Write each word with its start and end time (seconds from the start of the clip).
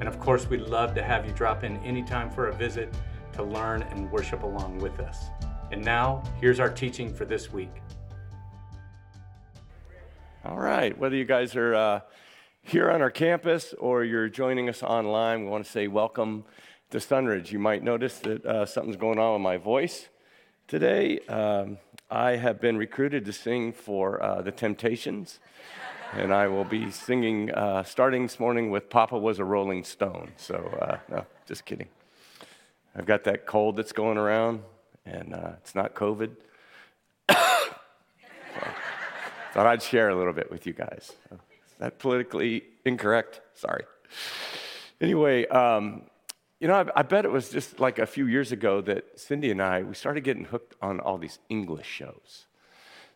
And 0.00 0.08
of 0.08 0.20
course, 0.20 0.48
we'd 0.48 0.60
love 0.60 0.94
to 0.94 1.02
have 1.02 1.26
you 1.26 1.32
drop 1.32 1.64
in 1.64 1.76
anytime 1.78 2.30
for 2.30 2.48
a 2.48 2.54
visit 2.54 2.94
to 3.32 3.42
learn 3.42 3.82
and 3.82 4.10
worship 4.10 4.42
along 4.44 4.78
with 4.78 5.00
us. 5.00 5.26
And 5.72 5.84
now, 5.84 6.22
here's 6.40 6.60
our 6.60 6.70
teaching 6.70 7.12
for 7.12 7.24
this 7.24 7.52
week. 7.52 7.72
All 10.44 10.58
right, 10.58 10.96
whether 10.96 11.16
you 11.16 11.24
guys 11.24 11.56
are 11.56 11.74
uh, 11.74 12.00
here 12.62 12.90
on 12.90 13.02
our 13.02 13.10
campus 13.10 13.74
or 13.78 14.04
you're 14.04 14.28
joining 14.28 14.68
us 14.68 14.82
online, 14.82 15.44
we 15.44 15.50
want 15.50 15.64
to 15.64 15.70
say 15.70 15.88
welcome 15.88 16.44
to 16.90 16.98
Sunridge. 16.98 17.50
You 17.50 17.58
might 17.58 17.82
notice 17.82 18.18
that 18.20 18.46
uh, 18.46 18.66
something's 18.66 18.96
going 18.96 19.18
on 19.18 19.34
with 19.34 19.42
my 19.42 19.56
voice 19.56 20.08
today. 20.68 21.18
Um, 21.28 21.78
I 22.10 22.36
have 22.36 22.60
been 22.60 22.76
recruited 22.78 23.24
to 23.26 23.32
sing 23.32 23.72
for 23.72 24.22
uh, 24.22 24.42
the 24.42 24.52
Temptations 24.52 25.40
and 26.12 26.32
I 26.32 26.48
will 26.48 26.64
be 26.64 26.90
singing 26.90 27.52
uh, 27.52 27.82
starting 27.82 28.22
this 28.22 28.40
morning 28.40 28.70
with 28.70 28.88
Papa 28.88 29.18
Was 29.18 29.38
a 29.38 29.44
Rolling 29.44 29.84
Stone. 29.84 30.32
So, 30.36 30.56
uh, 30.80 30.98
no, 31.08 31.26
just 31.46 31.64
kidding. 31.64 31.88
I've 32.96 33.06
got 33.06 33.24
that 33.24 33.46
cold 33.46 33.76
that's 33.76 33.92
going 33.92 34.18
around, 34.18 34.62
and 35.04 35.34
uh, 35.34 35.52
it's 35.58 35.74
not 35.74 35.94
COVID. 35.94 36.30
so, 37.30 37.36
thought 39.52 39.66
I'd 39.66 39.82
share 39.82 40.08
a 40.08 40.16
little 40.16 40.32
bit 40.32 40.50
with 40.50 40.66
you 40.66 40.72
guys. 40.72 41.12
Is 41.30 41.38
that 41.78 41.98
politically 41.98 42.64
incorrect? 42.84 43.40
Sorry. 43.54 43.84
Anyway, 45.00 45.46
um, 45.48 46.02
you 46.58 46.66
know, 46.66 46.74
I, 46.74 47.00
I, 47.00 47.02
bet 47.02 47.24
it 47.24 47.30
was 47.30 47.50
just 47.50 47.78
like 47.78 47.98
a 48.00 48.06
few 48.06 48.26
years 48.26 48.50
ago 48.50 48.80
that 48.80 49.20
Cindy 49.20 49.50
and 49.50 49.62
I 49.62 49.82
we 49.82 49.94
started 49.94 50.24
getting 50.24 50.46
hooked 50.46 50.74
on 50.82 50.98
all 50.98 51.18
these 51.18 51.38
English 51.48 51.86
shows. 51.86 52.46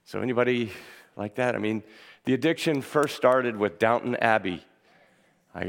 So 0.04 0.20
anybody 0.20 0.70
like 1.16 1.34
that? 1.36 1.54
I 1.54 1.58
mean, 1.58 1.82
the 2.24 2.34
addiction 2.34 2.82
first 2.82 3.16
started 3.16 3.56
with 3.56 3.78
Downton 3.78 4.16
Abbey. 4.16 4.64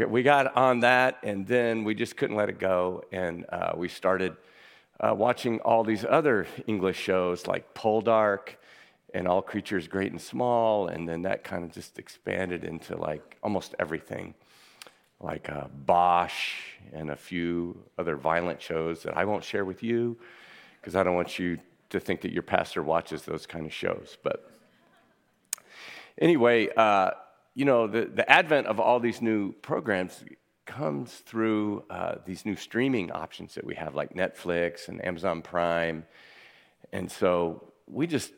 we 0.08 0.23
got 0.23 0.55
on 0.55 0.81
that, 0.81 1.19
and 1.23 1.47
then 1.47 1.83
we 1.83 1.95
just 1.95 2.16
couldn't 2.17 2.36
let 2.36 2.49
it 2.49 2.59
go. 2.59 3.03
And 3.11 3.45
uh, 3.49 3.73
we 3.75 3.88
started 3.88 4.36
uh, 4.99 5.14
watching 5.14 5.59
all 5.61 5.83
these 5.83 6.05
other 6.05 6.47
English 6.67 6.97
shows 6.97 7.47
like 7.47 7.73
Poldark 7.73 8.55
and 9.14 9.27
All 9.27 9.41
Creatures 9.41 9.88
Great 9.88 10.11
and 10.11 10.21
Small. 10.21 10.88
And 10.88 11.08
then 11.08 11.23
that 11.23 11.44
kind 11.44 11.64
of 11.64 11.71
just 11.71 11.99
expanded 11.99 12.64
into 12.64 12.97
like 12.97 13.38
almost 13.44 13.75
everything, 13.80 14.33
like 15.19 15.49
uh, 15.49 15.67
Bosch 15.86 16.55
and 16.91 17.11
a 17.11 17.16
few 17.16 17.77
other 17.97 18.16
violent 18.16 18.61
shows 18.61 19.03
that 19.03 19.17
I 19.17 19.25
won't 19.25 19.44
share 19.44 19.66
with 19.66 19.83
you 19.83 20.17
because 20.81 20.95
I 20.95 21.03
don't 21.03 21.16
want 21.16 21.39
you 21.39 21.59
to 21.89 21.99
think 21.99 22.21
that 22.21 22.31
your 22.31 22.44
pastor 22.44 22.81
watches 22.81 23.23
those 23.23 23.45
kind 23.45 23.66
of 23.66 23.73
shows. 23.73 24.17
But 24.23 24.49
Anyway, 26.19 26.69
uh, 26.75 27.11
you 27.56 27.66
know, 27.66 27.88
the, 27.88 28.06
the 28.06 28.30
advent 28.30 28.67
of 28.67 28.80
all 28.80 29.00
these 29.00 29.22
new 29.22 29.52
programs 29.52 30.23
comes 30.66 31.11
through 31.11 31.83
uh, 31.89 32.16
these 32.25 32.45
new 32.45 32.55
streaming 32.55 33.11
options 33.11 33.55
that 33.55 33.66
we 33.66 33.75
have, 33.75 33.95
like 33.95 34.14
Netflix 34.14 34.88
and 34.88 35.03
Amazon 35.05 35.42
Prime. 35.42 36.05
And 36.92 37.11
so 37.11 37.73
we 37.88 38.08
just, 38.08 38.32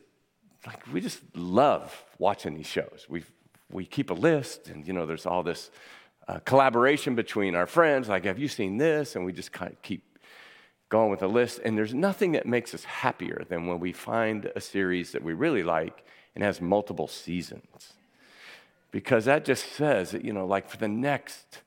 like, 0.66 0.82
we 0.92 1.00
just 1.00 1.20
love 1.34 2.04
watching 2.18 2.54
these 2.54 2.66
shows. 2.66 3.06
we 3.08 3.22
we 3.70 3.84
keep 3.84 4.10
a 4.10 4.14
list, 4.14 4.68
and, 4.68 4.86
you 4.86 4.92
know, 4.92 5.06
there's 5.06 5.26
all 5.26 5.42
this 5.42 5.70
uh, 6.28 6.38
collaboration 6.40 7.14
between 7.14 7.54
our 7.54 7.66
friends, 7.66 8.08
like, 8.08 8.24
have 8.24 8.38
you 8.38 8.48
seen 8.48 8.76
this? 8.76 9.16
And 9.16 9.24
we 9.24 9.32
just 9.32 9.52
kind 9.52 9.72
of 9.72 9.80
keep 9.82 10.18
going 10.88 11.10
with 11.10 11.22
a 11.22 11.26
list. 11.26 11.60
And 11.64 11.76
there's 11.76 11.94
nothing 11.94 12.32
that 12.32 12.46
makes 12.46 12.74
us 12.74 12.84
happier 12.84 13.44
than 13.48 13.66
when 13.66 13.80
we 13.80 13.92
find 13.92 14.50
a 14.54 14.60
series 14.60 15.12
that 15.12 15.22
we 15.22 15.32
really 15.32 15.62
like 15.62 16.04
and 16.36 16.44
has 16.44 16.60
multiple 16.60 17.08
seasons. 17.08 17.94
Because 18.92 19.24
that 19.24 19.44
just 19.44 19.72
says 19.72 20.10
that, 20.12 20.24
you 20.24 20.32
know, 20.32 20.46
like 20.46 20.68
for 20.68 20.76
the 20.76 20.86
next, 20.86 21.62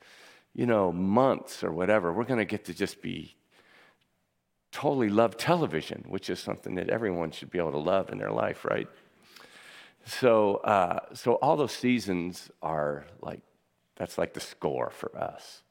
you 0.54 0.66
know, 0.66 0.92
months 0.92 1.64
or 1.64 1.72
whatever, 1.72 2.14
we're 2.14 2.24
going 2.24 2.40
to 2.40 2.46
get 2.46 2.66
to 2.66 2.74
just 2.74 3.02
be 3.02 3.36
totally 4.72 5.10
love 5.10 5.36
television, 5.36 6.06
which 6.08 6.30
is 6.30 6.40
something 6.40 6.76
that 6.76 6.90
everyone 6.90 7.32
should 7.32 7.50
be 7.50 7.58
able 7.58 7.72
to 7.72 7.80
love 7.80 8.12
in 8.12 8.20
their 8.20 8.32
life, 8.32 8.64
right? 8.64 8.88
So, 10.06 10.58
uh, 10.58 11.00
so 11.14 11.34
all 11.34 11.58
those 11.58 11.72
seasons 11.72 12.52
are 12.62 13.06
like, 13.22 13.42
that's 13.96 14.18
like 14.20 14.34
the 14.34 14.40
score 14.40 14.92
for 14.92 15.18
us. 15.18 15.64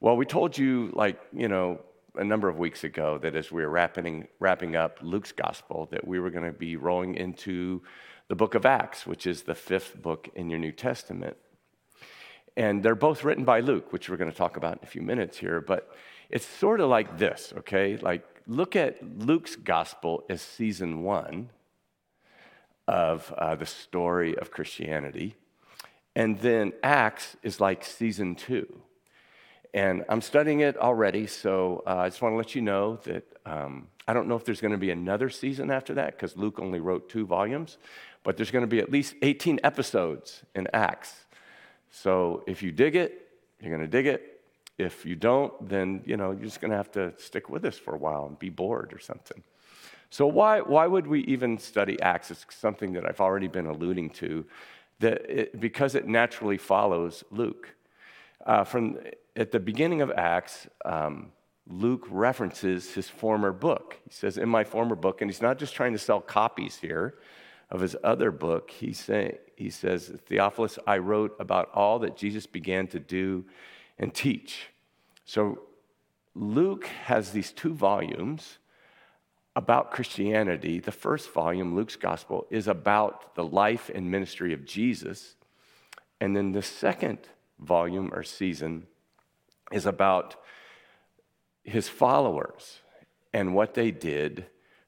Well, 0.00 0.16
we 0.16 0.26
told 0.26 0.58
you, 0.58 0.90
like, 0.92 1.20
you 1.32 1.48
know, 1.48 1.80
a 2.16 2.24
number 2.24 2.48
of 2.48 2.58
weeks 2.58 2.84
ago 2.84 3.18
that 3.18 3.34
as 3.34 3.50
we 3.50 3.62
were 3.62 3.70
wrapping, 3.70 4.28
wrapping 4.38 4.76
up 4.76 4.98
Luke's 5.02 5.32
gospel, 5.32 5.88
that 5.90 6.06
we 6.06 6.20
were 6.20 6.30
going 6.30 6.44
to 6.44 6.52
be 6.52 6.76
rolling 6.76 7.14
into 7.14 7.82
the 8.28 8.34
book 8.34 8.54
of 8.54 8.64
Acts, 8.64 9.06
which 9.06 9.26
is 9.26 9.42
the 9.42 9.54
fifth 9.54 10.00
book 10.00 10.28
in 10.34 10.48
your 10.48 10.58
New 10.58 10.72
Testament. 10.72 11.36
And 12.56 12.82
they're 12.82 12.94
both 12.94 13.24
written 13.24 13.44
by 13.44 13.60
Luke, 13.60 13.92
which 13.92 14.08
we're 14.08 14.16
going 14.16 14.30
to 14.30 14.36
talk 14.36 14.56
about 14.56 14.78
in 14.78 14.84
a 14.84 14.86
few 14.86 15.02
minutes 15.02 15.38
here. 15.38 15.60
But 15.60 15.90
it's 16.30 16.46
sort 16.46 16.80
of 16.80 16.88
like 16.88 17.18
this, 17.18 17.52
okay? 17.58 17.96
Like, 17.96 18.24
look 18.46 18.76
at 18.76 19.02
Luke's 19.18 19.56
gospel 19.56 20.24
as 20.30 20.40
season 20.40 21.02
one 21.02 21.50
of 22.86 23.32
uh, 23.36 23.56
the 23.56 23.66
story 23.66 24.36
of 24.38 24.50
Christianity. 24.50 25.36
And 26.14 26.38
then 26.38 26.72
Acts 26.82 27.36
is 27.42 27.60
like 27.60 27.84
season 27.84 28.36
two. 28.36 28.82
And 29.74 30.04
I'm 30.08 30.22
studying 30.22 30.60
it 30.60 30.78
already, 30.78 31.26
so 31.26 31.82
uh, 31.86 31.96
I 31.96 32.08
just 32.08 32.22
want 32.22 32.32
to 32.32 32.36
let 32.36 32.54
you 32.54 32.62
know 32.62 32.96
that 33.04 33.24
um, 33.44 33.88
I 34.08 34.14
don't 34.14 34.28
know 34.28 34.36
if 34.36 34.44
there's 34.46 34.62
going 34.62 34.72
to 34.72 34.78
be 34.78 34.90
another 34.90 35.28
season 35.28 35.70
after 35.70 35.94
that 35.94 36.12
because 36.12 36.36
Luke 36.36 36.58
only 36.58 36.80
wrote 36.80 37.10
two 37.10 37.26
volumes 37.26 37.76
but 38.24 38.36
there's 38.36 38.50
going 38.50 38.62
to 38.62 38.68
be 38.68 38.80
at 38.80 38.90
least 38.90 39.14
18 39.22 39.60
episodes 39.62 40.42
in 40.56 40.66
Acts. 40.72 41.26
So 41.90 42.42
if 42.48 42.62
you 42.62 42.72
dig 42.72 42.96
it, 42.96 43.28
you're 43.60 43.70
going 43.70 43.88
to 43.88 43.96
dig 43.96 44.06
it. 44.06 44.40
If 44.76 45.06
you 45.06 45.14
don't, 45.14 45.68
then 45.68 46.02
you 46.04 46.16
know 46.16 46.32
you're 46.32 46.46
just 46.46 46.60
going 46.60 46.72
to 46.72 46.76
have 46.76 46.90
to 46.92 47.12
stick 47.18 47.48
with 47.48 47.64
us 47.64 47.78
for 47.78 47.94
a 47.94 47.98
while 47.98 48.26
and 48.26 48.36
be 48.36 48.48
bored 48.48 48.92
or 48.92 48.98
something. 48.98 49.44
So 50.10 50.26
why 50.26 50.60
why 50.60 50.88
would 50.88 51.06
we 51.06 51.20
even 51.24 51.58
study 51.58 52.00
Acts? 52.00 52.32
It's 52.32 52.44
something 52.50 52.92
that 52.94 53.06
I've 53.06 53.20
already 53.20 53.46
been 53.46 53.66
alluding 53.66 54.10
to, 54.10 54.44
that 54.98 55.30
it, 55.30 55.60
because 55.60 55.94
it 55.94 56.08
naturally 56.08 56.58
follows 56.58 57.22
Luke. 57.30 57.73
Uh, 58.44 58.64
from 58.64 58.98
at 59.36 59.52
the 59.52 59.60
beginning 59.60 60.02
of 60.02 60.10
Acts, 60.12 60.68
um, 60.84 61.32
Luke 61.66 62.06
references 62.10 62.92
his 62.92 63.08
former 63.08 63.52
book. 63.52 63.98
He 64.04 64.12
says, 64.12 64.36
"In 64.36 64.48
my 64.48 64.64
former 64.64 64.94
book," 64.94 65.22
and 65.22 65.30
he's 65.30 65.42
not 65.42 65.58
just 65.58 65.74
trying 65.74 65.92
to 65.92 65.98
sell 65.98 66.20
copies 66.20 66.76
here 66.76 67.18
of 67.70 67.80
his 67.80 67.96
other 68.04 68.30
book, 68.30 68.70
he, 68.70 68.92
say, 68.92 69.38
he 69.56 69.70
says, 69.70 70.12
Theophilus, 70.26 70.78
I 70.86 70.98
wrote 70.98 71.34
about 71.40 71.70
all 71.74 71.98
that 72.00 72.16
Jesus 72.16 72.46
began 72.46 72.86
to 72.88 73.00
do 73.00 73.44
and 73.98 74.14
teach. 74.14 74.68
So 75.24 75.60
Luke 76.34 76.86
has 76.86 77.32
these 77.32 77.52
two 77.52 77.74
volumes 77.74 78.58
about 79.56 79.90
Christianity. 79.90 80.78
The 80.78 80.92
first 80.92 81.32
volume, 81.32 81.74
Luke's 81.74 81.96
Gospel, 81.96 82.46
is 82.50 82.68
about 82.68 83.34
the 83.34 83.44
life 83.44 83.90
and 83.92 84.10
ministry 84.10 84.52
of 84.52 84.64
Jesus. 84.64 85.36
And 86.20 86.36
then 86.36 86.52
the 86.52 86.62
second 86.62 87.18
volume 87.58 88.10
or 88.12 88.22
season 88.22 88.86
is 89.72 89.86
about 89.86 90.36
his 91.62 91.88
followers 91.88 92.78
and 93.32 93.54
what 93.54 93.74
they 93.74 93.90
did 93.90 94.46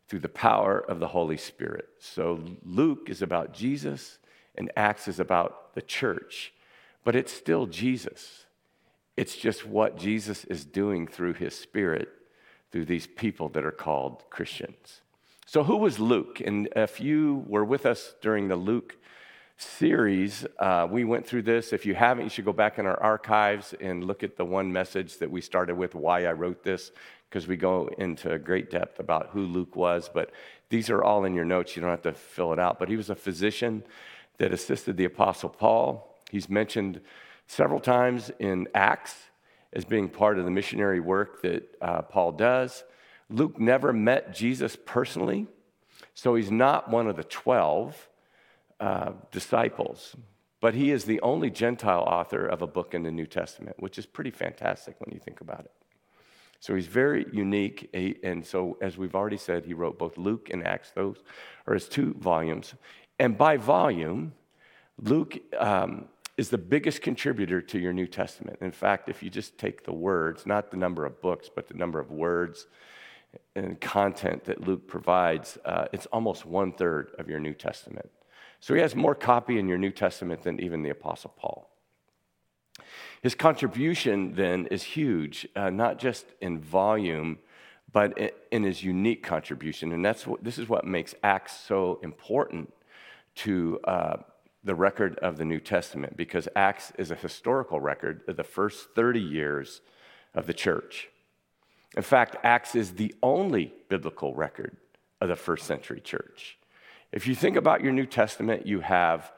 through 0.08 0.20
the 0.20 0.28
power 0.28 0.78
of 0.78 1.00
the 1.00 1.08
Holy 1.08 1.36
Spirit. 1.36 1.88
So 1.98 2.40
Luke 2.64 3.08
is 3.08 3.22
about 3.22 3.52
Jesus 3.52 4.18
and 4.54 4.70
Acts 4.76 5.08
is 5.08 5.18
about 5.18 5.74
the 5.74 5.82
church, 5.82 6.52
but 7.04 7.16
it's 7.16 7.32
still 7.32 7.66
Jesus. 7.66 8.44
It's 9.16 9.36
just 9.36 9.66
what 9.66 9.98
Jesus 9.98 10.44
is 10.44 10.64
doing 10.64 11.06
through 11.06 11.34
his 11.34 11.58
spirit 11.58 12.10
through 12.70 12.84
these 12.84 13.06
people 13.06 13.48
that 13.50 13.64
are 13.64 13.70
called 13.70 14.24
Christians. 14.30 15.00
So, 15.46 15.64
who 15.64 15.76
was 15.76 15.98
Luke? 15.98 16.42
And 16.44 16.68
if 16.74 17.00
you 17.00 17.44
were 17.46 17.64
with 17.64 17.86
us 17.86 18.14
during 18.20 18.48
the 18.48 18.56
Luke 18.56 18.96
series, 19.56 20.46
uh, 20.58 20.86
we 20.90 21.04
went 21.04 21.26
through 21.26 21.42
this. 21.42 21.72
If 21.72 21.86
you 21.86 21.94
haven't, 21.94 22.24
you 22.24 22.30
should 22.30 22.44
go 22.44 22.52
back 22.52 22.78
in 22.78 22.86
our 22.86 23.00
archives 23.02 23.74
and 23.80 24.04
look 24.04 24.22
at 24.22 24.36
the 24.36 24.44
one 24.44 24.72
message 24.72 25.18
that 25.18 25.30
we 25.30 25.40
started 25.40 25.76
with, 25.76 25.94
Why 25.94 26.26
I 26.26 26.32
Wrote 26.32 26.62
This 26.62 26.92
because 27.28 27.46
we 27.46 27.56
go 27.56 27.90
into 27.98 28.38
great 28.38 28.70
depth 28.70 29.00
about 29.00 29.30
who 29.32 29.42
Luke 29.42 29.76
was, 29.76 30.08
but 30.12 30.30
these 30.68 30.90
are 30.90 31.02
all 31.02 31.24
in 31.24 31.34
your 31.34 31.44
notes. 31.44 31.76
You 31.76 31.82
don't 31.82 31.90
have 31.90 32.02
to 32.02 32.12
fill 32.12 32.52
it 32.52 32.58
out. 32.58 32.78
But 32.78 32.88
he 32.88 32.96
was 32.96 33.10
a 33.10 33.14
physician 33.14 33.82
that 34.38 34.52
assisted 34.52 34.96
the 34.96 35.04
Apostle 35.04 35.48
Paul. 35.48 36.16
He's 36.30 36.48
mentioned 36.48 37.00
several 37.46 37.80
times 37.80 38.30
in 38.38 38.68
Acts 38.74 39.14
as 39.72 39.84
being 39.84 40.08
part 40.08 40.38
of 40.38 40.44
the 40.44 40.50
missionary 40.50 41.00
work 41.00 41.42
that 41.42 41.76
uh, 41.80 42.02
Paul 42.02 42.32
does. 42.32 42.84
Luke 43.28 43.58
never 43.58 43.92
met 43.92 44.34
Jesus 44.34 44.76
personally, 44.86 45.46
so 46.14 46.36
he's 46.36 46.50
not 46.50 46.88
one 46.88 47.08
of 47.08 47.16
the 47.16 47.24
12 47.24 48.08
uh, 48.80 49.12
disciples, 49.30 50.16
but 50.60 50.74
he 50.74 50.90
is 50.90 51.04
the 51.04 51.20
only 51.20 51.50
Gentile 51.50 52.02
author 52.02 52.46
of 52.46 52.62
a 52.62 52.66
book 52.66 52.94
in 52.94 53.02
the 53.02 53.10
New 53.10 53.26
Testament, 53.26 53.76
which 53.78 53.98
is 53.98 54.06
pretty 54.06 54.30
fantastic 54.30 54.96
when 55.00 55.12
you 55.12 55.20
think 55.20 55.40
about 55.40 55.60
it. 55.60 55.72
So 56.60 56.74
he's 56.74 56.86
very 56.86 57.26
unique. 57.32 57.90
And 58.22 58.44
so, 58.44 58.78
as 58.80 58.96
we've 58.96 59.14
already 59.14 59.36
said, 59.36 59.64
he 59.64 59.74
wrote 59.74 59.98
both 59.98 60.16
Luke 60.16 60.48
and 60.50 60.66
Acts. 60.66 60.90
Those 60.90 61.22
are 61.66 61.74
his 61.74 61.88
two 61.88 62.14
volumes. 62.18 62.74
And 63.18 63.36
by 63.36 63.56
volume, 63.56 64.32
Luke 64.98 65.38
um, 65.58 66.08
is 66.36 66.48
the 66.48 66.58
biggest 66.58 67.02
contributor 67.02 67.60
to 67.60 67.78
your 67.78 67.92
New 67.92 68.06
Testament. 68.06 68.58
In 68.60 68.72
fact, 68.72 69.08
if 69.08 69.22
you 69.22 69.30
just 69.30 69.58
take 69.58 69.84
the 69.84 69.92
words, 69.92 70.46
not 70.46 70.70
the 70.70 70.76
number 70.76 71.04
of 71.04 71.20
books, 71.20 71.48
but 71.54 71.68
the 71.68 71.74
number 71.74 71.98
of 71.98 72.10
words 72.10 72.66
and 73.54 73.80
content 73.80 74.44
that 74.44 74.66
Luke 74.66 74.86
provides, 74.86 75.58
uh, 75.64 75.86
it's 75.92 76.06
almost 76.06 76.46
one 76.46 76.72
third 76.72 77.12
of 77.18 77.28
your 77.28 77.40
New 77.40 77.54
Testament. 77.54 78.10
So 78.60 78.74
he 78.74 78.80
has 78.80 78.94
more 78.94 79.14
copy 79.14 79.58
in 79.58 79.68
your 79.68 79.78
New 79.78 79.90
Testament 79.90 80.42
than 80.42 80.60
even 80.60 80.82
the 80.82 80.90
Apostle 80.90 81.34
Paul. 81.36 81.70
His 83.22 83.34
contribution 83.34 84.34
then 84.34 84.66
is 84.66 84.82
huge, 84.82 85.48
uh, 85.56 85.70
not 85.70 85.98
just 85.98 86.26
in 86.40 86.60
volume, 86.60 87.38
but 87.92 88.18
in 88.50 88.62
his 88.62 88.82
unique 88.82 89.22
contribution. 89.22 89.92
And 89.92 90.04
that's 90.04 90.26
what, 90.26 90.44
this 90.44 90.58
is 90.58 90.68
what 90.68 90.84
makes 90.84 91.14
Acts 91.22 91.58
so 91.58 91.98
important 92.02 92.72
to 93.36 93.80
uh, 93.84 94.16
the 94.64 94.74
record 94.74 95.18
of 95.20 95.38
the 95.38 95.44
New 95.44 95.60
Testament, 95.60 96.16
because 96.16 96.48
Acts 96.56 96.92
is 96.98 97.10
a 97.10 97.14
historical 97.14 97.80
record 97.80 98.22
of 98.28 98.36
the 98.36 98.44
first 98.44 98.90
30 98.94 99.20
years 99.20 99.80
of 100.34 100.46
the 100.46 100.54
church. 100.54 101.08
In 101.96 102.02
fact, 102.02 102.36
Acts 102.42 102.74
is 102.74 102.92
the 102.92 103.14
only 103.22 103.72
biblical 103.88 104.34
record 104.34 104.76
of 105.20 105.28
the 105.28 105.36
first 105.36 105.66
century 105.66 106.00
church. 106.00 106.58
If 107.12 107.26
you 107.26 107.34
think 107.34 107.56
about 107.56 107.82
your 107.82 107.92
New 107.92 108.06
Testament, 108.06 108.66
you 108.66 108.80
have 108.80 109.32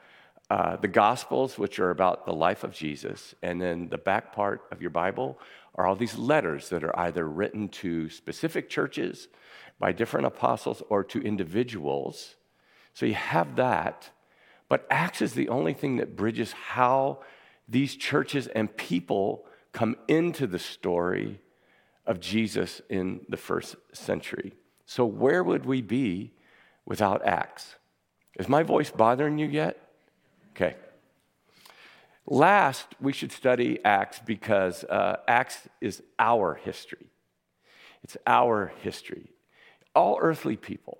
uh, 0.49 0.77
the 0.77 0.87
Gospels, 0.87 1.57
which 1.57 1.79
are 1.79 1.91
about 1.91 2.25
the 2.25 2.33
life 2.33 2.63
of 2.63 2.73
Jesus, 2.73 3.35
and 3.43 3.61
then 3.61 3.89
the 3.89 3.97
back 3.97 4.33
part 4.33 4.63
of 4.71 4.81
your 4.81 4.89
Bible 4.89 5.37
are 5.75 5.85
all 5.85 5.95
these 5.95 6.17
letters 6.17 6.69
that 6.69 6.83
are 6.83 6.97
either 6.99 7.27
written 7.27 7.69
to 7.69 8.09
specific 8.09 8.69
churches 8.69 9.27
by 9.77 9.91
different 9.91 10.25
apostles 10.25 10.81
or 10.89 11.03
to 11.03 11.21
individuals. 11.21 12.35
So 12.93 13.05
you 13.05 13.13
have 13.13 13.55
that. 13.57 14.09
But 14.67 14.87
Acts 14.89 15.21
is 15.21 15.33
the 15.33 15.49
only 15.49 15.73
thing 15.73 15.97
that 15.97 16.15
bridges 16.15 16.51
how 16.51 17.19
these 17.67 17.95
churches 17.95 18.47
and 18.47 18.75
people 18.75 19.45
come 19.71 19.95
into 20.07 20.47
the 20.47 20.59
story 20.59 21.39
of 22.05 22.19
Jesus 22.19 22.81
in 22.89 23.21
the 23.29 23.37
first 23.37 23.75
century. 23.93 24.53
So, 24.85 25.05
where 25.05 25.43
would 25.43 25.67
we 25.67 25.83
be 25.83 26.33
without 26.89 27.25
Acts? 27.25 27.75
Is 28.37 28.49
my 28.49 28.63
voice 28.63 28.91
bothering 28.91 29.37
you 29.37 29.47
yet? 29.47 29.77
Okay. 30.51 30.75
Last, 32.25 32.87
we 32.99 33.13
should 33.13 33.31
study 33.31 33.79
Acts 33.85 34.19
because 34.25 34.83
uh, 34.83 35.17
Acts 35.27 35.69
is 35.79 36.03
our 36.19 36.55
history. 36.55 37.07
It's 38.03 38.17
our 38.27 38.73
history. 38.81 39.31
All 39.95 40.17
earthly 40.21 40.57
people 40.57 40.99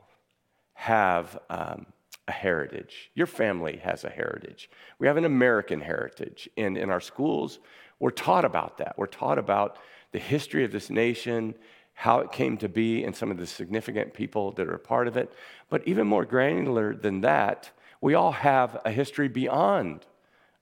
have 0.74 1.38
um, 1.50 1.88
a 2.28 2.32
heritage. 2.32 3.12
Your 3.16 3.28
family 3.28 3.78
has 3.84 4.04
a 4.04 4.10
heritage. 4.10 4.70
We 4.98 5.08
have 5.08 5.18
an 5.18 5.26
American 5.26 5.82
heritage. 5.82 6.50
And 6.58 6.78
in 6.78 6.90
our 6.90 7.02
schools, 7.02 7.60
we're 8.00 8.12
taught 8.12 8.46
about 8.46 8.78
that. 8.78 8.96
We're 8.98 9.08
taught 9.08 9.38
about 9.38 9.78
the 10.12 10.20
history 10.20 10.64
of 10.64 10.72
this 10.72 10.90
nation, 10.90 11.54
how 12.00 12.20
it 12.20 12.32
came 12.32 12.56
to 12.56 12.70
be, 12.70 13.04
and 13.04 13.14
some 13.14 13.30
of 13.30 13.36
the 13.36 13.46
significant 13.46 14.14
people 14.14 14.54
that 14.54 14.70
are 14.70 14.78
part 14.78 15.06
of 15.06 15.18
it. 15.18 15.34
But 15.70 15.86
even 15.86 16.08
more 16.08 16.24
granular 16.24 16.96
than 16.96 17.20
that, 17.22 17.72
we 18.00 18.14
all 18.14 18.32
have 18.32 18.80
a 18.86 18.90
history 18.90 19.28
beyond 19.28 20.06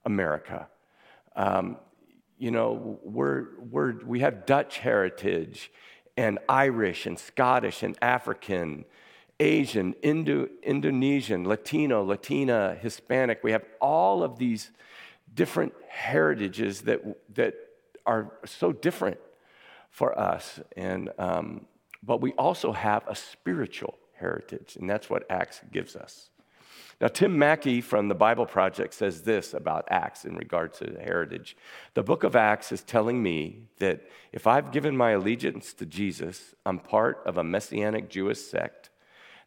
America. 0.04 0.66
Um, 1.36 1.76
you 2.38 2.50
know, 2.50 2.98
we're, 3.04 3.50
we're, 3.70 4.04
we 4.04 4.18
have 4.18 4.46
Dutch 4.46 4.78
heritage 4.78 5.70
and 6.16 6.40
Irish 6.48 7.06
and 7.06 7.16
Scottish 7.16 7.84
and 7.84 7.96
African, 8.02 8.84
Asian, 9.38 9.94
Indo, 10.02 10.48
Indonesian, 10.64 11.46
Latino, 11.46 12.02
Latina, 12.02 12.76
Hispanic. 12.80 13.44
We 13.44 13.52
have 13.52 13.64
all 13.80 14.24
of 14.24 14.40
these 14.40 14.72
different 15.32 15.72
heritages 15.88 16.80
that, 16.80 17.00
that 17.36 17.54
are 18.04 18.32
so 18.44 18.72
different 18.72 19.18
for 19.98 20.16
us. 20.16 20.60
And, 20.76 21.10
um, 21.18 21.66
but 22.04 22.20
we 22.20 22.32
also 22.34 22.70
have 22.72 23.02
a 23.08 23.16
spiritual 23.16 23.98
heritage, 24.14 24.76
and 24.78 24.88
that's 24.88 25.10
what 25.10 25.24
Acts 25.28 25.60
gives 25.72 25.96
us. 25.96 26.30
Now, 27.00 27.08
Tim 27.08 27.36
Mackie 27.36 27.80
from 27.80 28.06
the 28.06 28.14
Bible 28.14 28.46
Project 28.46 28.94
says 28.94 29.22
this 29.22 29.54
about 29.54 29.88
Acts 29.90 30.24
in 30.24 30.36
regards 30.36 30.78
to 30.78 30.96
heritage. 31.02 31.56
The 31.94 32.04
book 32.04 32.22
of 32.22 32.36
Acts 32.36 32.70
is 32.70 32.82
telling 32.82 33.20
me 33.22 33.64
that 33.78 34.08
if 34.32 34.46
I've 34.46 34.70
given 34.70 34.96
my 34.96 35.10
allegiance 35.10 35.72
to 35.74 35.86
Jesus, 35.86 36.54
I'm 36.64 36.78
part 36.78 37.20
of 37.26 37.36
a 37.36 37.44
messianic 37.44 38.08
Jewish 38.08 38.40
sect 38.40 38.90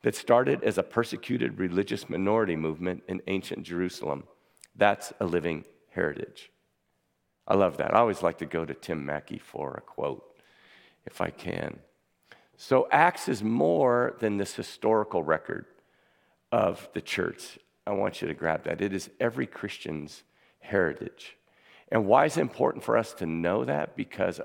that 0.01 0.15
started 0.15 0.63
as 0.63 0.77
a 0.77 0.83
persecuted 0.83 1.59
religious 1.59 2.09
minority 2.09 2.57
movement 2.57 3.03
in 3.07 3.21
ancient 3.27 3.63
Jerusalem. 3.63 4.25
That's 4.75 5.13
a 5.21 5.25
living 5.25 5.63
heritage. 5.91 6.51
I 7.47 7.55
love 7.55 7.77
that. 7.77 7.93
I 7.93 7.99
always 7.99 8.21
like 8.21 8.37
to 8.39 8.45
go 8.45 8.65
to 8.65 8.73
Tim 8.73 9.05
Mackie 9.05 9.37
for 9.39 9.73
a 9.73 9.81
quote 9.81 10.30
if 11.05 11.21
I 11.21 11.29
can. 11.29 11.79
So, 12.57 12.87
Acts 12.91 13.27
is 13.27 13.43
more 13.43 14.15
than 14.19 14.37
this 14.37 14.55
historical 14.55 15.23
record 15.23 15.65
of 16.51 16.87
the 16.93 17.01
church. 17.01 17.57
I 17.87 17.91
want 17.91 18.21
you 18.21 18.27
to 18.27 18.33
grab 18.33 18.65
that. 18.65 18.81
It 18.81 18.93
is 18.93 19.09
every 19.19 19.47
Christian's 19.47 20.23
heritage. 20.59 21.37
And 21.91 22.05
why 22.05 22.25
is 22.25 22.37
it 22.37 22.41
important 22.41 22.83
for 22.83 22.97
us 22.97 23.13
to 23.15 23.25
know 23.25 23.65
that? 23.65 23.95
Because 23.95 24.39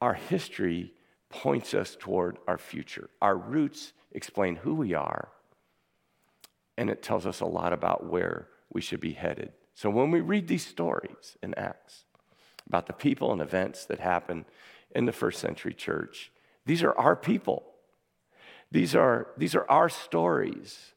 our 0.00 0.14
history 0.14 0.92
points 1.30 1.74
us 1.74 1.96
toward 1.98 2.38
our 2.46 2.58
future. 2.58 3.10
Our 3.20 3.36
roots 3.36 3.92
explain 4.12 4.56
who 4.56 4.74
we 4.74 4.94
are, 4.94 5.28
and 6.76 6.88
it 6.88 7.02
tells 7.02 7.26
us 7.26 7.40
a 7.40 7.46
lot 7.46 7.72
about 7.72 8.06
where 8.06 8.48
we 8.72 8.80
should 8.80 9.00
be 9.00 9.12
headed. 9.12 9.52
So 9.74 9.90
when 9.90 10.10
we 10.10 10.20
read 10.20 10.48
these 10.48 10.66
stories 10.66 11.36
in 11.42 11.54
Acts 11.54 12.04
about 12.66 12.86
the 12.86 12.92
people 12.92 13.32
and 13.32 13.40
events 13.40 13.84
that 13.86 14.00
happened 14.00 14.44
in 14.94 15.04
the 15.04 15.12
first 15.12 15.40
century 15.40 15.74
church, 15.74 16.32
these 16.66 16.82
are 16.82 16.96
our 16.98 17.16
people. 17.16 17.64
These 18.70 18.94
are, 18.94 19.28
these 19.36 19.54
are 19.54 19.68
our 19.70 19.88
stories. 19.88 20.94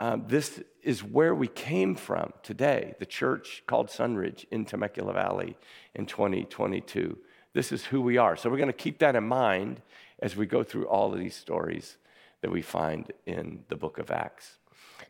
Um, 0.00 0.24
this 0.26 0.62
is 0.82 1.04
where 1.04 1.34
we 1.34 1.48
came 1.48 1.94
from 1.94 2.32
today, 2.42 2.94
the 2.98 3.06
church 3.06 3.62
called 3.66 3.88
Sunridge 3.88 4.44
in 4.50 4.64
Temecula 4.64 5.12
Valley 5.12 5.56
in 5.94 6.06
2022. 6.06 7.18
This 7.52 7.70
is 7.70 7.84
who 7.84 8.02
we 8.02 8.16
are. 8.16 8.36
So 8.36 8.50
we're 8.50 8.56
going 8.56 8.66
to 8.66 8.72
keep 8.72 8.98
that 8.98 9.14
in 9.14 9.24
mind 9.24 9.80
as 10.18 10.36
we 10.36 10.46
go 10.46 10.64
through 10.64 10.86
all 10.86 11.12
of 11.12 11.18
these 11.18 11.36
stories 11.36 11.96
that 12.40 12.50
we 12.50 12.62
find 12.62 13.12
in 13.26 13.64
the 13.68 13.76
book 13.76 13.98
of 13.98 14.10
Acts. 14.10 14.58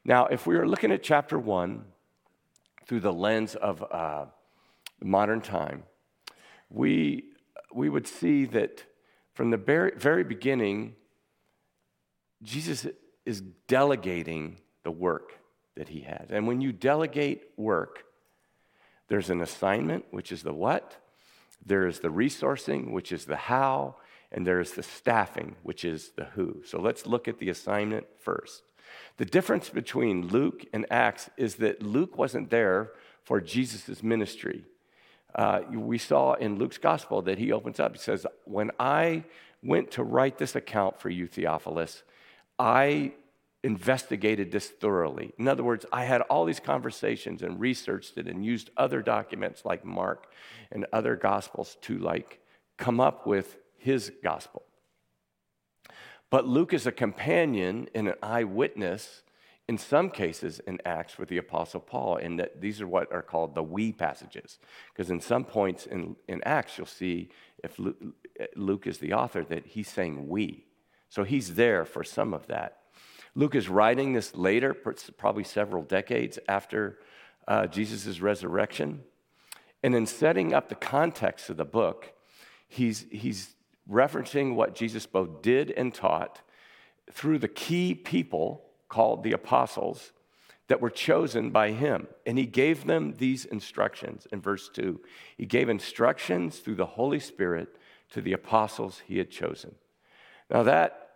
Now, 0.04 0.26
if 0.26 0.46
we 0.46 0.56
are 0.56 0.68
looking 0.68 0.92
at 0.92 1.02
chapter 1.02 1.38
one 1.38 1.84
through 2.86 3.00
the 3.00 3.12
lens 3.12 3.54
of 3.54 3.82
uh, 3.90 4.26
modern 5.02 5.40
time, 5.40 5.84
we, 6.68 7.24
we 7.74 7.88
would 7.88 8.06
see 8.06 8.44
that 8.46 8.84
from 9.34 9.50
the 9.50 9.56
very, 9.56 9.92
very 9.96 10.24
beginning, 10.24 10.94
Jesus 12.42 12.86
is 13.26 13.40
delegating 13.68 14.58
the 14.84 14.90
work 14.90 15.38
that 15.76 15.88
he 15.88 16.00
has. 16.00 16.28
And 16.30 16.46
when 16.46 16.60
you 16.60 16.72
delegate 16.72 17.42
work, 17.56 18.04
there's 19.08 19.30
an 19.30 19.40
assignment, 19.40 20.04
which 20.10 20.30
is 20.30 20.42
the 20.42 20.52
what, 20.52 20.96
there 21.64 21.86
is 21.86 22.00
the 22.00 22.08
resourcing, 22.08 22.92
which 22.92 23.12
is 23.12 23.24
the 23.24 23.36
how, 23.36 23.96
and 24.30 24.46
there 24.46 24.60
is 24.60 24.72
the 24.72 24.82
staffing, 24.82 25.56
which 25.62 25.84
is 25.84 26.10
the 26.16 26.24
who. 26.24 26.62
So 26.64 26.80
let's 26.80 27.06
look 27.06 27.28
at 27.28 27.38
the 27.38 27.48
assignment 27.48 28.06
first. 28.20 28.62
The 29.16 29.24
difference 29.24 29.68
between 29.68 30.28
Luke 30.28 30.64
and 30.72 30.86
Acts 30.90 31.30
is 31.36 31.56
that 31.56 31.82
Luke 31.82 32.18
wasn't 32.18 32.50
there 32.50 32.92
for 33.22 33.40
Jesus' 33.40 34.02
ministry. 34.02 34.64
Uh, 35.34 35.60
we 35.72 35.98
saw 35.98 36.34
in 36.34 36.58
Luke's 36.58 36.78
gospel 36.78 37.22
that 37.22 37.38
he 37.38 37.52
opens 37.52 37.80
up. 37.80 37.92
He 37.92 37.98
says, 37.98 38.26
When 38.44 38.70
I 38.78 39.24
went 39.62 39.90
to 39.92 40.02
write 40.02 40.38
this 40.38 40.54
account 40.54 41.00
for 41.00 41.10
you, 41.10 41.26
Theophilus, 41.26 42.02
I 42.58 43.12
investigated 43.64 44.52
this 44.52 44.68
thoroughly. 44.68 45.32
In 45.38 45.48
other 45.48 45.64
words, 45.64 45.86
I 45.90 46.04
had 46.04 46.20
all 46.22 46.44
these 46.44 46.60
conversations 46.60 47.42
and 47.42 47.58
researched 47.58 48.18
it 48.18 48.28
and 48.28 48.44
used 48.44 48.70
other 48.76 49.00
documents 49.00 49.64
like 49.64 49.84
Mark 49.84 50.30
and 50.70 50.86
other 50.92 51.16
gospels 51.16 51.78
to 51.82 51.98
like 51.98 52.40
come 52.76 53.00
up 53.00 53.26
with 53.26 53.56
his 53.78 54.12
gospel. 54.22 54.62
But 56.28 56.46
Luke 56.46 56.74
is 56.74 56.86
a 56.86 56.92
companion 56.92 57.88
and 57.94 58.08
an 58.08 58.14
eyewitness 58.22 59.22
in 59.68 59.78
some 59.78 60.10
cases 60.10 60.60
in 60.66 60.78
Acts 60.84 61.18
with 61.18 61.28
the 61.28 61.38
Apostle 61.38 61.80
Paul, 61.80 62.16
in 62.18 62.36
that 62.36 62.60
these 62.60 62.80
are 62.80 62.86
what 62.86 63.10
are 63.12 63.22
called 63.22 63.54
the 63.54 63.62
we 63.62 63.92
passages. 63.92 64.58
Because 64.92 65.10
in 65.10 65.20
some 65.20 65.44
points 65.44 65.86
in, 65.86 66.16
in 66.28 66.42
Acts, 66.44 66.76
you'll 66.76 66.86
see 66.86 67.30
if 67.62 67.78
Luke, 67.78 67.96
Luke 68.56 68.86
is 68.86 68.98
the 68.98 69.14
author, 69.14 69.42
that 69.44 69.66
he's 69.66 69.88
saying 69.88 70.28
we. 70.28 70.66
So 71.08 71.24
he's 71.24 71.54
there 71.54 71.84
for 71.84 72.04
some 72.04 72.34
of 72.34 72.46
that. 72.48 72.78
Luke 73.34 73.54
is 73.54 73.68
writing 73.68 74.12
this 74.12 74.34
later, 74.36 74.74
probably 75.16 75.44
several 75.44 75.82
decades 75.82 76.38
after 76.46 76.98
uh, 77.48 77.66
Jesus' 77.66 78.20
resurrection. 78.20 79.02
And 79.82 79.94
in 79.94 80.06
setting 80.06 80.52
up 80.52 80.68
the 80.68 80.74
context 80.74 81.50
of 81.50 81.56
the 81.56 81.64
book, 81.64 82.12
he's, 82.68 83.06
he's 83.10 83.54
referencing 83.90 84.54
what 84.54 84.74
Jesus 84.74 85.06
both 85.06 85.42
did 85.42 85.70
and 85.70 85.92
taught 85.92 86.40
through 87.10 87.38
the 87.38 87.48
key 87.48 87.94
people 87.94 88.64
called 88.94 89.24
the 89.24 89.32
apostles 89.32 90.12
that 90.68 90.80
were 90.80 90.88
chosen 90.88 91.50
by 91.50 91.72
him. 91.72 92.06
And 92.24 92.38
he 92.38 92.46
gave 92.46 92.86
them 92.86 93.14
these 93.18 93.44
instructions 93.44 94.28
in 94.30 94.40
verse 94.40 94.70
2. 94.72 95.00
He 95.36 95.46
gave 95.46 95.68
instructions 95.68 96.60
through 96.60 96.76
the 96.76 96.86
Holy 96.86 97.18
Spirit 97.18 97.76
to 98.10 98.20
the 98.20 98.32
apostles 98.32 99.02
he 99.04 99.18
had 99.18 99.32
chosen. 99.32 99.74
Now, 100.48 100.62
that 100.62 101.10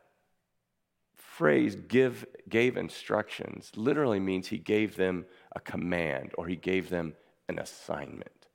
phrase, 1.15 1.77
give, 1.77 2.27
gave 2.49 2.77
instructions, 2.77 3.71
literally 3.77 4.19
means 4.19 4.49
he 4.49 4.59
gave 4.59 4.97
them 4.97 5.25
a 5.55 5.61
command 5.61 6.33
or 6.37 6.49
he 6.49 6.57
gave 6.57 6.91
them 6.91 7.15
an 7.49 7.61
assignment. 7.61 8.49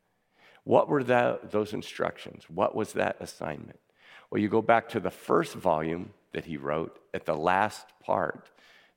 What 0.65 0.89
were 0.89 1.03
that, 1.05 1.49
those 1.51 1.73
instructions? 1.73 2.43
What 2.49 2.75
was 2.75 2.91
that 2.93 3.15
assignment? 3.21 3.79
Well, 4.29 4.41
you 4.41 4.49
go 4.49 4.61
back 4.61 4.89
to 4.89 4.99
the 4.99 5.11
first 5.11 5.55
volume 5.55 6.09
that 6.33 6.43
he 6.43 6.57
wrote 6.57 6.99
at 7.13 7.25
the 7.25 7.37
last 7.37 7.85
part 8.03 8.49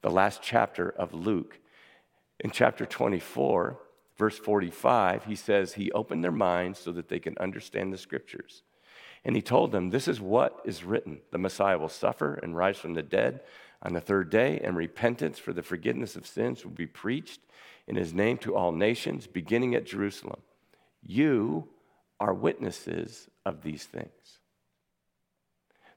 the 0.07 0.13
last 0.13 0.41
chapter 0.41 0.89
of 0.89 1.13
Luke. 1.13 1.59
In 2.39 2.53
chapter 2.53 2.87
24, 2.87 3.77
verse 4.17 4.39
45, 4.39 5.25
he 5.25 5.35
says, 5.35 5.73
He 5.73 5.91
opened 5.91 6.23
their 6.23 6.31
minds 6.31 6.79
so 6.79 6.93
that 6.93 7.09
they 7.09 7.19
can 7.19 7.37
understand 7.39 7.93
the 7.93 7.99
scriptures. 7.99 8.63
And 9.25 9.35
he 9.35 9.43
told 9.43 9.73
them, 9.73 9.91
This 9.91 10.07
is 10.07 10.21
what 10.21 10.61
is 10.65 10.85
written 10.85 11.23
the 11.33 11.39
Messiah 11.39 11.77
will 11.77 11.89
suffer 11.89 12.35
and 12.35 12.57
rise 12.57 12.79
from 12.79 12.95
the 12.95 13.03
dead 13.03 13.41
on 13.83 13.95
the 13.95 14.01
third 14.01 14.31
day, 14.31 14.61
and 14.63 14.77
repentance 14.77 15.41
for 15.41 15.53
the 15.53 15.61
forgiveness 15.61 16.15
of 16.15 16.25
sins 16.25 16.63
will 16.63 16.71
be 16.71 16.87
preached 16.87 17.41
in 17.89 17.97
his 17.97 18.15
name 18.15 18.39
to 18.39 18.55
all 18.55 18.71
nations, 18.71 19.27
beginning 19.27 19.75
at 19.75 19.87
Jerusalem. 19.87 20.41
You 21.03 21.67
are 22.21 22.33
witnesses 22.33 23.29
of 23.45 23.63
these 23.63 23.83
things. 23.83 24.39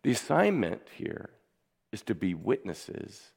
The 0.01 0.13
assignment 0.13 0.81
here 0.95 1.29
is 1.91 2.01
to 2.01 2.15
be 2.15 2.33
witnesses 2.33 3.33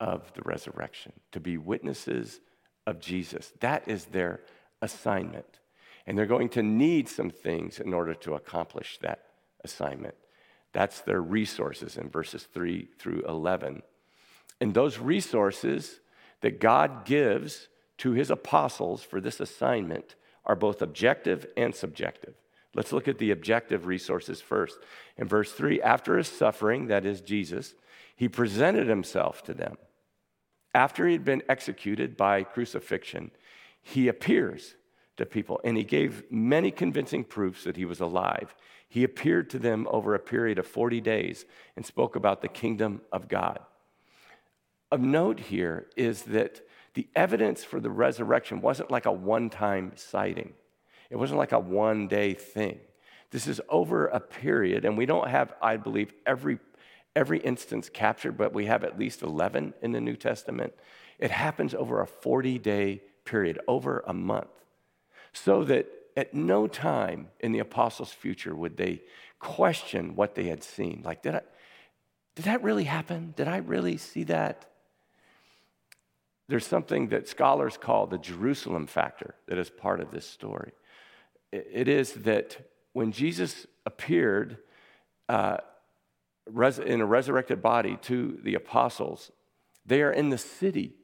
of 0.00 0.32
the 0.34 0.42
resurrection, 0.42 1.12
to 1.32 1.40
be 1.40 1.58
witnesses 1.58 2.40
of 2.86 3.00
Jesus. 3.00 3.52
That 3.60 3.86
is 3.86 4.06
their 4.06 4.40
assignment. 4.82 5.60
And 6.06 6.16
they're 6.16 6.26
going 6.26 6.48
to 6.50 6.62
need 6.62 7.08
some 7.08 7.30
things 7.30 7.78
in 7.78 7.92
order 7.92 8.14
to 8.14 8.34
accomplish 8.34 8.98
that 9.02 9.26
assignment. 9.62 10.14
That's 10.72 11.00
their 11.00 11.20
resources 11.20 11.96
in 11.96 12.08
verses 12.08 12.44
3 12.44 12.88
through 12.98 13.22
11. 13.28 13.82
And 14.60 14.74
those 14.74 14.98
resources 14.98 16.00
that 16.40 16.60
God 16.60 17.04
gives 17.04 17.68
to 17.98 18.12
his 18.12 18.30
apostles 18.30 19.02
for 19.02 19.20
this 19.20 19.40
assignment 19.40 20.14
are 20.46 20.56
both 20.56 20.80
objective 20.80 21.46
and 21.56 21.74
subjective. 21.74 22.34
Let's 22.74 22.92
look 22.92 23.08
at 23.08 23.18
the 23.18 23.30
objective 23.30 23.86
resources 23.86 24.40
first. 24.40 24.78
In 25.16 25.26
verse 25.26 25.52
3, 25.52 25.82
after 25.82 26.16
his 26.16 26.28
suffering, 26.28 26.86
that 26.86 27.04
is 27.04 27.20
Jesus, 27.20 27.74
he 28.16 28.28
presented 28.28 28.86
himself 28.86 29.42
to 29.44 29.54
them 29.54 29.76
after 30.74 31.06
he 31.06 31.12
had 31.12 31.24
been 31.24 31.42
executed 31.48 32.16
by 32.16 32.42
crucifixion, 32.42 33.30
he 33.82 34.08
appears 34.08 34.74
to 35.16 35.26
people 35.26 35.60
and 35.64 35.76
he 35.76 35.84
gave 35.84 36.24
many 36.30 36.70
convincing 36.70 37.24
proofs 37.24 37.64
that 37.64 37.76
he 37.76 37.84
was 37.84 38.00
alive. 38.00 38.54
He 38.88 39.04
appeared 39.04 39.50
to 39.50 39.58
them 39.58 39.86
over 39.90 40.14
a 40.14 40.18
period 40.18 40.58
of 40.58 40.66
40 40.66 41.00
days 41.00 41.44
and 41.76 41.84
spoke 41.84 42.16
about 42.16 42.42
the 42.42 42.48
kingdom 42.48 43.00
of 43.12 43.28
God. 43.28 43.60
Of 44.90 45.00
note 45.00 45.38
here 45.38 45.86
is 45.96 46.22
that 46.22 46.66
the 46.94 47.08
evidence 47.14 47.62
for 47.62 47.78
the 47.78 47.90
resurrection 47.90 48.60
wasn't 48.60 48.90
like 48.90 49.06
a 49.06 49.12
one 49.12 49.48
time 49.48 49.92
sighting, 49.94 50.54
it 51.08 51.16
wasn't 51.16 51.38
like 51.38 51.52
a 51.52 51.60
one 51.60 52.08
day 52.08 52.34
thing. 52.34 52.80
This 53.30 53.46
is 53.46 53.60
over 53.68 54.08
a 54.08 54.18
period, 54.18 54.84
and 54.84 54.98
we 54.98 55.06
don't 55.06 55.28
have, 55.28 55.52
I 55.62 55.76
believe, 55.76 56.12
every 56.26 56.58
every 57.16 57.40
instance 57.40 57.88
captured, 57.88 58.36
but 58.36 58.52
we 58.52 58.66
have 58.66 58.84
at 58.84 58.98
least 58.98 59.22
11 59.22 59.74
in 59.82 59.92
the 59.92 60.00
New 60.00 60.16
Testament. 60.16 60.72
It 61.18 61.30
happens 61.30 61.74
over 61.74 62.00
a 62.00 62.06
40 62.06 62.58
day 62.58 63.02
period, 63.24 63.58
over 63.68 64.02
a 64.06 64.12
month, 64.12 64.50
so 65.32 65.64
that 65.64 65.86
at 66.16 66.34
no 66.34 66.66
time 66.66 67.28
in 67.40 67.52
the 67.52 67.58
apostles' 67.58 68.12
future 68.12 68.54
would 68.54 68.76
they 68.76 69.02
question 69.38 70.16
what 70.16 70.34
they 70.34 70.44
had 70.44 70.62
seen. 70.62 71.02
Like, 71.04 71.22
did, 71.22 71.34
I, 71.34 71.40
did 72.34 72.44
that 72.44 72.62
really 72.62 72.84
happen? 72.84 73.34
Did 73.36 73.48
I 73.48 73.58
really 73.58 73.96
see 73.96 74.24
that? 74.24 74.66
There's 76.48 76.66
something 76.66 77.08
that 77.08 77.28
scholars 77.28 77.76
call 77.76 78.06
the 78.06 78.18
Jerusalem 78.18 78.86
factor 78.86 79.34
that 79.46 79.56
is 79.56 79.70
part 79.70 80.00
of 80.00 80.10
this 80.10 80.26
story. 80.26 80.72
It 81.52 81.88
is 81.88 82.12
that 82.12 82.56
when 82.92 83.12
Jesus 83.12 83.66
appeared, 83.86 84.58
uh, 85.28 85.58
in 86.78 87.00
a 87.00 87.06
resurrected 87.06 87.62
body 87.62 87.98
to 88.02 88.38
the 88.42 88.54
apostles. 88.54 89.30
They 89.86 90.02
are 90.02 90.12
in 90.12 90.30
the 90.30 90.38
city 90.38 90.94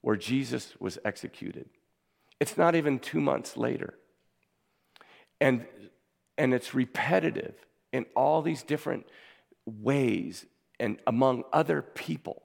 where 0.00 0.16
Jesus 0.16 0.74
was 0.78 0.98
executed. 1.04 1.68
It's 2.40 2.56
not 2.56 2.74
even 2.74 2.98
two 2.98 3.20
months 3.20 3.56
later. 3.56 3.94
And, 5.40 5.66
and 6.36 6.54
it's 6.54 6.74
repetitive 6.74 7.54
in 7.92 8.06
all 8.14 8.42
these 8.42 8.62
different 8.62 9.06
ways 9.66 10.46
and 10.78 10.98
among 11.06 11.44
other 11.52 11.82
people. 11.82 12.42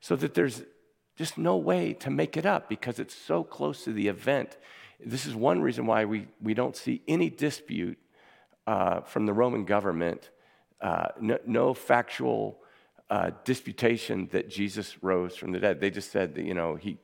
So 0.00 0.16
that 0.16 0.34
there's 0.34 0.62
just 1.16 1.38
no 1.38 1.56
way 1.56 1.92
to 1.94 2.10
make 2.10 2.36
it 2.36 2.46
up 2.46 2.68
because 2.68 2.98
it's 2.98 3.14
so 3.14 3.42
close 3.42 3.84
to 3.84 3.92
the 3.92 4.08
event. 4.08 4.56
This 5.04 5.26
is 5.26 5.34
one 5.34 5.60
reason 5.60 5.86
why 5.86 6.04
we, 6.04 6.28
we 6.40 6.54
don't 6.54 6.76
see 6.76 7.02
any 7.08 7.30
dispute 7.30 7.98
uh, 8.66 9.00
from 9.00 9.26
the 9.26 9.32
Roman 9.32 9.64
government 9.64 10.30
uh, 10.80 11.08
no, 11.20 11.38
no, 11.46 11.74
factual 11.74 12.58
uh, 13.10 13.30
disputation 13.44 14.28
that 14.32 14.48
Jesus 14.48 15.02
rose 15.02 15.36
from 15.36 15.52
the 15.52 15.58
dead. 15.58 15.80
They 15.80 15.90
just 15.90 16.12
said 16.12 16.34
that, 16.34 16.44
you 16.44 16.54
know, 16.54 16.76
he, 16.76 16.98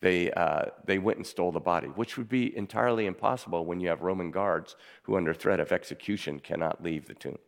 they, 0.00 0.30
uh, 0.32 0.66
they 0.84 0.98
went 0.98 1.18
and 1.18 1.26
stole 1.26 1.52
the 1.52 1.60
body, 1.60 1.88
which 1.88 2.16
would 2.16 2.28
be 2.28 2.56
entirely 2.56 3.06
impossible 3.06 3.64
when 3.64 3.80
you 3.80 3.88
have 3.88 4.02
Roman 4.02 4.30
guards 4.30 4.76
who, 5.02 5.16
under 5.16 5.32
threat 5.32 5.60
of 5.60 5.72
execution, 5.72 6.40
cannot 6.40 6.82
leave 6.82 7.06
the 7.06 7.14
tomb. 7.14 7.38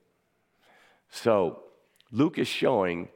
So 1.10 1.62
Luke 2.10 2.38
is 2.38 2.48
showing 2.48 3.08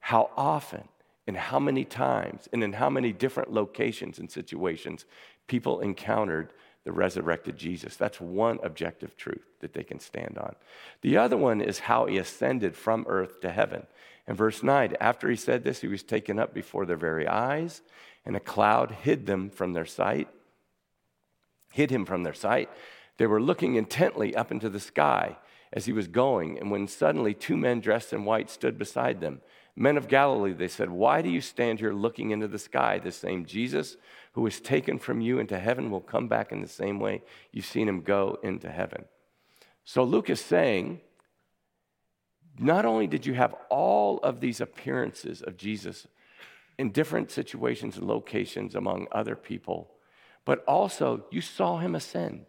how 0.00 0.30
often 0.36 0.88
and 1.26 1.36
how 1.36 1.58
many 1.58 1.84
times 1.84 2.48
and 2.52 2.64
in 2.64 2.72
how 2.72 2.90
many 2.90 3.12
different 3.12 3.52
locations 3.52 4.18
and 4.18 4.30
situations 4.30 5.04
people 5.46 5.80
encountered 5.80 6.52
the 6.84 6.92
resurrected 6.92 7.56
Jesus. 7.56 7.96
That's 7.96 8.20
one 8.20 8.58
objective 8.62 9.16
truth 9.16 9.44
that 9.60 9.74
they 9.74 9.84
can 9.84 10.00
stand 10.00 10.38
on. 10.38 10.54
The 11.02 11.16
other 11.16 11.36
one 11.36 11.60
is 11.60 11.80
how 11.80 12.06
he 12.06 12.18
ascended 12.18 12.76
from 12.76 13.04
earth 13.08 13.40
to 13.40 13.50
heaven. 13.50 13.86
In 14.26 14.34
verse 14.34 14.62
9, 14.62 14.96
after 15.00 15.28
he 15.28 15.36
said 15.36 15.64
this, 15.64 15.80
he 15.80 15.88
was 15.88 16.02
taken 16.02 16.38
up 16.38 16.54
before 16.54 16.86
their 16.86 16.96
very 16.96 17.26
eyes, 17.26 17.82
and 18.24 18.36
a 18.36 18.40
cloud 18.40 18.90
hid 19.02 19.26
them 19.26 19.50
from 19.50 19.72
their 19.72 19.86
sight, 19.86 20.28
hid 21.72 21.90
him 21.90 22.04
from 22.04 22.22
their 22.22 22.34
sight. 22.34 22.70
They 23.16 23.26
were 23.26 23.40
looking 23.40 23.74
intently 23.74 24.34
up 24.34 24.50
into 24.50 24.68
the 24.68 24.80
sky 24.80 25.36
as 25.72 25.86
he 25.86 25.92
was 25.92 26.08
going, 26.08 26.58
and 26.58 26.70
when 26.70 26.88
suddenly 26.88 27.34
two 27.34 27.56
men 27.56 27.80
dressed 27.80 28.12
in 28.12 28.24
white 28.24 28.50
stood 28.50 28.78
beside 28.78 29.20
them. 29.20 29.40
Men 29.76 29.96
of 29.96 30.08
Galilee, 30.08 30.52
they 30.52 30.68
said, 30.68 30.90
Why 30.90 31.22
do 31.22 31.28
you 31.28 31.40
stand 31.40 31.78
here 31.78 31.92
looking 31.92 32.30
into 32.30 32.48
the 32.48 32.58
sky? 32.58 32.98
The 32.98 33.12
same 33.12 33.46
Jesus 33.46 33.96
who 34.32 34.42
was 34.42 34.60
taken 34.60 34.98
from 34.98 35.20
you 35.20 35.38
into 35.38 35.58
heaven 35.58 35.90
will 35.90 36.00
come 36.00 36.28
back 36.28 36.52
in 36.52 36.60
the 36.60 36.68
same 36.68 37.00
way 37.00 37.22
you've 37.52 37.66
seen 37.66 37.88
him 37.88 38.02
go 38.02 38.38
into 38.42 38.70
heaven. 38.70 39.04
So 39.84 40.04
Luke 40.04 40.30
is 40.30 40.40
saying, 40.40 41.00
not 42.58 42.84
only 42.84 43.06
did 43.06 43.26
you 43.26 43.34
have 43.34 43.54
all 43.70 44.18
of 44.18 44.40
these 44.40 44.60
appearances 44.60 45.42
of 45.42 45.56
Jesus 45.56 46.06
in 46.78 46.92
different 46.92 47.30
situations 47.30 47.96
and 47.96 48.06
locations 48.06 48.74
among 48.74 49.06
other 49.12 49.34
people, 49.34 49.90
but 50.44 50.64
also 50.64 51.24
you 51.30 51.40
saw 51.40 51.78
him 51.78 51.94
ascend 51.94 52.46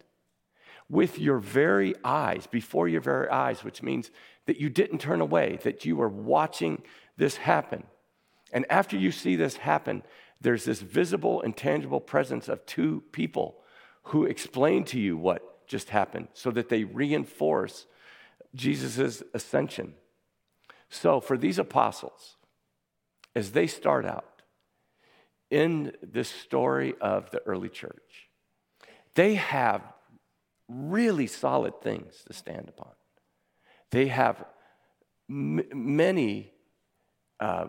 with 0.90 1.18
your 1.18 1.40
very 1.40 1.96
eyes, 2.04 2.48
before 2.48 2.90
your 2.90 3.00
very 3.00 3.30
eyes, 3.30 3.64
which 3.64 3.82
means 3.82 4.12
that 4.46 4.60
you 4.60 4.70
didn't 4.70 5.00
turn 5.00 5.22
away, 5.22 5.58
that 5.64 5.86
you 5.86 5.96
were 5.96 6.10
watching 6.10 6.82
this 7.22 7.38
happen. 7.38 7.84
And 8.52 8.66
after 8.68 8.98
you 8.98 9.12
see 9.12 9.36
this 9.36 9.58
happen, 9.58 10.02
there's 10.42 10.66
this 10.66 10.82
visible 10.82 11.40
and 11.44 11.56
tangible 11.56 12.02
presence 12.02 12.50
of 12.50 12.66
two 12.66 13.04
people 13.12 13.58
who 14.06 14.26
explain 14.26 14.86
to 14.86 15.00
you 15.00 15.16
what 15.16 15.68
just 15.68 15.92
happened 15.92 16.30
so 16.34 16.50
that 16.50 16.70
they 16.70 16.84
reinforce 16.84 17.86
Jesus' 18.56 19.22
ascension. 19.36 19.94
So, 20.90 21.22
for 21.22 21.38
these 21.38 21.60
apostles, 21.60 22.38
as 23.36 23.52
they 23.52 23.68
start 23.68 24.04
out 24.04 24.42
in 25.52 25.92
this 26.02 26.28
story 26.28 26.96
of 27.00 27.30
the 27.30 27.44
early 27.46 27.70
church, 27.70 28.30
they 29.14 29.36
have 29.36 29.84
really 30.68 31.28
solid 31.28 31.84
things 31.84 32.24
to 32.26 32.34
stand 32.34 32.68
upon. 32.68 32.94
They 33.92 34.08
have 34.08 34.44
m- 35.30 35.62
many 35.72 36.54
uh, 37.42 37.68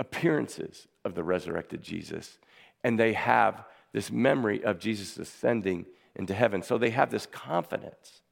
appearances 0.00 0.86
of 1.04 1.14
the 1.14 1.22
resurrected 1.22 1.82
Jesus, 1.82 2.38
and 2.82 2.98
they 2.98 3.12
have 3.12 3.64
this 3.92 4.10
memory 4.10 4.64
of 4.64 4.78
Jesus 4.78 5.18
ascending 5.18 5.84
into 6.14 6.34
heaven. 6.34 6.62
So 6.62 6.78
they 6.78 6.90
have 6.90 7.10
this 7.10 7.26
confidence 7.26 8.22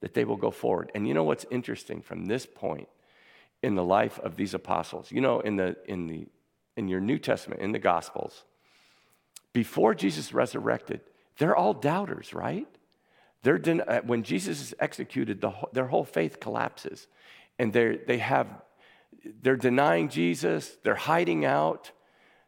that 0.00 0.14
they 0.14 0.24
will 0.24 0.36
go 0.36 0.50
forward. 0.50 0.90
And 0.94 1.06
you 1.06 1.14
know 1.14 1.24
what's 1.24 1.46
interesting 1.50 2.02
from 2.02 2.26
this 2.26 2.46
point 2.46 2.88
in 3.62 3.74
the 3.74 3.84
life 3.84 4.18
of 4.18 4.36
these 4.36 4.54
apostles? 4.54 5.12
You 5.12 5.20
know, 5.20 5.40
in, 5.40 5.56
the, 5.56 5.76
in, 5.86 6.06
the, 6.06 6.26
in 6.76 6.88
your 6.88 7.00
New 7.00 7.18
Testament, 7.18 7.60
in 7.60 7.72
the 7.72 7.78
Gospels, 7.78 8.44
before 9.52 9.94
Jesus 9.94 10.34
resurrected, 10.34 11.00
they're 11.38 11.56
all 11.56 11.74
doubters, 11.74 12.34
right? 12.34 12.66
They're 13.42 13.58
den- 13.58 13.82
uh, 13.82 14.00
when 14.02 14.22
Jesus 14.22 14.60
is 14.60 14.74
executed, 14.78 15.40
the, 15.40 15.52
their 15.72 15.86
whole 15.86 16.04
faith 16.04 16.40
collapses. 16.40 17.06
And 17.58 17.72
they 17.72 17.98
they 18.06 18.18
have, 18.18 18.46
they're 19.42 19.56
denying 19.56 20.08
Jesus, 20.08 20.76
they're 20.82 20.94
hiding 20.94 21.44
out, 21.44 21.90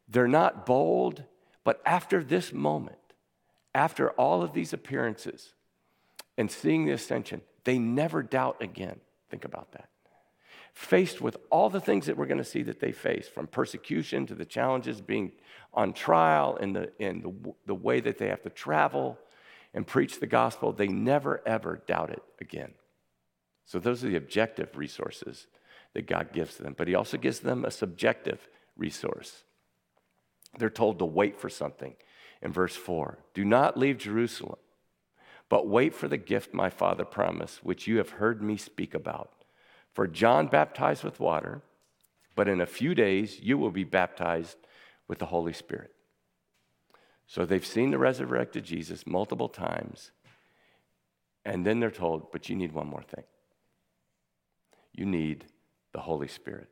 they're 0.08 0.28
not 0.28 0.66
bold. 0.66 1.24
But 1.64 1.80
after 1.84 2.22
this 2.22 2.52
moment, 2.52 2.98
after 3.74 4.10
all 4.12 4.42
of 4.42 4.52
these 4.52 4.72
appearances 4.72 5.54
and 6.38 6.50
seeing 6.50 6.86
the 6.86 6.92
ascension, 6.92 7.42
they 7.64 7.78
never 7.78 8.22
doubt 8.22 8.62
again. 8.62 9.00
Think 9.30 9.44
about 9.44 9.72
that. 9.72 9.88
Faced 10.72 11.20
with 11.20 11.36
all 11.50 11.70
the 11.70 11.80
things 11.80 12.06
that 12.06 12.16
we're 12.16 12.26
going 12.26 12.38
to 12.38 12.44
see 12.44 12.62
that 12.62 12.80
they 12.80 12.92
face, 12.92 13.26
from 13.26 13.46
persecution 13.46 14.26
to 14.26 14.34
the 14.34 14.44
challenges 14.44 15.00
being 15.00 15.32
on 15.72 15.92
trial 15.92 16.56
and 16.60 16.76
the, 16.76 16.92
and 17.00 17.22
the, 17.22 17.54
the 17.66 17.74
way 17.74 18.00
that 18.00 18.18
they 18.18 18.28
have 18.28 18.42
to 18.42 18.50
travel 18.50 19.18
and 19.74 19.86
preach 19.86 20.20
the 20.20 20.26
gospel, 20.26 20.72
they 20.72 20.88
never 20.88 21.42
ever 21.46 21.82
doubt 21.86 22.10
it 22.10 22.22
again. 22.40 22.72
So, 23.64 23.78
those 23.78 24.04
are 24.04 24.08
the 24.08 24.16
objective 24.16 24.76
resources 24.76 25.48
that 25.96 26.06
God 26.06 26.30
gives 26.30 26.58
them. 26.58 26.74
But 26.76 26.88
He 26.88 26.94
also 26.94 27.16
gives 27.16 27.40
them 27.40 27.64
a 27.64 27.70
subjective 27.70 28.46
resource. 28.76 29.44
They're 30.58 30.68
told 30.68 30.98
to 30.98 31.06
wait 31.06 31.40
for 31.40 31.48
something 31.48 31.96
in 32.42 32.52
verse 32.52 32.76
4 32.76 33.18
Do 33.32 33.46
not 33.46 33.78
leave 33.78 33.96
Jerusalem, 33.96 34.58
but 35.48 35.66
wait 35.66 35.94
for 35.94 36.06
the 36.06 36.18
gift 36.18 36.52
my 36.52 36.68
Father 36.68 37.06
promised, 37.06 37.64
which 37.64 37.86
you 37.86 37.96
have 37.96 38.10
heard 38.10 38.42
me 38.42 38.58
speak 38.58 38.92
about. 38.92 39.32
For 39.94 40.06
John 40.06 40.48
baptized 40.48 41.02
with 41.02 41.18
water, 41.18 41.62
but 42.34 42.46
in 42.46 42.60
a 42.60 42.66
few 42.66 42.94
days 42.94 43.40
you 43.40 43.56
will 43.56 43.70
be 43.70 43.84
baptized 43.84 44.58
with 45.08 45.18
the 45.18 45.26
Holy 45.26 45.54
Spirit. 45.54 45.92
So 47.26 47.46
they've 47.46 47.64
seen 47.64 47.90
the 47.90 47.98
resurrected 47.98 48.64
Jesus 48.64 49.06
multiple 49.06 49.48
times, 49.48 50.10
and 51.42 51.64
then 51.64 51.80
they're 51.80 51.90
told, 51.90 52.30
but 52.32 52.50
you 52.50 52.54
need 52.54 52.72
one 52.72 52.86
more 52.86 53.02
thing. 53.02 53.24
You 54.92 55.06
need 55.06 55.46
the 55.96 56.02
Holy 56.02 56.28
Spirit. 56.28 56.68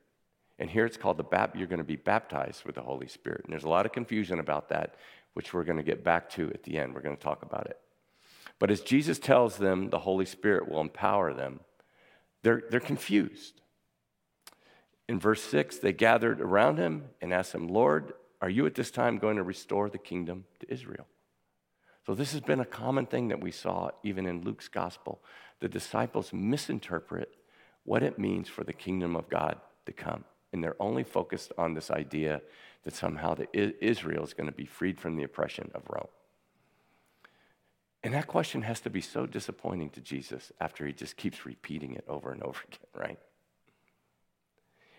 And 0.58 0.68
here 0.68 0.84
it's 0.84 0.98
called 0.98 1.16
the 1.16 1.24
bap- 1.24 1.56
you're 1.56 1.66
going 1.66 1.78
to 1.78 1.82
be 1.84 1.96
baptized 1.96 2.66
with 2.66 2.74
the 2.74 2.82
Holy 2.82 3.08
Spirit. 3.08 3.40
And 3.44 3.52
there's 3.52 3.64
a 3.64 3.70
lot 3.70 3.86
of 3.86 3.92
confusion 3.92 4.38
about 4.38 4.68
that 4.68 4.96
which 5.32 5.54
we're 5.54 5.64
going 5.64 5.78
to 5.78 5.82
get 5.82 6.04
back 6.04 6.28
to 6.32 6.50
at 6.50 6.62
the 6.62 6.76
end. 6.76 6.94
We're 6.94 7.00
going 7.00 7.16
to 7.16 7.22
talk 7.22 7.42
about 7.42 7.66
it. 7.66 7.78
But 8.58 8.70
as 8.70 8.82
Jesus 8.82 9.18
tells 9.18 9.56
them 9.56 9.88
the 9.88 9.98
Holy 9.98 10.26
Spirit 10.26 10.68
will 10.68 10.82
empower 10.82 11.32
them, 11.32 11.60
they're, 12.42 12.64
they're 12.70 12.80
confused. 12.80 13.62
In 15.08 15.18
verse 15.18 15.42
6, 15.42 15.78
they 15.78 15.94
gathered 15.94 16.42
around 16.42 16.76
him 16.76 17.04
and 17.22 17.32
asked 17.32 17.54
him, 17.54 17.66
Lord, 17.66 18.12
are 18.42 18.50
you 18.50 18.66
at 18.66 18.74
this 18.74 18.90
time 18.90 19.16
going 19.16 19.36
to 19.36 19.42
restore 19.42 19.88
the 19.88 19.98
kingdom 19.98 20.44
to 20.60 20.70
Israel? 20.70 21.06
So, 22.06 22.14
this 22.14 22.32
has 22.32 22.42
been 22.42 22.60
a 22.60 22.66
common 22.66 23.06
thing 23.06 23.28
that 23.28 23.40
we 23.40 23.50
saw 23.50 23.90
even 24.02 24.26
in 24.26 24.42
Luke's 24.42 24.68
gospel. 24.68 25.22
The 25.60 25.68
disciples 25.70 26.30
misinterpret 26.34 27.34
what 27.84 28.02
it 28.02 28.18
means 28.18 28.48
for 28.48 28.64
the 28.64 28.72
kingdom 28.72 29.14
of 29.16 29.28
God 29.28 29.58
to 29.86 29.92
come. 29.92 30.24
And 30.52 30.62
they're 30.62 30.80
only 30.80 31.04
focused 31.04 31.52
on 31.58 31.74
this 31.74 31.90
idea 31.90 32.40
that 32.84 32.94
somehow 32.94 33.34
the, 33.34 33.48
Israel 33.84 34.24
is 34.24 34.34
going 34.34 34.46
to 34.46 34.52
be 34.52 34.66
freed 34.66 35.00
from 35.00 35.16
the 35.16 35.24
oppression 35.24 35.70
of 35.74 35.82
Rome. 35.88 36.08
And 38.02 38.12
that 38.12 38.26
question 38.26 38.62
has 38.62 38.80
to 38.80 38.90
be 38.90 39.00
so 39.00 39.24
disappointing 39.24 39.90
to 39.90 40.00
Jesus 40.00 40.52
after 40.60 40.86
he 40.86 40.92
just 40.92 41.16
keeps 41.16 41.46
repeating 41.46 41.94
it 41.94 42.04
over 42.06 42.30
and 42.30 42.42
over 42.42 42.60
again, 42.68 42.88
right? 42.94 43.18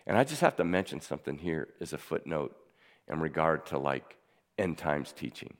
And 0.06 0.16
I 0.16 0.24
just 0.24 0.40
have 0.40 0.56
to 0.56 0.64
mention 0.64 1.00
something 1.00 1.38
here 1.38 1.68
as 1.80 1.92
a 1.92 1.98
footnote 1.98 2.56
in 3.08 3.20
regard 3.20 3.66
to 3.66 3.78
like 3.78 4.16
end 4.58 4.78
times 4.78 5.12
teaching. 5.12 5.54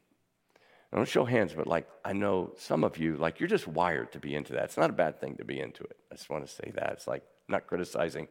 I 0.92 0.96
don't 0.96 1.09
show 1.09 1.25
hands, 1.25 1.53
but 1.53 1.66
like 1.66 1.88
I 2.05 2.12
know 2.12 2.53
some 2.57 2.85
of 2.85 2.96
you, 2.96 3.16
like 3.16 3.40
you're 3.40 3.49
just 3.49 3.66
wired 3.68 4.12
to 4.12 4.18
be 4.18 4.35
into 4.35 4.53
that. 4.55 4.64
It's 4.64 4.77
not 4.77 4.90
a 4.90 4.94
bad 4.94 5.20
thing 5.20 5.37
to 5.37 5.44
be 5.44 5.61
into 5.61 5.83
it. 5.85 5.96
I 6.11 6.14
just 6.14 6.31
want 6.31 6.46
to 6.46 6.53
say 6.53 6.72
that. 6.75 6.92
It's 6.92 7.07
like 7.07 7.25
not 7.49 7.66
criticizing 7.66 8.29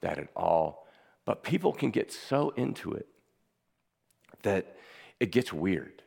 that 0.00 0.18
at 0.18 0.28
all. 0.34 0.86
But 1.24 1.42
people 1.42 1.72
can 1.72 1.90
get 1.90 2.10
so 2.10 2.50
into 2.50 2.92
it 2.92 3.06
that 4.42 4.76
it 5.20 5.30
gets 5.30 5.52
weird. 5.52 6.02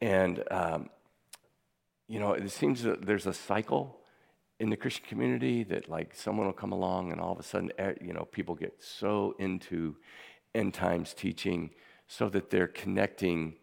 And, 0.00 0.44
um, 0.50 0.90
you 2.08 2.20
know, 2.20 2.32
it 2.32 2.50
seems 2.50 2.82
that 2.82 3.06
there's 3.06 3.26
a 3.26 3.32
cycle 3.32 3.98
in 4.60 4.70
the 4.70 4.76
Christian 4.76 5.06
community 5.06 5.64
that, 5.64 5.88
like, 5.88 6.14
someone 6.14 6.46
will 6.46 6.52
come 6.52 6.72
along 6.72 7.12
and 7.12 7.20
all 7.20 7.32
of 7.32 7.38
a 7.38 7.42
sudden, 7.42 7.72
eh, 7.78 7.94
you 8.00 8.12
know, 8.12 8.26
people 8.30 8.54
get 8.54 8.74
so 8.80 9.34
into 9.38 9.96
end 10.54 10.74
times 10.74 11.14
teaching 11.14 11.70
so 12.06 12.28
that 12.28 12.50
they're 12.50 12.68
connecting 12.68 13.54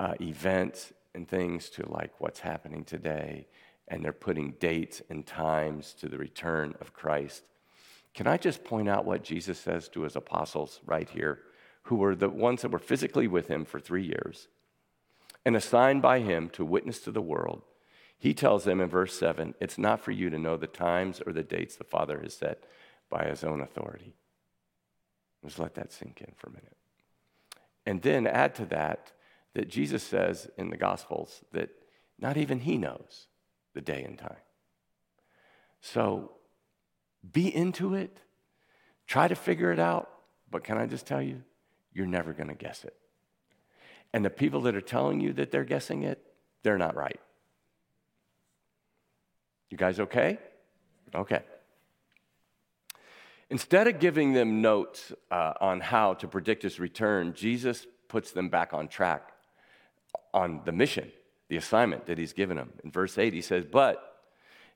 uh, 0.00 0.14
events 0.20 0.92
and 1.14 1.28
things 1.28 1.70
to, 1.70 1.88
like, 1.88 2.20
what's 2.20 2.40
happening 2.40 2.84
today. 2.84 3.46
And 3.86 4.04
they're 4.04 4.12
putting 4.12 4.54
dates 4.58 5.00
and 5.08 5.24
times 5.24 5.94
to 6.00 6.08
the 6.08 6.18
return 6.18 6.74
of 6.80 6.92
Christ. 6.92 7.44
Can 8.14 8.26
I 8.26 8.36
just 8.36 8.64
point 8.64 8.88
out 8.88 9.04
what 9.04 9.22
Jesus 9.22 9.60
says 9.60 9.88
to 9.90 10.02
his 10.02 10.16
apostles 10.16 10.80
right 10.84 11.08
here? 11.08 11.42
who 11.84 11.96
were 11.96 12.14
the 12.14 12.28
ones 12.28 12.62
that 12.62 12.70
were 12.70 12.78
physically 12.78 13.26
with 13.26 13.48
him 13.48 13.64
for 13.64 13.80
three 13.80 14.04
years 14.04 14.48
and 15.44 15.56
assigned 15.56 16.02
by 16.02 16.20
him 16.20 16.48
to 16.50 16.64
witness 16.64 17.00
to 17.00 17.10
the 17.10 17.20
world, 17.20 17.62
he 18.18 18.34
tells 18.34 18.64
them 18.64 18.80
in 18.80 18.88
verse 18.88 19.18
7 19.18 19.54
it's 19.60 19.78
not 19.78 20.00
for 20.00 20.12
you 20.12 20.30
to 20.30 20.38
know 20.38 20.56
the 20.56 20.66
times 20.66 21.20
or 21.26 21.32
the 21.32 21.42
dates 21.42 21.76
the 21.76 21.84
Father 21.84 22.20
has 22.20 22.34
set 22.34 22.64
by 23.08 23.24
his 23.24 23.42
own 23.42 23.60
authority. 23.60 24.14
Just 25.44 25.58
let 25.58 25.74
that 25.74 25.92
sink 25.92 26.20
in 26.20 26.32
for 26.36 26.48
a 26.48 26.52
minute. 26.52 26.76
And 27.86 28.02
then 28.02 28.26
add 28.26 28.54
to 28.56 28.66
that 28.66 29.10
that 29.54 29.68
Jesus 29.68 30.02
says 30.02 30.48
in 30.56 30.70
the 30.70 30.76
Gospels 30.76 31.42
that 31.52 31.70
not 32.18 32.36
even 32.36 32.60
he 32.60 32.78
knows 32.78 33.26
the 33.74 33.80
day 33.80 34.02
and 34.04 34.18
time. 34.18 34.36
So 35.80 36.32
be 37.32 37.54
into 37.54 37.94
it, 37.94 38.18
try 39.06 39.28
to 39.28 39.34
figure 39.34 39.72
it 39.72 39.78
out. 39.78 40.10
But 40.50 40.64
can 40.64 40.78
I 40.78 40.86
just 40.86 41.06
tell 41.06 41.22
you, 41.22 41.42
you're 41.92 42.06
never 42.06 42.32
going 42.32 42.48
to 42.48 42.54
guess 42.54 42.84
it. 42.84 42.94
And 44.12 44.24
the 44.24 44.30
people 44.30 44.62
that 44.62 44.74
are 44.74 44.80
telling 44.80 45.20
you 45.20 45.32
that 45.34 45.50
they're 45.50 45.64
guessing 45.64 46.02
it, 46.02 46.20
they're 46.62 46.78
not 46.78 46.96
right. 46.96 47.20
You 49.70 49.76
guys 49.76 50.00
okay? 50.00 50.38
Okay. 51.14 51.42
Instead 53.48 53.86
of 53.88 53.98
giving 53.98 54.32
them 54.32 54.60
notes 54.60 55.12
uh, 55.30 55.54
on 55.60 55.80
how 55.80 56.14
to 56.14 56.28
predict 56.28 56.62
his 56.62 56.78
return, 56.78 57.34
Jesus 57.34 57.86
puts 58.08 58.32
them 58.32 58.48
back 58.48 58.72
on 58.72 58.88
track 58.88 59.29
on 60.32 60.62
the 60.64 60.72
mission, 60.72 61.10
the 61.48 61.56
assignment 61.56 62.06
that 62.06 62.18
he's 62.18 62.32
given 62.32 62.56
them. 62.56 62.72
In 62.84 62.90
verse 62.90 63.18
8, 63.18 63.32
he 63.32 63.42
says, 63.42 63.64
But, 63.64 64.20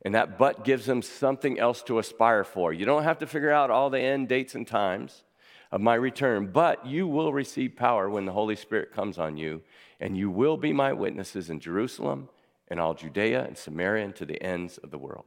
and 0.04 0.14
that 0.14 0.38
but 0.38 0.64
gives 0.64 0.86
them 0.86 1.02
something 1.02 1.58
else 1.58 1.82
to 1.84 1.98
aspire 1.98 2.44
for. 2.44 2.72
You 2.72 2.84
don't 2.84 3.04
have 3.04 3.18
to 3.18 3.26
figure 3.26 3.52
out 3.52 3.70
all 3.70 3.90
the 3.90 4.00
end 4.00 4.28
dates 4.28 4.54
and 4.54 4.66
times 4.66 5.22
of 5.70 5.80
my 5.80 5.94
return, 5.94 6.50
but 6.52 6.86
you 6.86 7.06
will 7.06 7.32
receive 7.32 7.76
power 7.76 8.08
when 8.08 8.26
the 8.26 8.32
Holy 8.32 8.56
Spirit 8.56 8.92
comes 8.92 9.18
on 9.18 9.36
you, 9.36 9.62
and 10.00 10.16
you 10.16 10.30
will 10.30 10.56
be 10.56 10.72
my 10.72 10.92
witnesses 10.92 11.50
in 11.50 11.60
Jerusalem 11.60 12.28
and 12.68 12.80
all 12.80 12.94
Judea 12.94 13.44
and 13.44 13.56
Samaria 13.56 14.04
and 14.04 14.16
to 14.16 14.24
the 14.24 14.42
ends 14.42 14.78
of 14.78 14.90
the 14.90 14.98
world. 14.98 15.24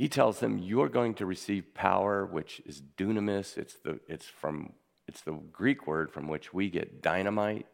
He 0.00 0.08
tells 0.08 0.40
them, 0.40 0.56
You're 0.58 0.88
going 0.88 1.12
to 1.14 1.26
receive 1.26 1.74
power, 1.74 2.24
which 2.24 2.62
is 2.64 2.80
dunamis. 2.96 3.58
It's 3.58 3.74
the, 3.84 4.00
it's, 4.08 4.24
from, 4.24 4.72
it's 5.10 5.20
the 5.20 5.38
Greek 5.52 5.86
word 5.86 6.10
from 6.10 6.28
which 6.28 6.54
we 6.54 6.70
get 6.70 7.02
dynamite. 7.02 7.66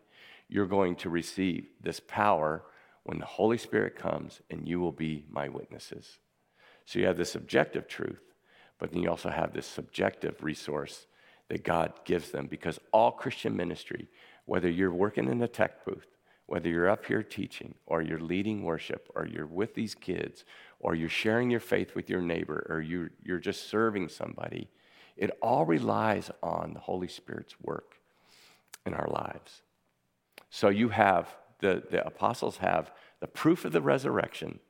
You're 0.49 0.67
going 0.67 0.97
to 0.97 1.11
receive 1.11 1.69
this 1.81 2.01
power 2.01 2.65
when 3.05 3.19
the 3.19 3.27
Holy 3.27 3.59
Spirit 3.59 3.95
comes, 3.97 4.41
and 4.51 4.67
you 4.67 4.81
will 4.81 4.93
be 4.93 5.25
my 5.31 5.49
witnesses. 5.49 6.19
So 6.85 6.99
you 6.99 7.07
have 7.07 7.17
this 7.17 7.35
objective 7.35 7.87
truth 7.87 8.27
but 8.79 8.93
then 8.93 9.03
you 9.03 9.11
also 9.11 9.31
have 9.31 9.53
this 9.53 9.67
subjective 9.67 10.43
resource 10.43 11.07
that 11.49 11.65
God 11.65 11.93
gives 12.05 12.31
them 12.31 12.47
because 12.47 12.79
all 12.93 13.13
Christian 13.13 13.57
ministry, 13.57 14.09
whether 14.45 14.69
you're 14.69 14.93
working 14.93 15.29
in 15.29 15.43
a 15.43 15.49
tech 15.49 15.85
booth, 15.85 16.07
whether 16.47 16.69
you're 16.69 16.89
up 16.89 17.05
here 17.07 17.23
teaching, 17.23 17.75
or 17.87 18.03
you're 18.03 18.21
leading 18.21 18.63
worship, 18.63 19.11
or 19.17 19.27
you're 19.27 19.47
with 19.47 19.75
these 19.75 19.97
kids, 19.97 20.45
or 20.79 20.95
you're 20.95 21.09
sharing 21.09 21.51
your 21.51 21.61
faith 21.61 21.97
with 21.97 22.09
your 22.09 22.21
neighbor, 22.21 22.65
or 22.71 22.81
you're, 22.81 23.11
you're 23.25 23.41
just 23.41 23.69
serving 23.69 24.09
somebody, 24.09 24.69
It 25.17 25.31
all 25.41 25.65
relies 25.65 26.31
on 26.43 26.75
the 26.75 26.81
Holy 26.81 27.09
Spirit's 27.09 27.55
work 27.61 27.97
in 28.85 28.95
our 28.95 29.09
lives. 29.09 29.63
So 30.51 30.69
you 30.69 30.91
have, 30.91 31.29
the, 31.61 31.83
the 31.91 32.07
apostles 32.07 32.59
have 32.59 32.91
the 33.21 33.27
proof 33.27 33.65
of 33.65 33.73
the 33.73 33.81
resurrection, 33.81 34.61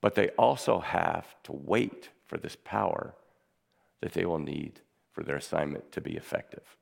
but 0.00 0.14
they 0.14 0.28
also 0.30 0.80
have 0.80 1.26
to 1.44 1.52
wait 1.52 2.10
for 2.26 2.38
this 2.38 2.56
power 2.64 3.14
that 4.00 4.12
they 4.12 4.24
will 4.24 4.38
need 4.38 4.80
for 5.12 5.22
their 5.22 5.36
assignment 5.36 5.92
to 5.92 6.00
be 6.00 6.16
effective. 6.16 6.76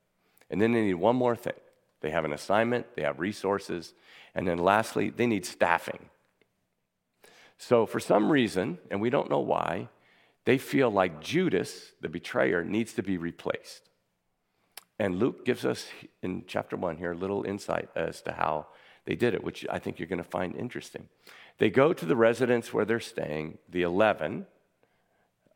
And 0.49 0.61
then 0.61 0.71
they 0.71 0.81
need 0.81 0.95
one 0.95 1.15
more 1.15 1.35
thing 1.35 1.53
they 1.99 2.11
have 2.11 2.25
an 2.25 2.33
assignment, 2.33 2.95
they 2.95 3.01
have 3.01 3.19
resources, 3.19 3.95
and 4.35 4.47
then 4.47 4.59
lastly, 4.59 5.09
they 5.09 5.25
need 5.25 5.45
staffing. 5.45 6.09
So, 7.57 7.87
for 7.87 7.99
some 7.99 8.31
reason, 8.31 8.77
and 8.91 9.01
we 9.01 9.09
don't 9.09 9.31
know 9.31 9.39
why, 9.39 9.89
they 10.47 10.57
feel 10.57 10.89
like 10.89 11.19
Judas, 11.19 11.91
the 11.99 12.07
betrayer, 12.07 12.63
needs 12.63 12.93
to 12.93 13.03
be 13.03 13.17
replaced. 13.17 13.89
And 14.97 15.19
Luke 15.19 15.43
gives 15.43 15.65
us 15.65 15.87
in 16.23 16.45
chapter 16.47 16.77
one 16.77 16.95
here 16.95 17.11
a 17.11 17.17
little 17.17 17.43
insight 17.43 17.89
as 17.97 18.21
to 18.21 18.31
how 18.31 18.67
they 19.03 19.15
did 19.15 19.33
it, 19.33 19.43
which 19.43 19.67
I 19.69 19.77
think 19.77 19.99
you're 19.99 20.07
going 20.07 20.23
to 20.23 20.29
find 20.29 20.55
interesting. 20.55 21.09
They 21.57 21.69
go 21.69 21.91
to 21.91 22.05
the 22.05 22.15
residence 22.15 22.71
where 22.71 22.85
they're 22.85 23.01
staying, 23.01 23.57
the 23.67 23.81
11 23.81 24.45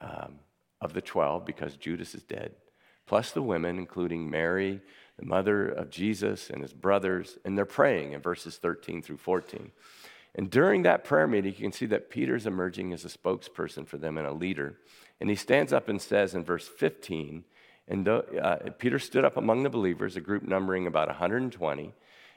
um, 0.02 0.40
of 0.82 0.92
the 0.92 1.02
12, 1.02 1.46
because 1.46 1.78
Judas 1.78 2.14
is 2.14 2.24
dead, 2.24 2.52
plus 3.06 3.32
the 3.32 3.42
women, 3.42 3.80
including 3.80 4.30
Mary, 4.30 4.82
the 5.18 5.26
mother 5.26 5.70
of 5.70 5.90
Jesus, 5.90 6.50
and 6.50 6.62
his 6.62 6.74
brothers, 6.74 7.38
and 7.46 7.58
they're 7.58 7.64
praying 7.64 8.12
in 8.12 8.20
verses 8.20 8.58
13 8.58 9.02
through 9.02 9.20
14. 9.20 9.72
And 10.36 10.50
during 10.50 10.84
that 10.84 11.04
prayer 11.04 11.28
meeting, 11.28 11.54
you 11.54 11.62
can 11.62 11.72
see 11.72 11.86
that 11.88 12.10
Peter's 12.10 12.46
emerging 12.46 12.94
as 12.94 13.04
a 13.04 13.10
spokesperson 13.10 13.86
for 13.86 13.98
them 13.98 14.18
and 14.18 14.26
a 14.26 14.32
leader. 14.32 14.78
And 15.20 15.30
he 15.30 15.36
stands 15.36 15.74
up 15.74 15.90
and 15.90 16.02
says 16.02 16.34
in 16.34 16.44
verse 16.44 16.68
15, 16.68 17.44
and 17.88 18.08
uh, 18.08 18.22
Peter 18.78 19.00
stood 19.00 19.26
up 19.26 19.36
among 19.36 19.64
the 19.64 19.70
believers, 19.70 20.16
a 20.16 20.22
group 20.22 20.44
numbering 20.44 20.88
about 20.88 21.10
120, 21.10 21.94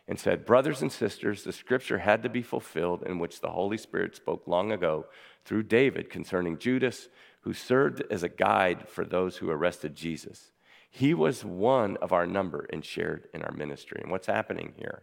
and 0.09 0.19
said, 0.19 0.45
Brothers 0.45 0.83
and 0.83 0.91
sisters, 0.91 1.45
the 1.45 1.53
scripture 1.53 1.99
had 1.99 2.23
to 2.25 2.29
be 2.29 2.43
fulfilled 2.43 3.05
in 3.05 3.19
which 3.19 3.41
the 3.41 3.51
Holy 3.51 3.79
Spirit 3.79 4.17
spoke 4.17 4.49
long 4.49 4.73
ago 4.73 5.07
through 5.45 5.63
David 5.63 6.11
concerning 6.11 6.59
Judas, 6.59 7.09
who 7.43 7.53
served 7.53 8.03
as 8.11 8.23
a 8.23 8.29
guide 8.29 8.89
for 8.89 9.05
those 9.05 9.37
who 9.37 9.51
arrested 9.51 9.95
Jesus. 9.95 10.51
He 10.91 11.15
was 11.15 11.45
one 11.45 11.97
of 11.99 12.13
our 12.13 12.27
number 12.27 12.67
and 12.73 12.85
shared 12.85 13.29
in 13.33 13.43
our 13.43 13.53
ministry. 13.53 14.01
And 14.03 14.11
what's 14.11 14.27
happening 14.27 14.75
here 14.77 15.03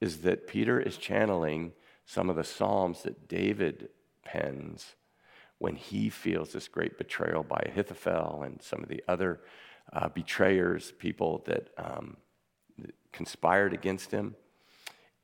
is 0.00 0.22
that 0.22 0.46
Peter 0.46 0.80
is 0.80 0.96
channeling 0.96 1.72
some 2.06 2.30
of 2.30 2.36
the 2.36 2.44
Psalms 2.44 3.02
that 3.02 3.28
David 3.28 3.88
pens 4.24 4.94
when 5.58 5.76
he 5.76 6.10
feels 6.10 6.52
this 6.52 6.68
great 6.68 6.98
betrayal 6.98 7.42
by 7.42 7.62
Ahithophel 7.66 8.42
and 8.44 8.60
some 8.60 8.82
of 8.82 8.88
the 8.88 9.02
other 9.08 9.40
uh, 9.92 10.08
betrayers, 10.08 10.92
people 10.98 11.42
that 11.46 11.70
um, 11.78 12.16
conspired 13.12 13.72
against 13.72 14.10
him. 14.10 14.34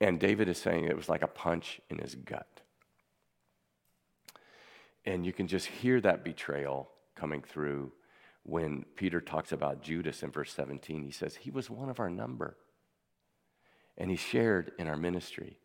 And 0.00 0.18
David 0.18 0.48
is 0.48 0.58
saying 0.58 0.84
it 0.84 0.96
was 0.96 1.08
like 1.08 1.22
a 1.22 1.28
punch 1.28 1.80
in 1.90 1.98
his 1.98 2.14
gut. 2.14 2.60
And 5.04 5.26
you 5.26 5.32
can 5.32 5.46
just 5.46 5.66
hear 5.66 6.00
that 6.00 6.24
betrayal 6.24 6.90
coming 7.14 7.42
through 7.42 7.92
when 8.44 8.84
Peter 8.96 9.20
talks 9.20 9.52
about 9.52 9.82
Judas 9.82 10.22
in 10.22 10.30
verse 10.30 10.52
17. 10.52 11.04
He 11.04 11.10
says, 11.10 11.36
He 11.36 11.50
was 11.50 11.68
one 11.68 11.90
of 11.90 12.00
our 12.00 12.10
number, 12.10 12.56
and 13.98 14.10
he 14.10 14.16
shared 14.16 14.72
in 14.78 14.88
our 14.88 14.96
ministry. 14.96 15.58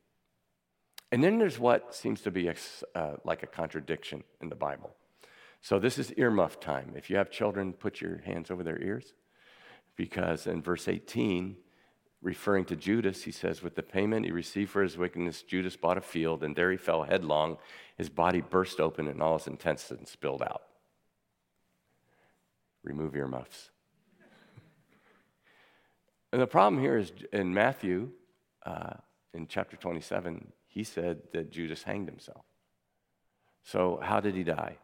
And 1.16 1.24
then 1.24 1.38
there's 1.38 1.58
what 1.58 1.96
seems 1.96 2.20
to 2.24 2.30
be 2.30 2.50
a, 2.50 2.56
uh, 2.94 3.16
like 3.24 3.42
a 3.42 3.48
contradiction 3.48 4.26
in 4.42 4.50
the 4.50 4.56
Bible. 4.56 4.94
So 5.62 5.80
this 5.80 5.98
is 5.98 6.12
earmuff 6.18 6.60
time. 6.60 6.92
If 6.94 7.10
you 7.10 7.16
have 7.16 7.32
children, 7.32 7.72
put 7.72 8.02
your 8.02 8.18
hands 8.26 8.52
over 8.52 8.64
their 8.64 8.82
ears. 8.82 9.14
Because 9.96 10.46
in 10.46 10.62
verse 10.62 10.90
18, 10.90 11.56
referring 12.22 12.66
to 12.66 12.76
Judas, 12.76 13.24
he 13.24 13.32
says, 13.32 13.64
With 13.64 13.76
the 13.76 13.82
payment 13.82 14.26
he 14.26 14.34
received 14.34 14.72
for 14.72 14.84
his 14.84 14.98
wickedness, 14.98 15.42
Judas 15.42 15.78
bought 15.78 15.98
a 15.98 16.02
field, 16.02 16.44
and 16.44 16.54
there 16.54 16.70
he 16.70 16.76
fell 16.76 17.04
headlong. 17.04 17.60
His 17.98 18.10
body 18.10 18.42
burst 18.42 18.82
open, 18.82 19.08
and 19.08 19.24
all 19.24 19.38
his 19.38 19.48
intestines 19.48 20.12
spilled 20.12 20.42
out. 20.42 20.64
Remove 22.84 23.16
earmuffs. 23.16 23.70
and 26.34 26.42
the 26.42 26.46
problem 26.46 26.82
here 26.82 26.98
is 26.98 27.14
in 27.32 27.54
Matthew, 27.54 28.10
uh, 28.66 28.96
in 29.34 29.48
chapter 29.48 29.78
27, 29.78 30.52
he 30.76 30.84
said 30.84 31.22
that 31.32 31.52
Judas 31.52 31.84
hanged 31.84 32.10
himself. 32.10 32.46
So, 33.64 34.00
how 34.04 34.20
did 34.20 34.36
he 34.36 34.44
die? 34.44 34.78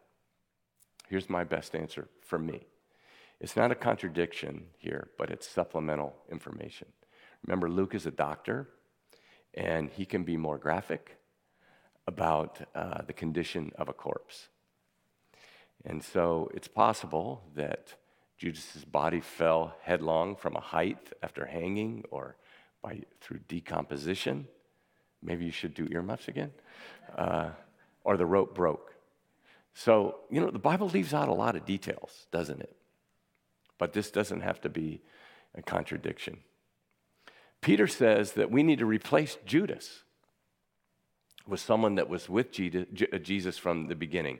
Here's 1.09 1.29
my 1.29 1.43
best 1.43 1.75
answer 1.75 2.07
for 2.23 2.39
me 2.39 2.65
it's 3.41 3.57
not 3.57 3.71
a 3.71 3.75
contradiction 3.75 4.67
here, 4.77 5.09
but 5.17 5.29
it's 5.29 5.47
supplemental 5.47 6.15
information. 6.31 6.87
Remember, 7.45 7.69
Luke 7.69 7.93
is 7.93 8.05
a 8.05 8.11
doctor, 8.11 8.69
and 9.53 9.89
he 9.89 10.05
can 10.05 10.23
be 10.23 10.37
more 10.37 10.57
graphic 10.57 11.17
about 12.07 12.59
uh, 12.73 13.01
the 13.01 13.13
condition 13.13 13.71
of 13.77 13.89
a 13.89 13.93
corpse. 13.93 14.47
And 15.83 16.03
so 16.03 16.49
it's 16.53 16.67
possible 16.67 17.43
that 17.55 17.95
Judas's 18.37 18.85
body 18.85 19.19
fell 19.19 19.75
headlong 19.81 20.35
from 20.35 20.55
a 20.55 20.61
height 20.61 21.11
after 21.21 21.45
hanging 21.45 22.05
or 22.11 22.37
by, 22.81 23.01
through 23.19 23.39
decomposition. 23.47 24.47
Maybe 25.23 25.45
you 25.45 25.51
should 25.51 25.73
do 25.73 25.87
earmuffs 25.91 26.27
again. 26.27 26.51
Uh, 27.15 27.49
or 28.03 28.17
the 28.17 28.25
rope 28.25 28.55
broke. 28.55 28.95
So, 29.73 30.15
you 30.29 30.41
know, 30.41 30.49
the 30.49 30.59
Bible 30.59 30.87
leaves 30.87 31.13
out 31.13 31.29
a 31.29 31.33
lot 31.33 31.55
of 31.55 31.65
details, 31.65 32.27
doesn't 32.31 32.59
it? 32.59 32.75
But 33.77 33.93
this 33.93 34.11
doesn't 34.11 34.41
have 34.41 34.61
to 34.61 34.69
be 34.69 35.01
a 35.55 35.61
contradiction. 35.61 36.39
Peter 37.61 37.87
says 37.87 38.33
that 38.33 38.51
we 38.51 38.63
need 38.63 38.79
to 38.79 38.85
replace 38.85 39.37
Judas 39.45 40.03
with 41.47 41.59
someone 41.59 41.95
that 41.95 42.09
was 42.09 42.29
with 42.29 42.51
Jesus 42.51 43.57
from 43.57 43.87
the 43.87 43.95
beginning. 43.95 44.39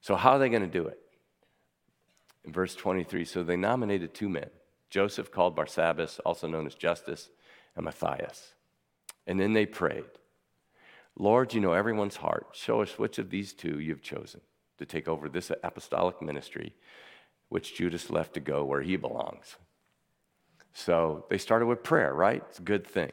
So, 0.00 0.16
how 0.16 0.32
are 0.32 0.38
they 0.38 0.48
going 0.48 0.62
to 0.62 0.68
do 0.68 0.86
it? 0.86 0.98
In 2.44 2.52
verse 2.52 2.74
23, 2.74 3.24
so 3.24 3.42
they 3.42 3.56
nominated 3.56 4.14
two 4.14 4.28
men 4.28 4.50
Joseph, 4.88 5.30
called 5.30 5.56
Barsabbas, 5.56 6.18
also 6.24 6.48
known 6.48 6.66
as 6.66 6.74
Justus, 6.74 7.28
and 7.76 7.84
Matthias. 7.84 8.54
And 9.30 9.38
then 9.38 9.52
they 9.52 9.64
prayed, 9.64 10.06
Lord, 11.16 11.54
you 11.54 11.60
know 11.60 11.72
everyone's 11.72 12.16
heart. 12.16 12.48
Show 12.52 12.82
us 12.82 12.98
which 12.98 13.16
of 13.16 13.30
these 13.30 13.52
two 13.52 13.78
you've 13.78 14.02
chosen 14.02 14.40
to 14.78 14.84
take 14.84 15.06
over 15.06 15.28
this 15.28 15.52
apostolic 15.62 16.20
ministry, 16.20 16.74
which 17.48 17.76
Judas 17.76 18.10
left 18.10 18.34
to 18.34 18.40
go 18.40 18.64
where 18.64 18.82
he 18.82 18.96
belongs. 18.96 19.54
So 20.72 21.26
they 21.30 21.38
started 21.38 21.66
with 21.66 21.84
prayer, 21.84 22.12
right? 22.12 22.42
It's 22.48 22.58
a 22.58 22.62
good 22.62 22.84
thing. 22.84 23.12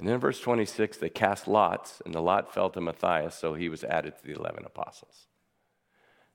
And 0.00 0.08
then 0.08 0.16
in 0.16 0.20
verse 0.20 0.40
26, 0.40 0.96
they 0.96 1.10
cast 1.10 1.46
lots, 1.46 2.02
and 2.04 2.12
the 2.12 2.20
lot 2.20 2.52
fell 2.52 2.68
to 2.70 2.80
Matthias, 2.80 3.36
so 3.36 3.54
he 3.54 3.68
was 3.68 3.84
added 3.84 4.18
to 4.18 4.26
the 4.26 4.32
11 4.34 4.64
apostles. 4.64 5.28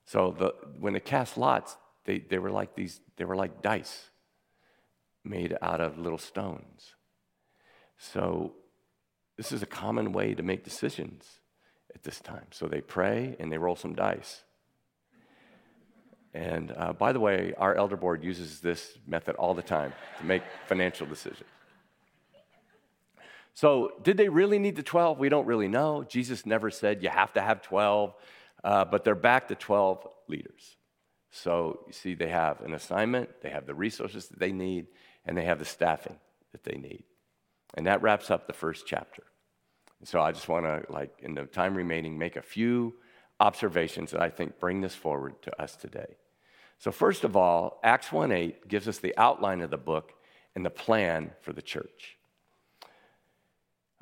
So 0.06 0.34
the, 0.38 0.54
when 0.78 0.94
they 0.94 1.00
cast 1.00 1.36
lots, 1.36 1.76
they, 2.06 2.20
they 2.20 2.38
were 2.38 2.50
like 2.50 2.76
these, 2.76 3.02
they 3.18 3.26
were 3.26 3.36
like 3.36 3.60
dice 3.60 4.08
made 5.22 5.54
out 5.60 5.82
of 5.82 5.98
little 5.98 6.16
stones. 6.16 6.94
So 7.98 8.54
this 9.40 9.52
is 9.52 9.62
a 9.62 9.66
common 9.66 10.12
way 10.12 10.34
to 10.34 10.42
make 10.42 10.64
decisions 10.64 11.24
at 11.94 12.02
this 12.02 12.20
time. 12.20 12.44
So 12.50 12.66
they 12.66 12.82
pray 12.82 13.36
and 13.40 13.50
they 13.50 13.56
roll 13.56 13.74
some 13.74 13.94
dice. 13.94 14.42
And 16.34 16.74
uh, 16.76 16.92
by 16.92 17.12
the 17.12 17.20
way, 17.20 17.54
our 17.56 17.74
elder 17.74 17.96
board 17.96 18.22
uses 18.22 18.60
this 18.60 18.98
method 19.06 19.36
all 19.36 19.54
the 19.54 19.62
time 19.62 19.94
to 20.18 20.26
make 20.26 20.42
financial 20.66 21.06
decisions. 21.06 21.48
So, 23.54 23.92
did 24.02 24.18
they 24.18 24.28
really 24.28 24.58
need 24.58 24.76
the 24.76 24.82
12? 24.82 25.18
We 25.18 25.30
don't 25.30 25.46
really 25.46 25.68
know. 25.68 26.04
Jesus 26.04 26.44
never 26.44 26.70
said 26.70 27.02
you 27.02 27.08
have 27.08 27.32
to 27.32 27.40
have 27.40 27.62
12, 27.62 28.12
uh, 28.62 28.84
but 28.84 29.04
they're 29.04 29.14
back 29.14 29.48
to 29.48 29.54
12 29.54 30.06
leaders. 30.28 30.76
So, 31.30 31.80
you 31.86 31.94
see, 31.94 32.12
they 32.12 32.28
have 32.28 32.60
an 32.60 32.74
assignment, 32.74 33.40
they 33.40 33.48
have 33.48 33.64
the 33.64 33.74
resources 33.74 34.28
that 34.28 34.38
they 34.38 34.52
need, 34.52 34.88
and 35.24 35.34
they 35.34 35.44
have 35.44 35.58
the 35.58 35.64
staffing 35.64 36.18
that 36.52 36.62
they 36.62 36.76
need. 36.76 37.04
And 37.72 37.86
that 37.86 38.02
wraps 38.02 38.30
up 38.30 38.46
the 38.46 38.52
first 38.52 38.86
chapter. 38.86 39.22
And 40.00 40.08
so 40.08 40.20
I 40.20 40.32
just 40.32 40.48
want 40.48 40.64
to, 40.64 40.90
like, 40.92 41.14
in 41.20 41.34
the 41.34 41.44
time 41.44 41.74
remaining, 41.74 42.18
make 42.18 42.36
a 42.36 42.42
few 42.42 42.94
observations 43.38 44.10
that 44.10 44.20
I 44.20 44.30
think 44.30 44.58
bring 44.58 44.80
this 44.80 44.94
forward 44.94 45.40
to 45.42 45.62
us 45.62 45.76
today. 45.76 46.16
So, 46.78 46.90
first 46.90 47.24
of 47.24 47.36
all, 47.36 47.78
Acts 47.84 48.10
1 48.10 48.32
8 48.32 48.68
gives 48.68 48.88
us 48.88 48.98
the 48.98 49.14
outline 49.18 49.60
of 49.60 49.70
the 49.70 49.76
book 49.76 50.14
and 50.54 50.64
the 50.64 50.70
plan 50.70 51.32
for 51.42 51.52
the 51.52 51.62
church. 51.62 52.16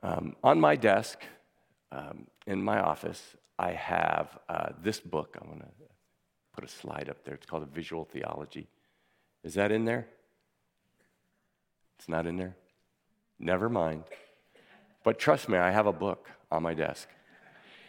Um, 0.03 0.37
on 0.45 0.61
my 0.61 0.77
desk 0.77 1.21
um, 1.91 2.29
in 2.47 2.63
my 2.63 2.81
office, 2.81 3.37
I 3.59 3.73
have 3.73 4.39
uh, 4.49 4.69
this 4.81 5.01
book. 5.01 5.37
I 5.41 5.47
want 5.47 5.61
to 5.61 5.69
put 6.55 6.65
a 6.65 6.69
slide 6.69 7.09
up 7.09 7.25
there. 7.25 7.35
It's 7.35 7.47
called 7.47 7.65
a 7.65 7.67
Visual 7.67 8.05
Theology. 8.05 8.69
Is 9.43 9.55
that 9.55 9.73
in 9.73 9.85
there? 9.85 10.07
It's 11.99 12.09
not 12.09 12.27
in 12.27 12.37
there? 12.37 12.57
Never 13.41 13.69
mind. 13.69 14.05
But 15.09 15.19
trust 15.19 15.49
me, 15.49 15.57
I 15.57 15.71
have 15.71 15.87
a 15.87 15.93
book 15.95 16.29
on 16.53 16.63
my 16.63 16.75
desk. 16.75 17.09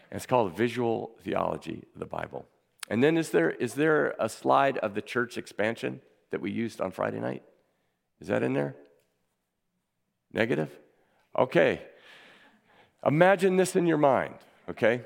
And 0.10 0.16
it's 0.16 0.26
called 0.26 0.56
Visual 0.56 1.12
Theology 1.22 1.84
the 1.94 2.06
Bible. 2.06 2.46
And 2.90 3.04
then 3.04 3.18
is 3.18 3.32
there, 3.32 3.50
is 3.50 3.74
there 3.74 4.16
a 4.18 4.30
slide 4.30 4.78
of 4.78 4.96
the 4.96 5.02
church 5.02 5.38
expansion 5.38 6.00
that 6.32 6.40
we 6.40 6.50
used 6.50 6.80
on 6.80 6.92
Friday 6.92 7.20
night? 7.20 7.44
Is 8.22 8.30
that 8.30 8.42
in 8.42 8.54
there? 8.54 8.78
Negative? 10.32 10.70
Okay. 11.38 11.82
Imagine 13.06 13.58
this 13.58 13.76
in 13.76 13.86
your 13.86 13.98
mind, 13.98 14.36
okay? 14.70 15.02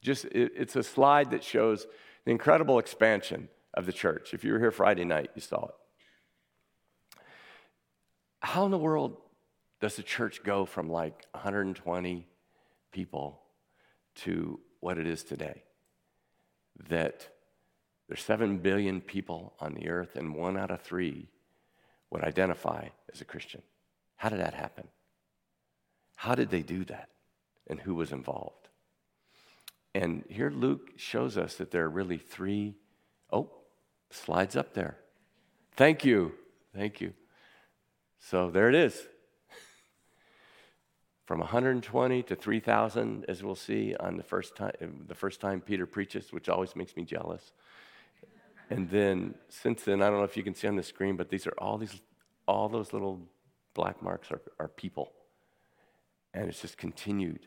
Just 0.00 0.24
it, 0.24 0.52
it's 0.56 0.74
a 0.74 0.82
slide 0.82 1.32
that 1.32 1.44
shows 1.44 1.86
the 2.24 2.30
incredible 2.30 2.78
expansion 2.78 3.50
of 3.74 3.84
the 3.84 3.92
church. 3.92 4.32
If 4.32 4.42
you 4.42 4.54
were 4.54 4.58
here 4.58 4.70
Friday 4.70 5.04
night, 5.04 5.32
you 5.34 5.42
saw 5.42 5.66
it. 5.66 5.74
How 8.40 8.64
in 8.64 8.70
the 8.70 8.78
world 8.78 9.18
does 9.80 9.96
the 9.96 10.02
church 10.02 10.42
go 10.42 10.64
from 10.64 10.90
like 10.90 11.26
120 11.32 12.26
people 12.92 13.40
to 14.16 14.60
what 14.80 14.98
it 14.98 15.06
is 15.06 15.22
today? 15.22 15.62
That 16.88 17.28
there's 18.08 18.22
7 18.22 18.58
billion 18.58 19.00
people 19.00 19.54
on 19.60 19.74
the 19.74 19.88
earth, 19.88 20.16
and 20.16 20.34
one 20.34 20.56
out 20.56 20.70
of 20.70 20.80
three 20.80 21.28
would 22.10 22.24
identify 22.24 22.88
as 23.12 23.20
a 23.20 23.24
Christian. 23.24 23.62
How 24.16 24.30
did 24.30 24.40
that 24.40 24.54
happen? 24.54 24.88
How 26.16 26.34
did 26.34 26.50
they 26.50 26.62
do 26.62 26.84
that? 26.86 27.10
And 27.66 27.80
who 27.80 27.94
was 27.94 28.10
involved? 28.12 28.68
And 29.94 30.24
here 30.28 30.50
Luke 30.50 30.92
shows 30.96 31.36
us 31.36 31.56
that 31.56 31.70
there 31.70 31.84
are 31.84 31.90
really 31.90 32.18
three. 32.18 32.76
Oh, 33.30 33.50
slides 34.10 34.56
up 34.56 34.74
there. 34.74 34.96
Thank 35.76 36.04
you. 36.04 36.32
Thank 36.74 37.00
you. 37.00 37.12
So 38.18 38.50
there 38.50 38.68
it 38.68 38.74
is. 38.74 39.06
From 41.28 41.40
120 41.40 42.22
to 42.22 42.34
3,000, 42.34 43.26
as 43.28 43.42
we'll 43.42 43.54
see 43.54 43.94
on 44.00 44.16
the 44.16 44.22
first 44.22 44.56
time, 44.56 45.04
the 45.06 45.14
first 45.14 45.42
time 45.42 45.60
Peter 45.60 45.84
preaches, 45.84 46.32
which 46.32 46.48
always 46.48 46.74
makes 46.74 46.96
me 46.96 47.04
jealous. 47.04 47.52
And 48.70 48.88
then 48.88 49.34
since 49.50 49.82
then, 49.82 50.00
I 50.00 50.08
don't 50.08 50.20
know 50.20 50.24
if 50.24 50.38
you 50.38 50.42
can 50.42 50.54
see 50.54 50.68
on 50.68 50.76
the 50.76 50.82
screen, 50.82 51.18
but 51.18 51.28
these 51.28 51.46
are 51.46 51.52
all 51.58 51.76
these, 51.76 52.00
all 52.46 52.70
those 52.70 52.94
little 52.94 53.20
black 53.74 54.02
marks 54.02 54.32
are, 54.32 54.40
are 54.58 54.68
people. 54.68 55.12
And 56.32 56.48
it's 56.48 56.62
just 56.62 56.78
continued 56.78 57.46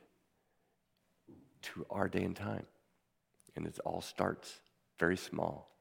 to 1.64 1.84
our 1.90 2.08
day 2.08 2.22
and 2.22 2.36
time. 2.36 2.68
And 3.56 3.66
it 3.66 3.80
all 3.84 4.02
starts 4.02 4.60
very 5.00 5.18
small 5.18 5.72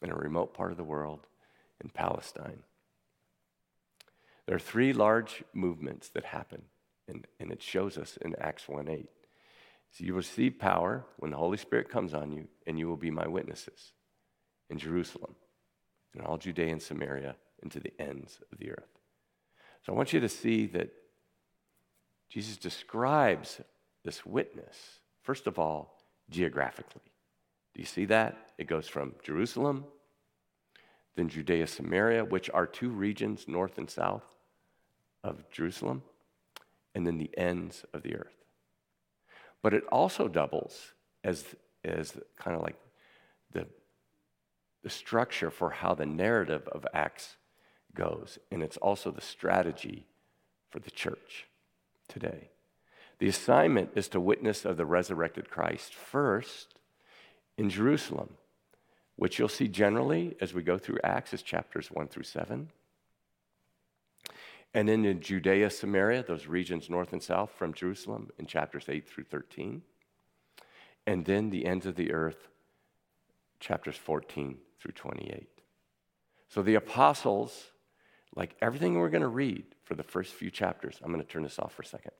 in 0.00 0.10
a 0.10 0.14
remote 0.14 0.54
part 0.54 0.70
of 0.70 0.78
the 0.78 0.82
world 0.82 1.26
in 1.84 1.90
Palestine. 1.90 2.62
There 4.46 4.56
are 4.56 4.58
three 4.58 4.94
large 4.94 5.44
movements 5.52 6.08
that 6.14 6.24
happen, 6.24 6.62
and, 7.08 7.26
and 7.40 7.50
it 7.50 7.62
shows 7.62 7.98
us 7.98 8.18
in 8.20 8.34
Acts 8.40 8.68
1 8.68 8.88
8. 8.88 9.08
So 9.90 10.04
you 10.04 10.14
receive 10.14 10.58
power 10.58 11.04
when 11.16 11.30
the 11.30 11.36
Holy 11.36 11.56
Spirit 11.56 11.88
comes 11.88 12.14
on 12.14 12.30
you, 12.30 12.46
and 12.66 12.78
you 12.78 12.88
will 12.88 12.96
be 12.96 13.10
my 13.10 13.26
witnesses 13.26 13.92
in 14.68 14.78
Jerusalem, 14.78 15.34
in 16.14 16.20
all 16.20 16.36
Judea 16.36 16.72
and 16.72 16.82
Samaria, 16.82 17.36
and 17.62 17.72
to 17.72 17.80
the 17.80 17.92
ends 17.98 18.40
of 18.52 18.58
the 18.58 18.70
earth. 18.70 18.98
So 19.84 19.92
I 19.92 19.96
want 19.96 20.12
you 20.12 20.20
to 20.20 20.28
see 20.28 20.66
that 20.66 20.90
Jesus 22.28 22.56
describes 22.56 23.60
this 24.04 24.26
witness, 24.26 24.76
first 25.22 25.46
of 25.46 25.58
all, 25.58 25.98
geographically. 26.28 27.02
Do 27.74 27.80
you 27.80 27.86
see 27.86 28.04
that? 28.06 28.36
It 28.58 28.66
goes 28.66 28.86
from 28.86 29.14
Jerusalem, 29.22 29.84
then 31.16 31.28
Judea, 31.28 31.66
Samaria, 31.66 32.24
which 32.24 32.50
are 32.50 32.66
two 32.66 32.90
regions, 32.90 33.46
north 33.48 33.78
and 33.78 33.88
south 33.88 34.24
of 35.24 35.48
Jerusalem, 35.50 36.02
and 36.98 37.06
then 37.06 37.16
the 37.16 37.30
ends 37.38 37.84
of 37.94 38.02
the 38.02 38.16
earth. 38.16 38.44
But 39.62 39.72
it 39.72 39.84
also 39.92 40.26
doubles 40.26 40.94
as, 41.22 41.44
as 41.84 42.18
kind 42.36 42.56
of 42.56 42.62
like 42.62 42.74
the, 43.52 43.66
the 44.82 44.90
structure 44.90 45.52
for 45.52 45.70
how 45.70 45.94
the 45.94 46.04
narrative 46.04 46.66
of 46.72 46.84
Acts 46.92 47.36
goes, 47.94 48.40
and 48.50 48.64
it's 48.64 48.76
also 48.78 49.12
the 49.12 49.20
strategy 49.20 50.08
for 50.70 50.80
the 50.80 50.90
church 50.90 51.46
today. 52.08 52.50
The 53.20 53.28
assignment 53.28 53.90
is 53.94 54.08
to 54.08 54.20
witness 54.20 54.64
of 54.64 54.76
the 54.76 54.84
resurrected 54.84 55.50
Christ 55.50 55.94
first 55.94 56.74
in 57.56 57.70
Jerusalem, 57.70 58.30
which 59.14 59.38
you'll 59.38 59.48
see 59.48 59.68
generally 59.68 60.34
as 60.40 60.52
we 60.52 60.64
go 60.64 60.78
through 60.78 60.98
Acts 61.04 61.32
as 61.32 61.42
chapters 61.42 61.92
1 61.92 62.08
through 62.08 62.24
7. 62.24 62.70
And 64.74 64.88
then 64.88 65.04
in 65.04 65.20
Judea, 65.20 65.70
Samaria, 65.70 66.22
those 66.22 66.46
regions 66.46 66.90
north 66.90 67.12
and 67.12 67.22
south 67.22 67.50
from 67.50 67.72
Jerusalem 67.72 68.28
in 68.38 68.46
chapters 68.46 68.84
8 68.88 69.08
through 69.08 69.24
13. 69.24 69.82
And 71.06 71.24
then 71.24 71.50
the 71.50 71.64
ends 71.64 71.86
of 71.86 71.96
the 71.96 72.12
earth, 72.12 72.48
chapters 73.60 73.96
14 73.96 74.58
through 74.78 74.92
28. 74.92 75.48
So 76.48 76.62
the 76.62 76.74
apostles 76.74 77.70
like 78.34 78.54
everything 78.60 78.94
we're 78.94 79.08
going 79.08 79.22
to 79.22 79.28
read 79.28 79.64
for 79.82 79.94
the 79.94 80.02
first 80.02 80.34
few 80.34 80.50
chapters, 80.50 80.98
I'm 81.02 81.12
going 81.12 81.24
to 81.24 81.28
turn 81.28 81.42
this 81.42 81.58
off 81.58 81.72
for 81.72 81.82
a 81.82 81.86
second. 81.86 82.12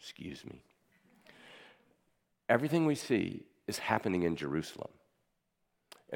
Excuse 0.00 0.44
me. 0.44 0.62
Everything 2.48 2.86
we 2.86 2.94
see 2.94 3.44
is 3.66 3.78
happening 3.78 4.22
in 4.22 4.36
Jerusalem. 4.36 4.90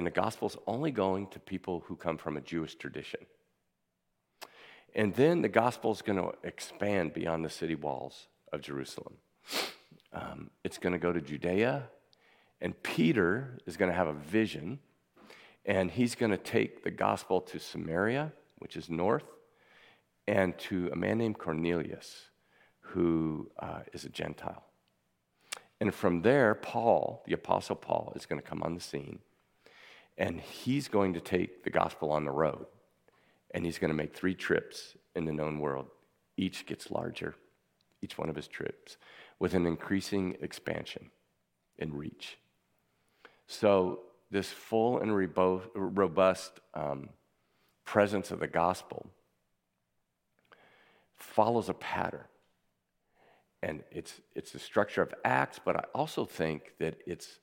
And 0.01 0.07
the 0.07 0.11
gospel's 0.11 0.57
only 0.67 0.93
going 0.93 1.27
to 1.27 1.39
people 1.39 1.85
who 1.87 1.95
come 1.95 2.17
from 2.17 2.39
a 2.39 2.41
Jewish 2.41 2.75
tradition. 2.75 3.21
And 4.95 5.15
then 5.15 5.43
the 5.43 5.49
gospel 5.51 5.93
is 5.93 6.01
going 6.01 6.19
to 6.19 6.33
expand 6.43 7.13
beyond 7.13 7.45
the 7.45 7.51
city 7.51 7.75
walls 7.75 8.29
of 8.51 8.63
Jerusalem. 8.63 9.19
Um, 10.15 10.49
it's 10.65 10.79
going 10.79 10.95
to 10.95 10.99
go 10.99 11.13
to 11.13 11.21
Judea, 11.21 11.91
and 12.63 12.83
Peter 12.83 13.59
is 13.67 13.77
going 13.77 13.91
to 13.91 13.95
have 13.95 14.07
a 14.07 14.15
vision 14.15 14.79
and 15.67 15.91
he's 15.91 16.15
going 16.15 16.33
to 16.33 16.39
take 16.39 16.83
the 16.83 16.91
gospel 16.91 17.43
to 17.43 17.59
Samaria, 17.59 18.33
which 18.57 18.79
is 18.79 18.89
north, 18.89 19.27
and 20.27 20.59
to 20.61 20.89
a 20.95 20.97
man 20.97 21.19
named 21.19 21.39
Cornelius, 21.39 22.31
who 22.81 23.51
uh, 23.59 23.81
is 23.93 24.07
a 24.07 24.09
Gentile. 24.09 24.65
And 25.79 25.95
from 25.95 26.23
there, 26.23 26.55
Paul, 26.55 27.23
the 27.27 27.35
Apostle 27.35 27.77
Paul, 27.77 28.15
is 28.17 28.25
going 28.25 28.41
to 28.41 28.49
come 28.49 28.63
on 28.63 28.75
the 28.75 28.81
scene. 28.81 29.19
And 30.21 30.39
he's 30.39 30.87
going 30.87 31.15
to 31.15 31.21
take 31.21 31.65
the 31.65 31.71
gospel 31.71 32.13
on 32.13 32.25
the 32.27 32.31
road. 32.31 32.67
And 33.53 33.65
he's 33.65 33.79
going 33.79 33.89
to 33.89 33.97
make 33.97 34.15
three 34.15 34.35
trips 34.35 34.97
in 35.17 35.25
the 35.25 35.33
known 35.33 35.59
world. 35.59 35.87
Each 36.37 36.67
gets 36.67 36.91
larger, 36.91 37.35
each 38.03 38.19
one 38.19 38.29
of 38.29 38.37
his 38.37 38.47
trips, 38.47 38.99
with 39.39 39.55
an 39.55 39.67
increasing 39.67 40.37
expansion 40.43 41.11
in 41.79 41.95
reach. 41.95 42.37
So 43.47 44.01
this 44.31 44.51
full 44.51 45.01
and 45.01 45.17
robust 45.75 46.61
um, 46.75 47.09
presence 47.85 48.31
of 48.31 48.41
the 48.41 48.47
gospel 48.47 49.11
follows 51.17 51.71
a 51.71 51.75
pattern. 51.75 52.25
And 53.63 53.83
it's, 53.91 54.21
it's 54.35 54.53
the 54.53 54.59
structure 54.59 55.03
of 55.03 55.15
Acts, 55.25 55.59
but 55.65 55.77
I 55.77 55.85
also 55.95 56.27
think 56.27 56.75
that 56.79 56.99
it's, 57.07 57.39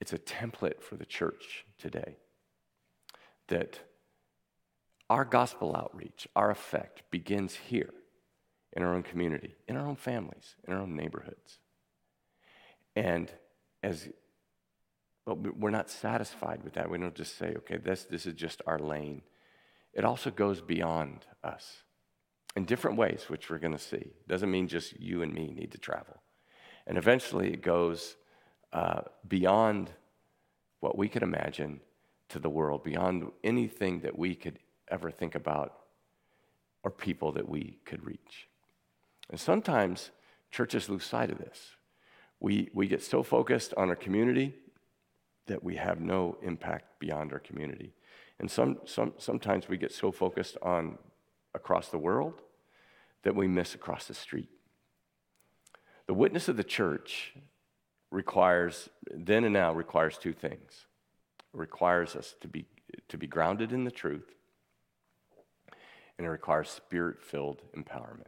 it's 0.00 0.12
a 0.12 0.18
template 0.18 0.82
for 0.82 0.96
the 0.96 1.06
church 1.06 1.64
today. 1.78 2.16
That 3.48 3.80
our 5.08 5.24
gospel 5.24 5.76
outreach, 5.76 6.26
our 6.34 6.50
effect 6.50 7.02
begins 7.10 7.54
here 7.54 7.92
in 8.72 8.82
our 8.82 8.94
own 8.94 9.02
community, 9.02 9.56
in 9.68 9.76
our 9.76 9.86
own 9.86 9.96
families, 9.96 10.54
in 10.66 10.72
our 10.72 10.80
own 10.80 10.96
neighborhoods. 10.96 11.58
And 12.96 13.30
as 13.82 14.08
but 15.26 15.56
we're 15.58 15.70
not 15.70 15.90
satisfied 15.90 16.64
with 16.64 16.74
that. 16.74 16.90
We 16.90 16.98
don't 16.98 17.14
just 17.14 17.36
say, 17.36 17.54
okay, 17.58 17.76
this, 17.76 18.04
this 18.04 18.26
is 18.26 18.34
just 18.34 18.62
our 18.66 18.78
lane. 18.78 19.22
It 19.92 20.04
also 20.04 20.30
goes 20.30 20.60
beyond 20.60 21.26
us 21.44 21.84
in 22.56 22.64
different 22.64 22.96
ways, 22.96 23.26
which 23.28 23.50
we're 23.50 23.58
going 23.58 23.76
to 23.76 23.78
see. 23.78 24.12
Doesn't 24.26 24.50
mean 24.50 24.66
just 24.66 24.98
you 24.98 25.22
and 25.22 25.32
me 25.32 25.52
need 25.52 25.72
to 25.72 25.78
travel. 25.78 26.22
And 26.86 26.98
eventually 26.98 27.52
it 27.52 27.62
goes 27.62 28.16
uh, 28.72 29.02
beyond 29.26 29.90
what 30.80 30.96
we 30.96 31.08
could 31.08 31.22
imagine 31.22 31.80
to 32.28 32.38
the 32.38 32.48
world, 32.48 32.84
beyond 32.84 33.30
anything 33.42 34.00
that 34.00 34.18
we 34.18 34.34
could 34.34 34.58
ever 34.88 35.10
think 35.10 35.34
about 35.34 35.74
or 36.82 36.90
people 36.90 37.32
that 37.32 37.48
we 37.48 37.78
could 37.84 38.04
reach. 38.04 38.48
And 39.28 39.38
sometimes 39.38 40.10
churches 40.50 40.88
lose 40.88 41.04
sight 41.04 41.30
of 41.30 41.38
this. 41.38 41.76
We, 42.40 42.70
we 42.72 42.88
get 42.88 43.02
so 43.02 43.22
focused 43.22 43.74
on 43.76 43.88
our 43.88 43.96
community 43.96 44.54
that 45.46 45.62
we 45.62 45.76
have 45.76 46.00
no 46.00 46.38
impact 46.42 46.98
beyond 46.98 47.32
our 47.32 47.38
community. 47.38 47.92
And 48.38 48.50
some, 48.50 48.78
some, 48.86 49.12
sometimes 49.18 49.68
we 49.68 49.76
get 49.76 49.92
so 49.92 50.10
focused 50.10 50.56
on 50.62 50.96
across 51.54 51.88
the 51.88 51.98
world 51.98 52.40
that 53.22 53.34
we 53.34 53.46
miss 53.46 53.74
across 53.74 54.06
the 54.06 54.14
street. 54.14 54.48
The 56.06 56.14
witness 56.14 56.48
of 56.48 56.56
the 56.56 56.64
church 56.64 57.34
requires, 58.10 58.88
then 59.12 59.44
and 59.44 59.52
now, 59.52 59.72
requires 59.72 60.18
two 60.18 60.32
things. 60.32 60.86
It 61.54 61.58
requires 61.58 62.16
us 62.16 62.34
to 62.40 62.48
be, 62.48 62.66
to 63.08 63.16
be 63.16 63.26
grounded 63.26 63.72
in 63.72 63.84
the 63.84 63.90
truth, 63.90 64.34
and 66.18 66.26
it 66.26 66.30
requires 66.30 66.68
spirit 66.68 67.22
filled 67.22 67.62
empowerment. 67.76 68.26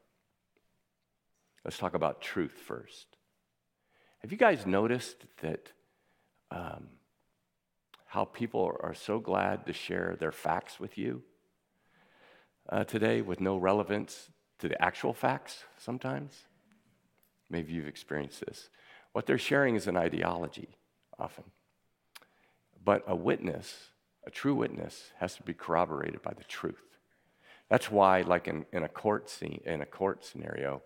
Let's 1.64 1.78
talk 1.78 1.94
about 1.94 2.20
truth 2.20 2.58
first. 2.66 3.06
Have 4.20 4.32
you 4.32 4.38
guys 4.38 4.66
noticed 4.66 5.24
that 5.42 5.72
um, 6.50 6.88
how 8.06 8.24
people 8.24 8.76
are 8.80 8.94
so 8.94 9.18
glad 9.18 9.66
to 9.66 9.72
share 9.72 10.16
their 10.18 10.32
facts 10.32 10.78
with 10.78 10.96
you 10.98 11.22
uh, 12.68 12.84
today 12.84 13.20
with 13.20 13.40
no 13.40 13.56
relevance 13.56 14.30
to 14.58 14.68
the 14.68 14.80
actual 14.80 15.12
facts 15.12 15.64
sometimes? 15.76 16.44
Maybe 17.50 17.72
you've 17.72 17.88
experienced 17.88 18.44
this. 18.46 18.70
What 19.12 19.26
they're 19.26 19.38
sharing 19.38 19.74
is 19.74 19.86
an 19.86 19.96
ideology 19.96 20.76
often. 21.18 21.44
But 22.84 23.04
a 23.06 23.14
witness, 23.14 23.90
a 24.26 24.30
true 24.30 24.54
witness, 24.54 25.12
has 25.18 25.34
to 25.36 25.42
be 25.42 25.54
corroborated 25.54 26.22
by 26.22 26.32
the 26.32 26.44
truth. 26.44 26.82
That's 27.68 27.90
why, 27.90 28.22
like 28.22 28.48
in, 28.48 28.66
in 28.72 28.82
a 28.82 28.88
court 28.88 29.30
scene, 29.30 29.60
in 29.64 29.80
a 29.80 29.86
court 29.86 30.24
scenario, 30.24 30.82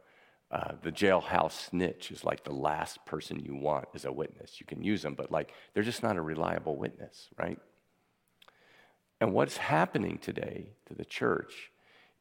uh, 0.51 0.73
the 0.83 0.93
jailhouse 0.93 1.69
snitch 1.69 2.13
is 2.13 2.23
like 2.23 2.45
the 2.45 2.53
last 2.53 3.05
person 3.05 3.41
you 3.41 3.55
want 3.57 3.89
as 3.95 4.05
a 4.05 4.13
witness. 4.13 4.61
You 4.61 4.67
can 4.67 4.83
use 4.83 5.03
them, 5.03 5.15
but 5.15 5.33
like 5.33 5.53
they're 5.75 5.83
just 5.83 6.03
not 6.03 6.17
a 6.17 6.23
reliable 6.23 6.77
witness, 6.77 7.29
right? 7.39 7.59
And 9.21 9.33
what's 9.33 9.57
happening 9.57 10.19
today 10.19 10.71
to 10.87 10.95
the 10.95 11.05
church 11.05 11.73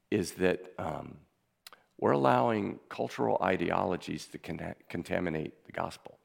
is 0.09 0.33
that 0.33 0.73
um, 0.79 1.17
we're 1.97 2.11
allowing 2.11 2.79
cultural 2.89 3.37
ideologies 3.41 4.27
to 4.27 4.37
con- 4.37 4.75
contaminate 4.89 5.65
the 5.65 5.71
gospel. 5.71 6.17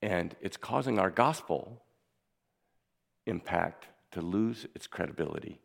And 0.00 0.34
it's 0.40 0.56
causing 0.56 0.98
our 0.98 1.10
gospel 1.10 1.82
impact 3.26 3.86
to 4.12 4.22
lose 4.22 4.66
its 4.74 4.86
credibility. 4.86 5.60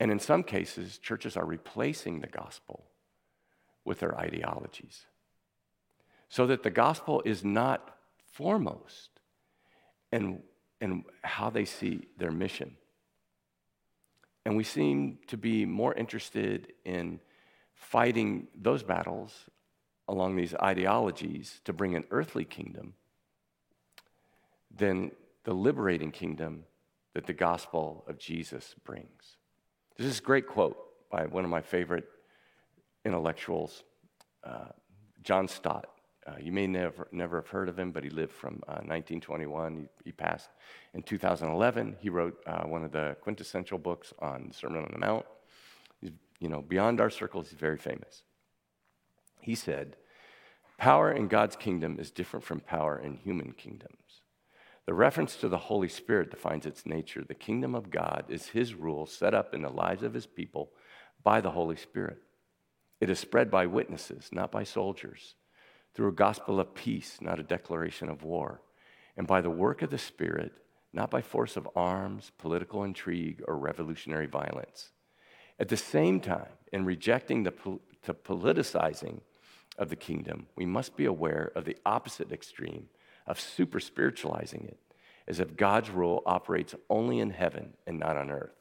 And 0.00 0.10
in 0.10 0.18
some 0.18 0.42
cases, 0.42 0.98
churches 0.98 1.36
are 1.36 1.46
replacing 1.46 2.20
the 2.20 2.28
gospel 2.28 2.84
with 3.84 4.00
their 4.00 4.16
ideologies. 4.18 5.06
So 6.28 6.46
that 6.46 6.62
the 6.62 6.70
gospel 6.70 7.22
is 7.24 7.42
not 7.44 7.96
foremost 8.32 9.10
in, 10.12 10.42
in 10.80 11.04
how 11.22 11.50
they 11.50 11.64
see 11.64 12.08
their 12.18 12.30
mission. 12.30 12.76
And 14.48 14.56
we 14.56 14.64
seem 14.64 15.18
to 15.26 15.36
be 15.36 15.66
more 15.66 15.92
interested 15.92 16.72
in 16.86 17.20
fighting 17.74 18.48
those 18.58 18.82
battles 18.82 19.50
along 20.08 20.36
these 20.36 20.54
ideologies 20.54 21.60
to 21.66 21.74
bring 21.74 21.94
an 21.94 22.04
earthly 22.10 22.46
kingdom 22.46 22.94
than 24.74 25.10
the 25.44 25.52
liberating 25.52 26.10
kingdom 26.10 26.64
that 27.12 27.26
the 27.26 27.34
gospel 27.34 28.06
of 28.08 28.16
Jesus 28.16 28.74
brings. 28.84 29.36
This 29.98 30.06
is 30.06 30.18
a 30.18 30.22
great 30.22 30.46
quote 30.46 30.78
by 31.10 31.26
one 31.26 31.44
of 31.44 31.50
my 31.50 31.60
favorite 31.60 32.08
intellectuals, 33.04 33.84
uh, 34.44 34.68
John 35.22 35.46
Stott. 35.46 35.90
Uh, 36.28 36.32
you 36.40 36.52
may 36.52 36.66
never, 36.66 37.08
never 37.10 37.36
have 37.36 37.48
heard 37.48 37.68
of 37.68 37.78
him, 37.78 37.90
but 37.90 38.04
he 38.04 38.10
lived 38.10 38.32
from 38.32 38.60
uh, 38.68 38.82
1921. 38.84 39.76
He, 39.76 39.88
he, 40.04 40.12
passed 40.12 40.50
in 40.92 41.02
2011. 41.02 41.96
He 42.00 42.10
wrote 42.10 42.38
uh, 42.46 42.64
one 42.64 42.84
of 42.84 42.92
the 42.92 43.16
quintessential 43.22 43.78
books 43.78 44.12
on 44.18 44.48
the 44.48 44.54
Sermon 44.54 44.84
on 44.84 44.90
the 44.92 44.98
Mount. 44.98 45.24
He's, 46.00 46.10
you 46.38 46.48
know, 46.48 46.60
beyond 46.60 47.00
our 47.00 47.08
circles, 47.08 47.48
he's 47.48 47.58
very 47.58 47.78
famous. 47.78 48.24
He 49.40 49.54
said, 49.54 49.96
Power 50.76 51.10
in 51.10 51.28
God's 51.28 51.56
kingdom 51.56 51.98
is 51.98 52.10
different 52.10 52.44
from 52.44 52.60
power 52.60 52.98
in 52.98 53.14
human 53.14 53.52
kingdoms. 53.52 53.94
The 54.84 54.94
reference 54.94 55.36
to 55.36 55.48
the 55.48 55.58
Holy 55.58 55.88
Spirit 55.88 56.30
defines 56.30 56.66
its 56.66 56.84
nature. 56.84 57.24
The 57.26 57.34
kingdom 57.34 57.74
of 57.74 57.90
God 57.90 58.24
is 58.28 58.48
his 58.48 58.74
rule 58.74 59.06
set 59.06 59.34
up 59.34 59.54
in 59.54 59.62
the 59.62 59.70
lives 59.70 60.02
of 60.02 60.14
his 60.14 60.26
people 60.26 60.72
by 61.22 61.40
the 61.40 61.50
Holy 61.52 61.76
Spirit. 61.76 62.18
It 63.00 63.08
is 63.08 63.18
spread 63.18 63.50
by 63.50 63.66
witnesses, 63.66 64.28
not 64.30 64.50
by 64.50 64.64
soldiers 64.64 65.34
through 65.98 66.10
a 66.10 66.12
gospel 66.12 66.60
of 66.60 66.76
peace, 66.76 67.18
not 67.20 67.40
a 67.40 67.42
declaration 67.42 68.08
of 68.08 68.22
war, 68.22 68.60
and 69.16 69.26
by 69.26 69.40
the 69.40 69.50
work 69.50 69.82
of 69.82 69.90
the 69.90 69.98
Spirit, 69.98 70.52
not 70.92 71.10
by 71.10 71.20
force 71.20 71.56
of 71.56 71.68
arms, 71.74 72.30
political 72.38 72.84
intrigue, 72.84 73.42
or 73.48 73.58
revolutionary 73.58 74.28
violence. 74.28 74.92
At 75.58 75.66
the 75.66 75.76
same 75.76 76.20
time, 76.20 76.52
in 76.72 76.84
rejecting 76.84 77.42
the, 77.42 77.52
the 78.04 78.14
politicizing 78.14 79.22
of 79.76 79.88
the 79.88 79.96
kingdom, 79.96 80.46
we 80.54 80.64
must 80.64 80.96
be 80.96 81.04
aware 81.04 81.50
of 81.56 81.64
the 81.64 81.76
opposite 81.84 82.30
extreme 82.30 82.88
of 83.26 83.40
super 83.40 83.80
spiritualizing 83.80 84.66
it, 84.68 84.78
as 85.26 85.40
if 85.40 85.56
God's 85.56 85.90
rule 85.90 86.22
operates 86.26 86.76
only 86.88 87.18
in 87.18 87.30
heaven 87.30 87.72
and 87.88 87.98
not 87.98 88.16
on 88.16 88.30
earth. 88.30 88.54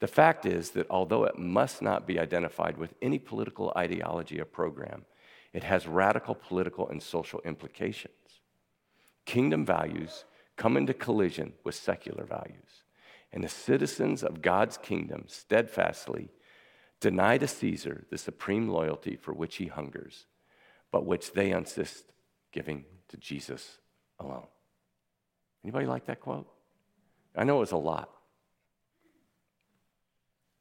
The 0.00 0.06
fact 0.06 0.46
is 0.46 0.70
that 0.70 0.86
although 0.88 1.24
it 1.24 1.38
must 1.38 1.82
not 1.82 2.06
be 2.06 2.18
identified 2.18 2.78
with 2.78 2.94
any 3.02 3.18
political 3.18 3.74
ideology 3.76 4.40
or 4.40 4.46
program, 4.46 5.04
it 5.52 5.64
has 5.64 5.86
radical 5.86 6.34
political 6.34 6.88
and 6.88 7.02
social 7.02 7.40
implications. 7.44 8.14
Kingdom 9.24 9.64
values 9.64 10.24
come 10.56 10.76
into 10.76 10.94
collision 10.94 11.52
with 11.64 11.74
secular 11.74 12.24
values, 12.24 12.84
and 13.32 13.42
the 13.42 13.48
citizens 13.48 14.22
of 14.22 14.42
God's 14.42 14.78
kingdom 14.78 15.24
steadfastly 15.26 16.30
deny 17.00 17.38
to 17.38 17.48
Caesar 17.48 18.06
the 18.10 18.18
supreme 18.18 18.68
loyalty 18.68 19.16
for 19.16 19.32
which 19.32 19.56
he 19.56 19.66
hungers, 19.66 20.26
but 20.90 21.06
which 21.06 21.32
they 21.32 21.50
insist 21.50 22.12
giving 22.52 22.84
to 23.08 23.16
Jesus 23.16 23.78
alone. 24.18 24.46
Anybody 25.64 25.86
like 25.86 26.06
that 26.06 26.20
quote? 26.20 26.48
I 27.36 27.44
know 27.44 27.56
it 27.56 27.60
was 27.60 27.72
a 27.72 27.76
lot. 27.76 28.10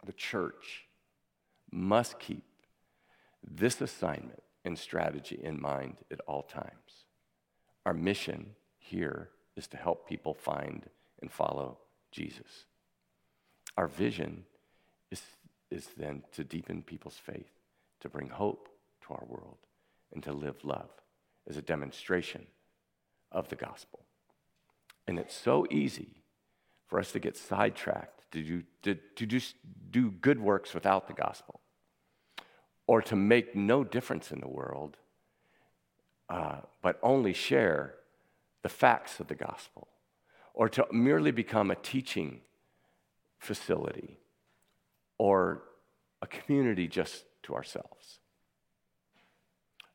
The 0.06 0.14
church 0.14 0.86
must 1.72 2.20
keep 2.20 2.44
this 3.44 3.82
assignment 3.82 4.42
and 4.63 4.78
strategy 4.78 5.39
in 5.41 5.62
mind 5.62 5.97
at 6.12 6.21
all 6.28 6.43
times. 6.43 7.06
Our 7.86 7.93
mission 7.93 8.52
here 8.78 9.30
is 9.56 9.67
to 9.67 9.78
help 9.78 10.08
people 10.08 10.34
find 10.34 10.89
and 11.21 11.32
follow 11.32 11.80
Jesus. 12.12 12.65
Our 13.78 13.88
vision 13.88 14.45
is, 15.10 15.21
is 15.69 15.89
then 15.97 16.24
to 16.34 16.43
deepen 16.43 16.84
people's 16.84 17.17
faith, 17.17 17.52
to 18.02 18.10
bring 18.10 18.30
hope 18.30 18.69
to 19.08 19.13
our 19.13 19.24
world, 19.28 19.58
and 20.13 20.21
to 20.24 20.34
live 20.34 20.63
love 20.63 20.89
as 21.50 21.58
a 21.58 21.62
demonstration 21.62 22.45
of 23.32 23.50
the 23.50 23.56
gospel. 23.56 24.02
And 25.08 25.17
it's 25.17 25.36
so 25.36 25.65
easy 25.71 26.24
for 26.88 27.00
us 27.00 27.12
to 27.13 27.19
get 27.19 27.38
sidetracked, 27.38 28.32
to 28.32 28.43
do, 28.43 28.63
to, 28.84 28.95
to 29.15 29.26
just 29.26 29.56
do 29.89 30.12
good 30.12 30.39
works 30.39 30.74
without 30.74 31.08
the 31.08 31.13
gospel 31.13 31.61
or 32.88 33.02
to 33.02 33.15
make 33.15 33.56
no 33.56 33.84
difference 33.84 34.32
in 34.32 34.39
the 34.39 34.48
world, 34.48 34.98
uh, 36.30 36.58
but 36.82 37.00
only 37.04 37.34
share 37.34 37.96
the 38.63 38.70
facts 38.70 39.20
of 39.20 39.28
the 39.28 39.36
gospel, 39.36 39.88
or 40.54 40.70
to 40.70 40.86
merely 40.91 41.32
become 41.32 41.72
a 41.72 41.76
teaching 41.76 42.41
facility 43.39 44.20
or 45.17 45.63
a 46.22 46.28
community 46.28 46.88
just 46.88 47.26
to 47.44 47.56
ourselves. 47.56 48.20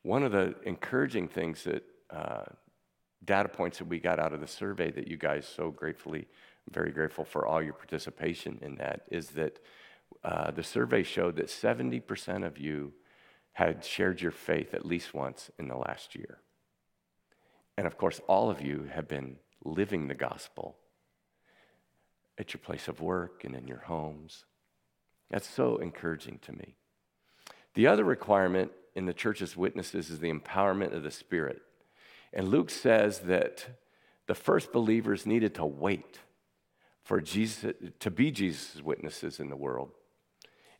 One 0.02 0.22
of 0.22 0.32
the 0.32 0.54
encouraging 0.64 1.28
things 1.28 1.64
that 1.64 1.84
uh, 2.10 2.44
data 3.24 3.48
points 3.48 3.78
that 3.78 3.88
we 3.88 3.98
got 3.98 4.18
out 4.18 4.32
of 4.32 4.40
the 4.40 4.46
survey 4.46 4.90
that 4.92 5.08
you 5.08 5.16
guys 5.16 5.46
so 5.46 5.70
gratefully, 5.70 6.26
very 6.70 6.92
grateful 6.92 7.24
for 7.24 7.46
all 7.46 7.62
your 7.62 7.72
participation 7.72 8.58
in 8.62 8.76
that, 8.76 9.02
is 9.10 9.30
that 9.30 9.58
uh, 10.24 10.50
the 10.50 10.62
survey 10.62 11.02
showed 11.02 11.36
that 11.36 11.46
70% 11.46 12.46
of 12.46 12.58
you 12.58 12.92
had 13.52 13.84
shared 13.84 14.20
your 14.20 14.32
faith 14.32 14.74
at 14.74 14.84
least 14.84 15.14
once 15.14 15.50
in 15.58 15.68
the 15.68 15.76
last 15.76 16.14
year. 16.14 16.38
And 17.78 17.86
of 17.86 17.96
course, 17.96 18.20
all 18.26 18.50
of 18.50 18.60
you 18.60 18.88
have 18.92 19.08
been 19.08 19.36
living 19.64 20.08
the 20.08 20.14
gospel 20.14 20.76
at 22.38 22.52
your 22.52 22.60
place 22.60 22.88
of 22.88 23.00
work 23.00 23.44
and 23.44 23.54
in 23.54 23.66
your 23.66 23.80
homes. 23.80 24.44
That's 25.30 25.48
so 25.48 25.78
encouraging 25.78 26.40
to 26.42 26.52
me. 26.52 26.76
The 27.74 27.86
other 27.86 28.04
requirement 28.04 28.72
in 28.94 29.06
the 29.06 29.14
church's 29.14 29.56
witnesses 29.56 30.10
is 30.10 30.20
the 30.20 30.32
empowerment 30.32 30.94
of 30.94 31.02
the 31.02 31.10
Spirit. 31.10 31.62
And 32.32 32.48
Luke 32.48 32.70
says 32.70 33.20
that 33.20 33.66
the 34.26 34.34
first 34.34 34.72
believers 34.72 35.26
needed 35.26 35.54
to 35.56 35.64
wait 35.64 36.20
for 37.02 37.20
Jesus 37.20 37.74
to 38.00 38.10
be 38.10 38.30
Jesus' 38.30 38.82
witnesses 38.82 39.38
in 39.38 39.48
the 39.48 39.56
world. 39.56 39.92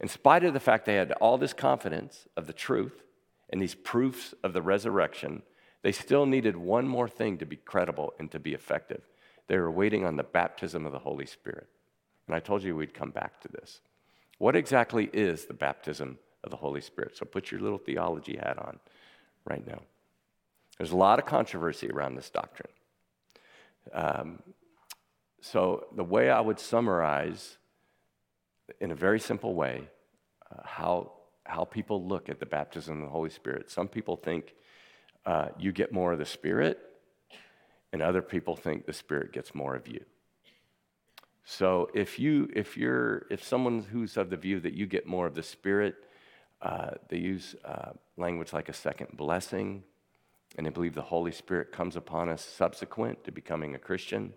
In 0.01 0.09
spite 0.09 0.45
of 0.45 0.53
the 0.53 0.61
fact 0.61 0.85
they 0.85 0.95
had 0.95 1.13
all 1.13 1.39
this 1.39 1.53
confidence 1.53 2.27
of 2.37 2.47
the 2.47 2.53
truth 2.53 3.03
and 3.51 3.61
these 3.61 3.75
proofs 3.75 4.35
of 4.43 4.53
the 4.53 4.63
resurrection, 4.63 5.43
they 5.83 5.93
still 5.93 6.27
needed 6.27 6.57
one 6.57 6.87
more 6.87 7.09
thing 7.09 7.39
to 7.39 7.47
be 7.47 7.57
credible 7.57 8.13
and 8.19 8.31
to 8.33 8.39
be 8.39 8.55
effective. 8.55 9.03
They 9.47 9.59
were 9.59 9.71
waiting 9.71 10.05
on 10.05 10.17
the 10.17 10.23
baptism 10.23 10.85
of 10.85 10.93
the 10.93 10.99
Holy 10.99 11.27
Spirit. 11.27 11.69
And 12.27 12.35
I 12.35 12.41
told 12.41 12.63
you 12.63 12.75
we'd 12.75 12.93
come 12.93 13.11
back 13.11 13.41
to 13.43 13.49
this. 13.49 13.81
What 14.39 14.57
exactly 14.57 15.09
is 15.13 15.45
the 15.45 15.55
baptism 15.55 16.19
of 16.45 16.51
the 16.51 16.57
Holy 16.57 16.81
Spirit? 16.81 17.17
So 17.17 17.25
put 17.25 17.51
your 17.51 17.61
little 17.61 17.79
theology 17.79 18.37
hat 18.37 18.59
on 18.59 18.79
right 19.45 19.67
now. 19.67 19.81
There's 20.77 20.91
a 20.91 20.97
lot 20.97 21.19
of 21.19 21.27
controversy 21.27 21.89
around 21.89 22.17
this 22.17 22.29
doctrine. 22.29 22.73
Um, 23.93 24.43
so, 25.41 25.87
the 25.95 26.05
way 26.05 26.29
I 26.29 26.41
would 26.41 26.59
summarize 26.59 27.57
in 28.81 28.91
a 28.91 28.95
very 28.95 29.21
simple 29.21 29.55
way 29.55 29.89
uh, 30.51 30.63
how 30.65 31.13
how 31.45 31.65
people 31.65 32.05
look 32.05 32.29
at 32.29 32.41
the 32.41 32.47
baptism 32.47 32.97
of 32.97 33.03
the 33.03 33.11
Holy 33.11 33.31
Spirit. 33.31 33.71
Some 33.71 33.89
people 33.89 34.17
think 34.17 34.55
uh, 35.25 35.49
you 35.59 35.73
get 35.73 35.93
more 35.93 36.13
of 36.13 36.19
the 36.19 36.27
Spirit, 36.27 36.79
and 37.93 38.03
other 38.03 38.23
people 38.23 38.57
think 38.57 38.87
the 38.87 38.93
Spirit 38.93 39.33
gets 39.33 39.55
more 39.55 39.77
of 39.77 39.87
you. 39.87 40.05
So 41.45 41.89
if 41.95 42.19
you 42.19 42.49
if 42.55 42.77
you're 42.77 43.27
if 43.31 43.45
someone 43.45 43.83
who's 43.83 44.17
of 44.17 44.31
the 44.31 44.37
view 44.37 44.61
that 44.61 44.75
you 44.75 44.87
get 44.87 45.07
more 45.07 45.27
of 45.27 45.35
the 45.35 45.43
Spirit, 45.43 45.95
uh, 46.61 46.91
they 47.09 47.19
use 47.19 47.55
uh, 47.65 47.93
language 48.17 48.53
like 48.53 48.69
a 48.69 48.73
second 48.73 49.17
blessing, 49.17 49.85
and 50.57 50.67
they 50.67 50.71
believe 50.71 50.95
the 50.95 51.03
Holy 51.03 51.33
Spirit 51.33 51.71
comes 51.71 51.95
upon 51.95 52.29
us 52.29 52.45
subsequent 52.45 53.23
to 53.25 53.31
becoming 53.31 53.75
a 53.75 53.79
Christian. 53.79 54.33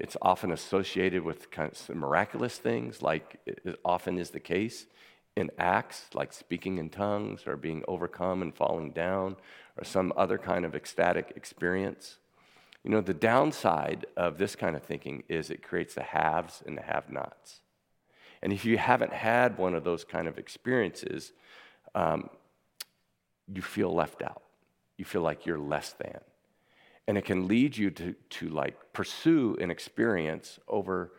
It's 0.00 0.16
often 0.20 0.50
associated 0.50 1.22
with 1.22 1.50
kind 1.50 1.70
of 1.70 1.96
miraculous 1.96 2.58
things, 2.58 3.00
like 3.00 3.40
it 3.46 3.78
often 3.84 4.18
is 4.18 4.30
the 4.30 4.40
case 4.40 4.86
in 5.36 5.50
Acts, 5.58 6.06
like 6.14 6.32
speaking 6.32 6.78
in 6.78 6.90
tongues 6.90 7.42
or 7.46 7.56
being 7.56 7.84
overcome 7.88 8.42
and 8.42 8.54
falling 8.54 8.90
down 8.90 9.36
or 9.76 9.84
some 9.84 10.12
other 10.16 10.38
kind 10.38 10.64
of 10.64 10.74
ecstatic 10.74 11.32
experience. 11.36 12.18
You 12.84 12.90
know, 12.90 13.00
the 13.00 13.14
downside 13.14 14.06
of 14.16 14.38
this 14.38 14.54
kind 14.54 14.76
of 14.76 14.82
thinking 14.82 15.24
is 15.28 15.50
it 15.50 15.62
creates 15.62 15.94
the 15.94 16.02
haves 16.02 16.62
and 16.66 16.76
the 16.76 16.82
have 16.82 17.10
nots. 17.10 17.60
And 18.42 18.52
if 18.52 18.64
you 18.64 18.76
haven't 18.76 19.12
had 19.12 19.56
one 19.56 19.74
of 19.74 19.84
those 19.84 20.04
kind 20.04 20.28
of 20.28 20.38
experiences, 20.38 21.32
um, 21.94 22.28
you 23.52 23.62
feel 23.62 23.92
left 23.94 24.22
out. 24.22 24.42
You 24.98 25.04
feel 25.04 25.22
like 25.22 25.46
you're 25.46 25.58
less 25.58 25.92
than 25.94 26.20
and 27.06 27.18
it 27.18 27.24
can 27.24 27.46
lead 27.46 27.76
you 27.76 27.90
to, 27.90 28.14
to 28.30 28.48
like 28.48 28.76
pursue 28.92 29.56
an 29.60 29.70
experience 29.70 30.58
over, 30.68 31.12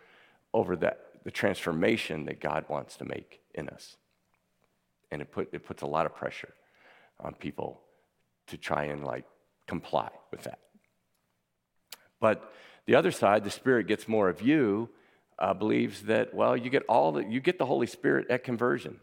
over 0.54 0.76
that, 0.78 1.00
the 1.24 1.32
transformation 1.32 2.26
that 2.26 2.40
God 2.40 2.66
wants 2.70 2.98
to 2.98 3.06
make 3.06 3.42
in 3.54 3.70
us. 3.70 3.98
And 5.12 5.22
it, 5.22 5.32
put, 5.32 5.54
it 5.54 5.66
puts 5.66 5.84
a 5.84 5.88
lot 5.88 6.06
of 6.06 6.16
pressure 6.16 6.54
on 7.20 7.34
people 7.34 7.82
to 8.48 8.58
try 8.58 8.86
and 8.86 9.04
like 9.04 9.26
comply 9.68 10.10
with 10.32 10.44
that. 10.44 10.60
But 12.20 12.52
the 12.86 12.96
other 12.96 13.12
side, 13.12 13.44
the 13.44 13.52
Spirit 13.52 13.88
gets 13.88 14.08
more 14.08 14.30
of 14.30 14.42
you, 14.42 14.90
uh, 15.38 15.54
believes 15.54 16.04
that, 16.04 16.34
well, 16.34 16.56
you 16.56 16.70
get 16.70 16.84
all 16.88 17.12
the, 17.12 17.24
you 17.24 17.40
get 17.40 17.58
the 17.58 17.66
Holy 17.66 17.88
Spirit 17.88 18.28
at 18.30 18.44
conversion. 18.44 19.00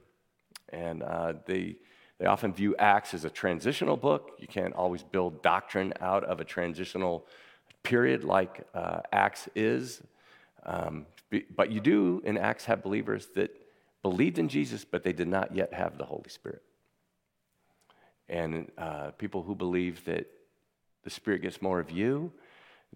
And 0.71 1.03
uh, 1.03 1.35
the, 1.47 1.77
they 2.19 2.27
often 2.27 2.53
view 2.53 2.77
Acts 2.79 3.15
as 3.15 3.25
a 3.25 3.31
transitional 3.31 3.97
book. 3.97 4.33
You 4.39 4.47
can't 4.47 4.75
always 4.75 5.03
build 5.03 5.43
doctrine 5.43 5.93
out 6.01 6.25
of 6.25 6.41
a 6.41 6.45
transitional 6.45 7.27
period 7.83 8.23
like 8.25 8.67
uh, 8.75 9.01
Acts 9.13 9.49
is. 9.55 10.03
Um, 10.65 11.07
but 11.57 11.73
you 11.73 11.81
do 11.81 12.23
in 12.25 12.37
Acts 12.39 12.65
have 12.67 12.83
believers 12.83 13.29
that 13.35 13.51
believed 14.03 14.39
in 14.39 14.49
Jesus, 14.49 14.85
but 14.85 15.03
they 15.03 15.13
did 15.13 15.29
not 15.29 15.55
yet 15.55 15.73
have 15.73 15.99
the 15.99 16.05
Holy 16.05 16.29
Spirit. 16.29 16.63
And 18.29 18.71
uh, 18.79 19.11
people 19.13 19.43
who 19.43 19.55
believe 19.55 20.05
that 20.05 20.27
the 21.03 21.11
Spirit 21.11 21.43
gets 21.43 21.61
more 21.61 21.81
of 21.81 21.91
you, 21.91 22.33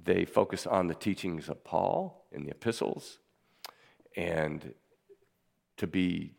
they 0.03 0.25
focus 0.25 0.67
on 0.67 0.87
the 0.87 0.95
teachings 0.95 1.49
of 1.49 1.64
Paul 1.64 2.25
in 2.31 2.45
the 2.45 2.51
epistles. 2.51 3.19
And 4.17 4.75
to 5.79 5.87
be 5.87 6.36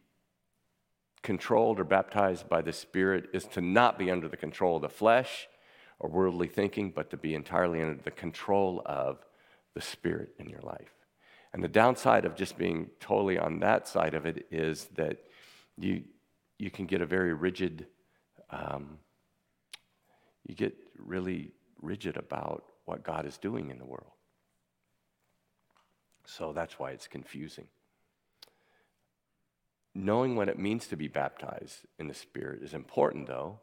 controlled 1.27 1.77
or 1.77 1.83
baptized 1.83 2.47
by 2.47 2.61
the 2.61 2.71
Spirit 2.71 3.29
is 3.33 3.43
to 3.43 3.59
not 3.59 3.99
be 3.99 4.09
under 4.09 4.29
the 4.29 4.37
control 4.37 4.77
of 4.77 4.81
the 4.81 4.87
flesh 4.87 5.49
or 5.99 6.09
worldly 6.09 6.47
thinking, 6.47 6.89
but 6.89 7.09
to 7.09 7.17
be 7.17 7.35
entirely 7.35 7.81
under 7.81 8.01
the 8.01 8.11
control 8.11 8.81
of 8.85 9.25
the 9.73 9.81
Spirit 9.81 10.29
in 10.39 10.47
your 10.47 10.61
life. 10.61 10.93
And 11.51 11.61
the 11.61 11.67
downside 11.67 12.23
of 12.23 12.37
just 12.37 12.57
being 12.57 12.91
totally 13.01 13.37
on 13.37 13.59
that 13.59 13.89
side 13.89 14.13
of 14.13 14.25
it 14.25 14.47
is 14.51 14.85
that 14.95 15.17
you, 15.77 16.05
you 16.59 16.71
can 16.71 16.85
get 16.85 17.01
a 17.01 17.05
very 17.05 17.33
rigid, 17.33 17.87
um, 18.49 18.97
you 20.47 20.55
get 20.55 20.77
really 20.97 21.51
rigid 21.81 22.15
about 22.15 22.63
what 22.85 23.03
God 23.03 23.25
is 23.25 23.37
doing 23.37 23.69
in 23.69 23.79
the 23.79 23.85
world. 23.85 24.13
So 26.25 26.53
that's 26.53 26.79
why 26.79 26.91
it's 26.91 27.09
confusing. 27.09 27.67
Knowing 29.99 30.35
what 30.35 30.47
it 30.47 30.59
means 30.59 30.85
to 30.85 30.95
be 30.95 31.07
baptized 31.07 31.79
in 31.97 32.07
the 32.07 32.13
Spirit 32.13 32.61
is 32.61 32.75
important, 32.75 33.25
though, 33.25 33.59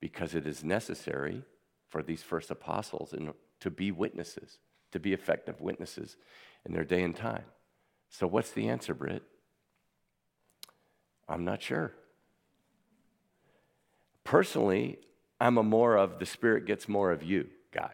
because 0.00 0.34
it 0.34 0.44
is 0.44 0.64
necessary 0.64 1.44
for 1.88 2.02
these 2.02 2.24
first 2.24 2.50
apostles 2.50 3.14
to 3.60 3.70
be 3.70 3.92
witnesses, 3.92 4.58
to 4.90 4.98
be 4.98 5.12
effective 5.12 5.60
witnesses 5.60 6.16
in 6.66 6.72
their 6.72 6.82
day 6.82 7.04
and 7.04 7.14
time. 7.14 7.44
So, 8.08 8.26
what's 8.26 8.50
the 8.50 8.68
answer, 8.68 8.94
Britt? 8.94 9.22
I'm 11.28 11.44
not 11.44 11.62
sure. 11.62 11.92
Personally, 14.24 14.98
I'm 15.40 15.56
a 15.56 15.62
more 15.62 15.96
of 15.96 16.18
the 16.18 16.26
Spirit 16.26 16.66
gets 16.66 16.88
more 16.88 17.12
of 17.12 17.22
you 17.22 17.46
guy. 17.70 17.92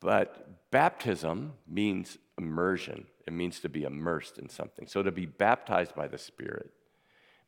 But 0.00 0.70
baptism 0.70 1.54
means 1.66 2.18
immersion. 2.36 3.06
It 3.26 3.32
means 3.32 3.60
to 3.60 3.68
be 3.68 3.84
immersed 3.84 4.38
in 4.38 4.48
something. 4.48 4.86
So 4.86 5.02
to 5.02 5.12
be 5.12 5.26
baptized 5.26 5.94
by 5.94 6.08
the 6.08 6.18
Spirit 6.18 6.70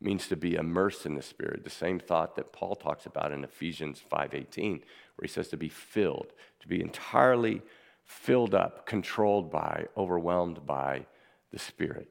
means 0.01 0.29
to 0.29 0.37
be 0.37 0.55
immersed 0.55 1.07
in 1.07 1.15
the 1.15 1.23
Spirit. 1.23 1.65
The 1.65 1.71
same 1.71 1.99
thought 1.99 2.37
that 2.37 2.53
Paul 2.53 2.75
talks 2.75 3.07
about 3.07 3.33
in 3.33 3.45
Ephesians 3.45 4.01
5:18, 4.01 4.81
where 5.17 5.23
he 5.23 5.29
says 5.29 5.49
to 5.49 5.57
be 5.57 5.69
filled, 5.69 6.33
to 6.61 6.69
be 6.69 6.81
entirely 6.81 7.63
filled 8.05 8.55
up, 8.55 8.87
controlled 8.87 9.51
by, 9.51 9.87
overwhelmed 9.97 10.67
by 10.67 11.07
the 11.51 11.59
Spirit. 11.59 12.09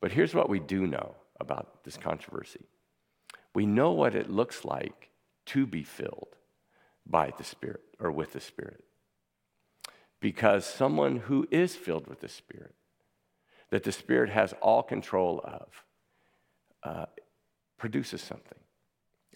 But 0.00 0.12
here's 0.12 0.34
what 0.34 0.48
we 0.48 0.58
do 0.58 0.86
know 0.86 1.16
about 1.38 1.84
this 1.84 1.96
controversy. 1.96 2.66
We 3.54 3.66
know 3.66 3.92
what 3.92 4.14
it 4.14 4.30
looks 4.30 4.64
like 4.64 5.10
to 5.46 5.66
be 5.66 5.82
filled 5.82 6.36
by 7.04 7.32
the 7.36 7.44
Spirit 7.44 7.82
or 7.98 8.10
with 8.10 8.32
the 8.32 8.40
Spirit 8.40 8.84
because 10.22 10.64
someone 10.64 11.16
who 11.16 11.48
is 11.50 11.74
filled 11.74 12.06
with 12.06 12.20
the 12.20 12.28
Spirit, 12.28 12.74
that 13.70 13.82
the 13.82 13.90
Spirit 13.90 14.30
has 14.30 14.54
all 14.62 14.82
control 14.84 15.40
of, 15.42 15.84
uh, 16.84 17.06
produces 17.76 18.22
something. 18.22 18.58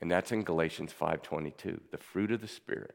And 0.00 0.08
that's 0.10 0.30
in 0.30 0.44
Galatians 0.44 0.92
5:22. 0.92 1.80
The 1.90 1.98
fruit 1.98 2.30
of 2.30 2.40
the 2.40 2.46
Spirit 2.46 2.94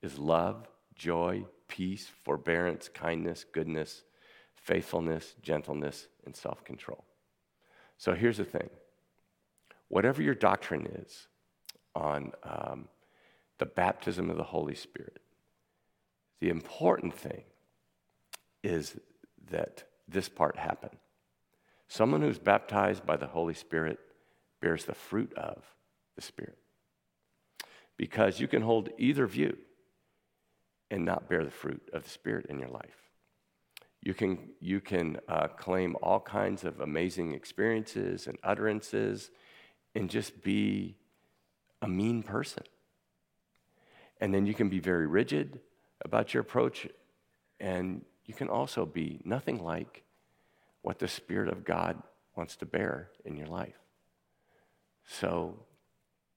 is 0.00 0.18
love, 0.18 0.66
joy, 0.94 1.44
peace, 1.68 2.08
forbearance, 2.08 2.88
kindness, 2.88 3.44
goodness, 3.44 4.04
faithfulness, 4.54 5.34
gentleness, 5.42 6.08
and 6.24 6.34
self-control. 6.34 7.04
So 7.98 8.14
here's 8.14 8.38
the 8.38 8.44
thing. 8.44 8.70
Whatever 9.88 10.22
your 10.22 10.34
doctrine 10.34 10.86
is 10.86 11.28
on 11.94 12.32
um, 12.42 12.88
the 13.58 13.66
baptism 13.66 14.30
of 14.30 14.38
the 14.38 14.44
Holy 14.44 14.74
Spirit, 14.74 15.20
the 16.42 16.48
important 16.48 17.14
thing 17.14 17.44
is 18.64 18.98
that 19.48 19.84
this 20.08 20.28
part 20.28 20.56
happen. 20.56 20.90
Someone 21.86 22.20
who's 22.20 22.40
baptized 22.40 23.06
by 23.06 23.16
the 23.16 23.28
Holy 23.28 23.54
Spirit 23.54 24.00
bears 24.60 24.84
the 24.84 24.94
fruit 24.94 25.32
of 25.34 25.62
the 26.16 26.20
Spirit. 26.20 26.58
Because 27.96 28.40
you 28.40 28.48
can 28.48 28.60
hold 28.60 28.88
either 28.98 29.24
view 29.28 29.56
and 30.90 31.04
not 31.04 31.28
bear 31.28 31.44
the 31.44 31.50
fruit 31.52 31.88
of 31.92 32.02
the 32.02 32.10
Spirit 32.10 32.46
in 32.48 32.58
your 32.58 32.70
life. 32.70 33.12
You 34.02 34.12
can, 34.12 34.50
you 34.58 34.80
can 34.80 35.18
uh, 35.28 35.46
claim 35.46 35.94
all 36.02 36.18
kinds 36.18 36.64
of 36.64 36.80
amazing 36.80 37.34
experiences 37.34 38.26
and 38.26 38.36
utterances 38.42 39.30
and 39.94 40.10
just 40.10 40.42
be 40.42 40.96
a 41.80 41.86
mean 41.86 42.24
person. 42.24 42.64
And 44.20 44.34
then 44.34 44.44
you 44.44 44.54
can 44.54 44.68
be 44.68 44.80
very 44.80 45.06
rigid 45.06 45.60
about 46.04 46.34
your 46.34 46.40
approach, 46.40 46.86
and 47.60 48.04
you 48.24 48.34
can 48.34 48.48
also 48.48 48.86
be 48.86 49.20
nothing 49.24 49.62
like 49.62 50.02
what 50.82 50.98
the 50.98 51.08
Spirit 51.08 51.48
of 51.48 51.64
God 51.64 52.02
wants 52.36 52.56
to 52.56 52.66
bear 52.66 53.10
in 53.24 53.36
your 53.36 53.46
life. 53.46 53.78
So, 55.06 55.58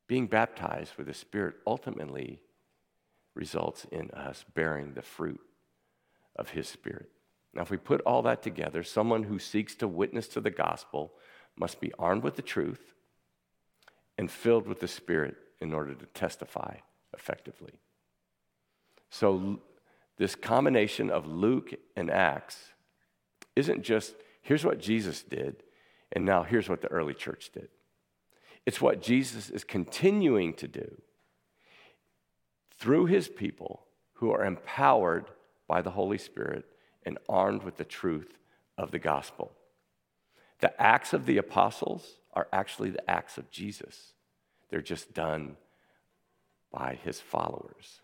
being 0.08 0.28
baptized 0.28 0.94
with 0.98 1.08
the 1.08 1.14
Spirit 1.14 1.56
ultimately 1.66 2.40
results 3.34 3.86
in 3.92 4.12
us 4.12 4.46
bearing 4.54 4.94
the 4.94 5.02
fruit 5.02 5.42
of 6.36 6.50
His 6.50 6.68
Spirit. 6.68 7.10
Now, 7.54 7.62
if 7.62 7.72
we 7.72 7.78
put 7.78 8.02
all 8.02 8.22
that 8.24 8.44
together, 8.44 8.84
someone 8.84 9.24
who 9.24 9.40
seeks 9.40 9.76
to 9.76 9.88
witness 9.88 10.28
to 10.30 10.42
the 10.42 10.52
gospel 10.52 11.14
must 11.58 11.80
be 11.80 11.94
armed 11.98 12.24
with 12.24 12.36
the 12.36 12.42
truth 12.42 12.94
and 14.18 14.30
filled 14.30 14.68
with 14.68 14.80
the 14.80 14.88
Spirit 14.88 15.36
in 15.60 15.74
order 15.74 15.94
to 15.94 16.06
testify 16.08 16.78
effectively. 17.14 17.80
So, 19.10 19.60
this 20.18 20.36
combination 20.36 21.10
of 21.10 21.28
Luke 21.28 21.74
and 21.96 22.10
Acts 22.10 22.74
isn't 23.56 23.84
just 23.84 24.16
here's 24.42 24.66
what 24.66 24.80
Jesus 24.80 25.24
did, 25.24 25.64
and 26.12 26.26
now 26.26 26.44
here's 26.44 26.70
what 26.70 26.82
the 26.82 26.92
early 26.92 27.14
church 27.14 27.52
did. 27.54 27.70
It's 28.66 28.82
what 28.82 29.02
Jesus 29.02 29.50
is 29.50 29.64
continuing 29.64 30.54
to 30.56 30.68
do 30.68 31.02
through 32.78 33.06
his 33.06 33.28
people 33.28 33.86
who 34.14 34.32
are 34.32 34.46
empowered 34.46 35.26
by 35.68 35.82
the 35.82 35.92
Holy 35.92 36.18
Spirit 36.18 36.66
and 37.04 37.18
armed 37.30 37.64
with 37.64 37.78
the 37.78 37.86
truth 37.86 38.38
of 38.78 38.92
the 38.92 39.00
gospel. 39.00 39.52
The 40.60 40.82
Acts 40.82 41.14
of 41.14 41.26
the 41.26 41.38
Apostles 41.38 42.20
are 42.34 42.48
actually 42.52 42.90
the 42.90 43.10
acts 43.10 43.38
of 43.38 43.52
Jesus. 43.52 44.14
They're 44.70 44.82
just 44.82 45.14
done 45.14 45.58
by 46.72 46.98
his 47.04 47.20
followers. 47.20 48.02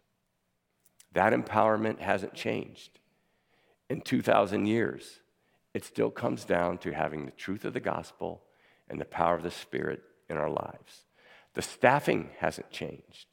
That 1.14 1.34
empowerment 1.34 2.00
hasn't 2.00 2.34
changed. 2.34 3.00
In 3.90 4.02
2,000 4.02 4.66
years, 4.66 5.20
it 5.74 5.84
still 5.84 6.10
comes 6.10 6.46
down 6.46 6.78
to 6.80 6.94
having 6.94 7.26
the 7.26 7.32
truth 7.32 7.66
of 7.66 7.74
the 7.74 7.80
gospel 7.80 8.44
and 8.90 9.00
the 9.00 9.06
power 9.06 9.36
of 9.36 9.44
the 9.44 9.52
Spirit 9.52 10.02
in 10.30 10.38
our 10.38 10.50
lives. 10.50 11.06
The 11.54 11.62
staffing 11.62 12.30
hasn't 12.40 12.72
changed. 12.72 13.28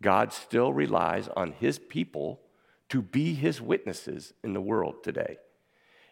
God 0.00 0.32
still 0.32 0.72
relies 0.72 1.28
on 1.28 1.52
his 1.52 1.78
people 1.78 2.40
to 2.88 3.02
be 3.02 3.34
his 3.34 3.60
witnesses 3.60 4.32
in 4.42 4.54
the 4.54 4.60
world 4.60 5.04
today. 5.04 5.36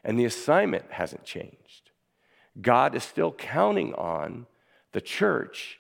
And 0.04 0.18
the 0.18 0.26
assignment 0.26 0.84
hasn't 0.90 1.24
changed. 1.24 1.90
God 2.61 2.94
is 2.94 3.04
still 3.04 3.32
counting 3.32 3.94
on 3.94 4.46
the 4.92 5.00
church 5.00 5.78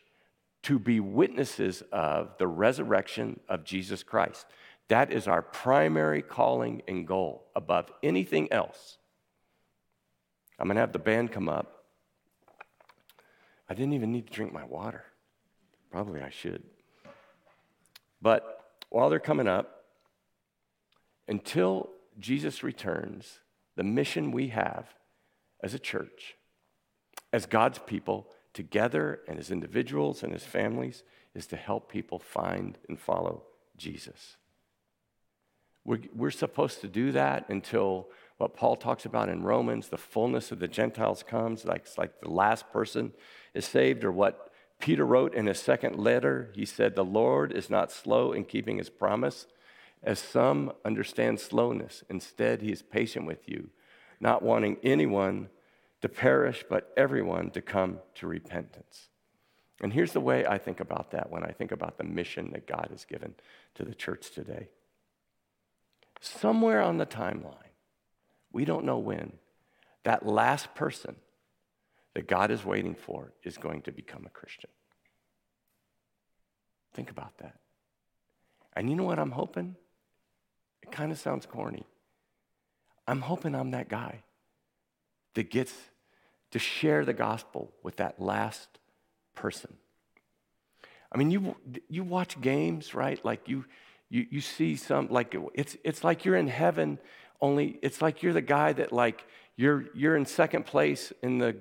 to 0.62 0.78
be 0.78 1.00
witnesses 1.00 1.82
of 1.92 2.36
the 2.38 2.46
resurrection 2.46 3.40
of 3.48 3.64
Jesus 3.64 4.02
Christ. 4.02 4.46
That 4.88 5.12
is 5.12 5.28
our 5.28 5.42
primary 5.42 6.22
calling 6.22 6.82
and 6.88 7.06
goal 7.06 7.46
above 7.54 7.90
anything 8.02 8.50
else. 8.52 8.96
I'm 10.58 10.66
going 10.66 10.76
to 10.76 10.80
have 10.80 10.92
the 10.92 10.98
band 10.98 11.30
come 11.30 11.48
up. 11.48 11.84
I 13.68 13.74
didn't 13.74 13.92
even 13.92 14.12
need 14.12 14.26
to 14.26 14.32
drink 14.32 14.52
my 14.52 14.64
water. 14.64 15.04
Probably 15.90 16.22
I 16.22 16.30
should. 16.30 16.62
But 18.20 18.64
while 18.88 19.10
they're 19.10 19.20
coming 19.20 19.46
up, 19.46 19.84
until 21.28 21.90
Jesus 22.18 22.62
returns, 22.62 23.40
the 23.76 23.84
mission 23.84 24.32
we 24.32 24.48
have 24.48 24.94
as 25.62 25.74
a 25.74 25.78
church, 25.78 26.36
as 27.32 27.46
God's 27.46 27.78
people, 27.78 28.28
together 28.54 29.20
and 29.28 29.38
as 29.38 29.50
individuals 29.50 30.22
and 30.22 30.34
as 30.34 30.42
families, 30.42 31.02
is 31.34 31.46
to 31.48 31.56
help 31.56 31.92
people 31.92 32.18
find 32.18 32.78
and 32.88 32.98
follow 32.98 33.44
Jesus. 33.76 34.36
We're, 35.88 36.00
we're 36.14 36.30
supposed 36.30 36.82
to 36.82 36.86
do 36.86 37.12
that 37.12 37.48
until 37.48 38.08
what 38.36 38.54
Paul 38.54 38.76
talks 38.76 39.06
about 39.06 39.30
in 39.30 39.42
Romans, 39.42 39.88
the 39.88 39.96
fullness 39.96 40.52
of 40.52 40.58
the 40.58 40.68
Gentiles 40.68 41.22
comes, 41.26 41.64
like, 41.64 41.86
like 41.96 42.20
the 42.20 42.28
last 42.28 42.70
person 42.70 43.14
is 43.54 43.64
saved, 43.64 44.04
or 44.04 44.12
what 44.12 44.52
Peter 44.80 45.06
wrote 45.06 45.34
in 45.34 45.46
his 45.46 45.58
second 45.58 45.96
letter. 45.96 46.50
He 46.54 46.66
said, 46.66 46.94
The 46.94 47.06
Lord 47.06 47.52
is 47.52 47.70
not 47.70 47.90
slow 47.90 48.32
in 48.32 48.44
keeping 48.44 48.76
his 48.76 48.90
promise, 48.90 49.46
as 50.02 50.18
some 50.18 50.72
understand 50.84 51.40
slowness. 51.40 52.04
Instead, 52.10 52.60
he 52.60 52.70
is 52.70 52.82
patient 52.82 53.24
with 53.24 53.48
you, 53.48 53.70
not 54.20 54.42
wanting 54.42 54.76
anyone 54.82 55.48
to 56.02 56.08
perish, 56.10 56.66
but 56.68 56.92
everyone 56.98 57.48
to 57.52 57.62
come 57.62 58.00
to 58.16 58.26
repentance. 58.26 59.08
And 59.80 59.94
here's 59.94 60.12
the 60.12 60.20
way 60.20 60.44
I 60.44 60.58
think 60.58 60.80
about 60.80 61.12
that 61.12 61.30
when 61.30 61.44
I 61.44 61.52
think 61.52 61.72
about 61.72 61.96
the 61.96 62.04
mission 62.04 62.50
that 62.52 62.66
God 62.66 62.88
has 62.90 63.06
given 63.06 63.36
to 63.76 63.86
the 63.86 63.94
church 63.94 64.32
today. 64.32 64.68
Somewhere 66.20 66.82
on 66.82 66.98
the 66.98 67.06
timeline, 67.06 67.54
we 68.52 68.64
don't 68.64 68.84
know 68.84 68.98
when, 68.98 69.32
that 70.04 70.26
last 70.26 70.74
person 70.74 71.16
that 72.14 72.26
God 72.26 72.50
is 72.50 72.64
waiting 72.64 72.94
for 72.94 73.32
is 73.44 73.58
going 73.58 73.82
to 73.82 73.92
become 73.92 74.24
a 74.26 74.30
Christian. 74.30 74.70
Think 76.94 77.10
about 77.10 77.38
that. 77.38 77.56
And 78.74 78.88
you 78.88 78.96
know 78.96 79.04
what 79.04 79.18
I'm 79.18 79.32
hoping? 79.32 79.76
It 80.82 80.90
kind 80.90 81.12
of 81.12 81.18
sounds 81.18 81.46
corny. 81.46 81.86
I'm 83.06 83.20
hoping 83.20 83.54
I'm 83.54 83.70
that 83.72 83.88
guy 83.88 84.22
that 85.34 85.50
gets 85.50 85.72
to 86.50 86.58
share 86.58 87.04
the 87.04 87.12
gospel 87.12 87.72
with 87.82 87.96
that 87.96 88.20
last 88.20 88.68
person. 89.34 89.76
I 91.10 91.18
mean, 91.18 91.30
you, 91.30 91.56
you 91.88 92.04
watch 92.04 92.40
games, 92.40 92.94
right? 92.94 93.22
Like 93.24 93.48
you, 93.48 93.64
you, 94.10 94.26
you 94.30 94.40
see 94.40 94.76
some, 94.76 95.08
like 95.10 95.36
it's, 95.54 95.76
it's 95.84 96.02
like 96.02 96.24
you're 96.24 96.36
in 96.36 96.48
heaven, 96.48 96.98
only 97.40 97.78
it's 97.82 98.00
like 98.00 98.22
you're 98.22 98.32
the 98.32 98.40
guy 98.40 98.72
that 98.72 98.92
like 98.92 99.24
you're, 99.56 99.86
you're 99.94 100.16
in 100.16 100.26
second 100.26 100.66
place 100.66 101.12
in 101.22 101.38
the, 101.38 101.56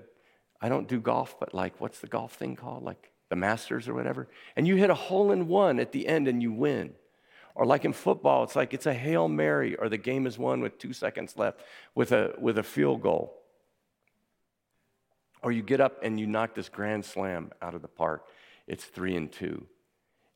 I 0.62 0.70
don't 0.70 0.88
do 0.88 1.00
golf, 1.00 1.39
but 1.39 1.54
like 1.54 1.80
what's 1.80 2.00
the 2.00 2.08
golf 2.08 2.34
thing 2.34 2.56
called? 2.56 2.84
Like 2.84 3.12
the 3.30 3.36
Masters 3.36 3.88
or 3.88 3.93
whatever. 3.93 4.28
And 4.56 4.68
you 4.68 4.76
hit 4.76 4.89
a 4.89 4.95
hole 4.95 5.32
in 5.32 5.48
one 5.48 5.80
at 5.80 5.91
the 5.91 6.08
end 6.08 6.28
and 6.28 6.41
you 6.41 6.52
win. 6.52 6.93
Or 7.54 7.66
like 7.66 7.86
in 7.86 7.93
football, 7.93 8.43
it's 8.43 8.56
like 8.56 8.74
it's 8.74 8.86
a 8.86 8.93
Hail 8.93 9.28
Mary 9.28 9.76
or 9.76 9.89
the 9.89 9.98
game 9.98 10.28
is 10.28 10.38
won 10.38 10.62
with 10.62 10.78
two 10.78 10.93
seconds 10.93 11.38
left 11.38 11.62
with 11.95 12.12
a, 12.12 12.34
with 12.39 12.58
a 12.60 12.64
field 12.64 13.02
goal. 13.02 13.34
Or 15.41 15.52
you 15.52 15.62
get 15.62 15.82
up 15.82 16.00
and 16.04 16.20
you 16.20 16.28
knock 16.28 16.56
this 16.56 16.70
grand 16.70 17.04
slam 17.04 17.52
out 17.62 17.74
of 17.74 17.82
the 17.82 17.88
park. 17.88 18.26
It's 18.68 18.84
three 18.84 19.16
and 19.16 19.32
two, 19.32 19.66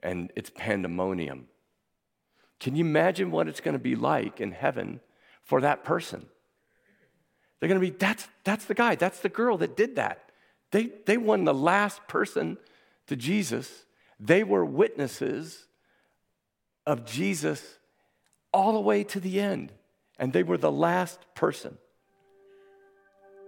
and 0.01 0.31
it's 0.35 0.49
pandemonium. 0.49 1.47
Can 2.61 2.75
you 2.75 2.85
imagine 2.85 3.31
what 3.31 3.47
it's 3.47 3.59
going 3.59 3.73
to 3.73 3.79
be 3.79 3.95
like 3.95 4.39
in 4.39 4.51
heaven 4.51 5.01
for 5.41 5.61
that 5.61 5.83
person? 5.83 6.27
They're 7.59 7.67
going 7.67 7.81
to 7.81 7.91
be, 7.91 7.97
that's, 7.97 8.27
that's 8.43 8.65
the 8.65 8.75
guy, 8.75 8.93
that's 8.93 9.19
the 9.19 9.29
girl 9.29 9.57
that 9.57 9.75
did 9.75 9.95
that. 9.95 10.29
They, 10.69 10.91
they 11.05 11.17
won 11.17 11.43
the 11.43 11.55
last 11.55 12.07
person 12.07 12.57
to 13.07 13.15
Jesus. 13.15 13.85
They 14.19 14.43
were 14.43 14.63
witnesses 14.63 15.65
of 16.85 17.03
Jesus 17.03 17.79
all 18.53 18.73
the 18.73 18.79
way 18.79 19.03
to 19.05 19.19
the 19.19 19.39
end, 19.39 19.73
and 20.19 20.31
they 20.31 20.43
were 20.43 20.57
the 20.57 20.71
last 20.71 21.19
person. 21.33 21.79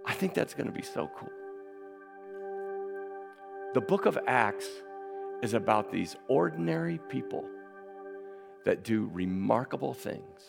I 0.04 0.12
think 0.12 0.34
that's 0.34 0.54
going 0.54 0.66
to 0.66 0.72
be 0.72 0.82
so 0.82 1.08
cool. 1.16 1.30
The 3.74 3.80
book 3.80 4.06
of 4.06 4.18
Acts 4.26 4.66
is 5.40 5.54
about 5.54 5.92
these 5.92 6.16
ordinary 6.26 6.98
people 7.08 7.44
that 8.64 8.82
do 8.82 9.10
remarkable 9.12 9.94
things. 9.94 10.40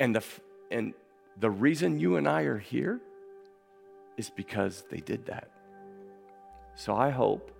And 0.00 0.16
the, 0.16 0.24
and 0.70 0.94
the 1.38 1.50
reason 1.50 1.98
you 1.98 2.16
and 2.16 2.28
I 2.28 2.42
are 2.42 2.58
here 2.58 3.00
is 4.16 4.30
because 4.30 4.84
they 4.90 4.98
did 4.98 5.26
that. 5.26 5.50
So 6.74 6.94
I 6.94 7.10
hope 7.10 7.50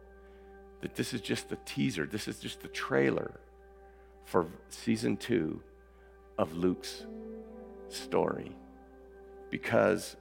that 0.81 0.95
this 0.95 1.15
is 1.15 1.21
just 1.21 1.49
the 1.49 1.59
teaser, 1.65 2.07
this 2.07 2.27
is 2.29 2.39
just 2.39 2.61
the 2.61 2.69
trailer 2.69 3.41
for 4.25 4.47
season 4.69 5.17
two 5.17 5.63
of 6.39 6.57
Luke's 6.57 7.07
story. 7.89 8.53
Because 9.51 10.17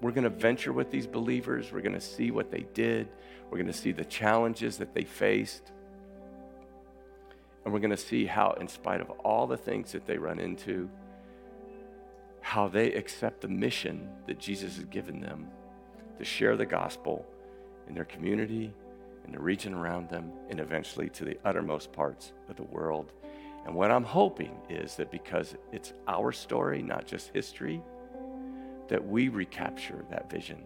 we're 0.00 0.12
going 0.12 0.24
to 0.24 0.30
venture 0.30 0.72
with 0.72 0.90
these 0.90 1.06
believers, 1.06 1.72
we're 1.72 1.80
going 1.80 1.94
to 1.94 2.00
see 2.00 2.30
what 2.30 2.50
they 2.50 2.66
did, 2.72 3.08
we're 3.50 3.58
going 3.58 3.66
to 3.66 3.72
see 3.72 3.92
the 3.92 4.04
challenges 4.04 4.78
that 4.78 4.94
they 4.94 5.04
faced. 5.04 5.72
And 7.64 7.72
we're 7.72 7.80
going 7.80 7.90
to 7.90 7.96
see 7.96 8.26
how, 8.26 8.52
in 8.60 8.68
spite 8.68 9.00
of 9.00 9.10
all 9.10 9.46
the 9.46 9.56
things 9.56 9.92
that 9.92 10.06
they 10.06 10.18
run 10.18 10.38
into, 10.38 10.88
how 12.40 12.68
they 12.68 12.92
accept 12.92 13.40
the 13.40 13.48
mission 13.48 14.08
that 14.26 14.38
Jesus 14.38 14.76
has 14.76 14.84
given 14.84 15.20
them 15.20 15.48
to 16.18 16.24
share 16.24 16.56
the 16.56 16.66
gospel 16.66 17.26
in 17.88 17.94
their 17.94 18.04
community, 18.04 18.72
in 19.26 19.32
the 19.32 19.40
region 19.40 19.72
around 19.72 20.10
them, 20.10 20.30
and 20.50 20.60
eventually 20.60 21.08
to 21.08 21.24
the 21.24 21.38
uttermost 21.44 21.90
parts 21.92 22.32
of 22.48 22.56
the 22.56 22.62
world. 22.64 23.12
And 23.64 23.74
what 23.74 23.90
I'm 23.90 24.04
hoping 24.04 24.58
is 24.68 24.96
that 24.96 25.10
because 25.10 25.56
it's 25.72 25.94
our 26.06 26.32
story, 26.32 26.82
not 26.82 27.06
just 27.06 27.30
history, 27.32 27.82
that 28.88 29.04
we 29.04 29.28
recapture 29.28 30.04
that 30.10 30.30
vision 30.30 30.62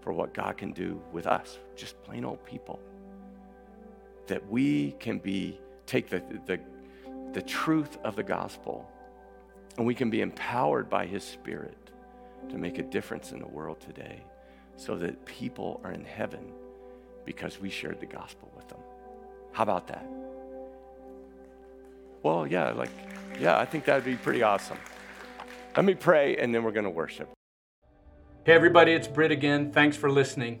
for 0.00 0.12
what 0.12 0.32
God 0.32 0.56
can 0.56 0.72
do 0.72 1.00
with 1.12 1.26
us, 1.26 1.58
just 1.76 2.02
plain 2.02 2.24
old 2.24 2.42
people. 2.46 2.80
That 4.26 4.48
we 4.48 4.92
can 4.92 5.18
be, 5.18 5.60
take 5.88 6.08
the, 6.08 6.22
the, 6.46 6.60
the 7.32 7.42
truth 7.42 7.98
of 8.04 8.14
the 8.14 8.22
gospel 8.22 8.88
and 9.76 9.86
we 9.86 9.94
can 9.94 10.10
be 10.10 10.20
empowered 10.20 10.90
by 10.90 11.06
His 11.06 11.24
Spirit 11.24 11.76
to 12.50 12.58
make 12.58 12.78
a 12.78 12.82
difference 12.82 13.32
in 13.32 13.38
the 13.38 13.46
world 13.46 13.80
today 13.80 14.22
so 14.76 14.96
that 14.96 15.24
people 15.24 15.80
are 15.84 15.92
in 15.92 16.04
heaven 16.04 16.52
because 17.24 17.58
we 17.60 17.70
shared 17.70 18.00
the 18.00 18.06
gospel 18.06 18.50
with 18.54 18.68
them. 18.68 18.80
How 19.52 19.62
about 19.62 19.86
that? 19.88 20.06
Well, 22.22 22.46
yeah, 22.46 22.70
like, 22.70 22.90
yeah, 23.40 23.58
I 23.58 23.64
think 23.64 23.84
that 23.86 23.94
would 23.94 24.04
be 24.04 24.16
pretty 24.16 24.42
awesome. 24.42 24.78
Let 25.76 25.84
me 25.84 25.94
pray 25.94 26.36
and 26.36 26.54
then 26.54 26.62
we're 26.64 26.72
going 26.72 26.84
to 26.84 26.90
worship. 26.90 27.30
Hey, 28.44 28.52
everybody, 28.54 28.92
it's 28.92 29.06
Britt 29.08 29.30
again. 29.30 29.72
Thanks 29.72 29.96
for 29.96 30.10
listening. 30.10 30.60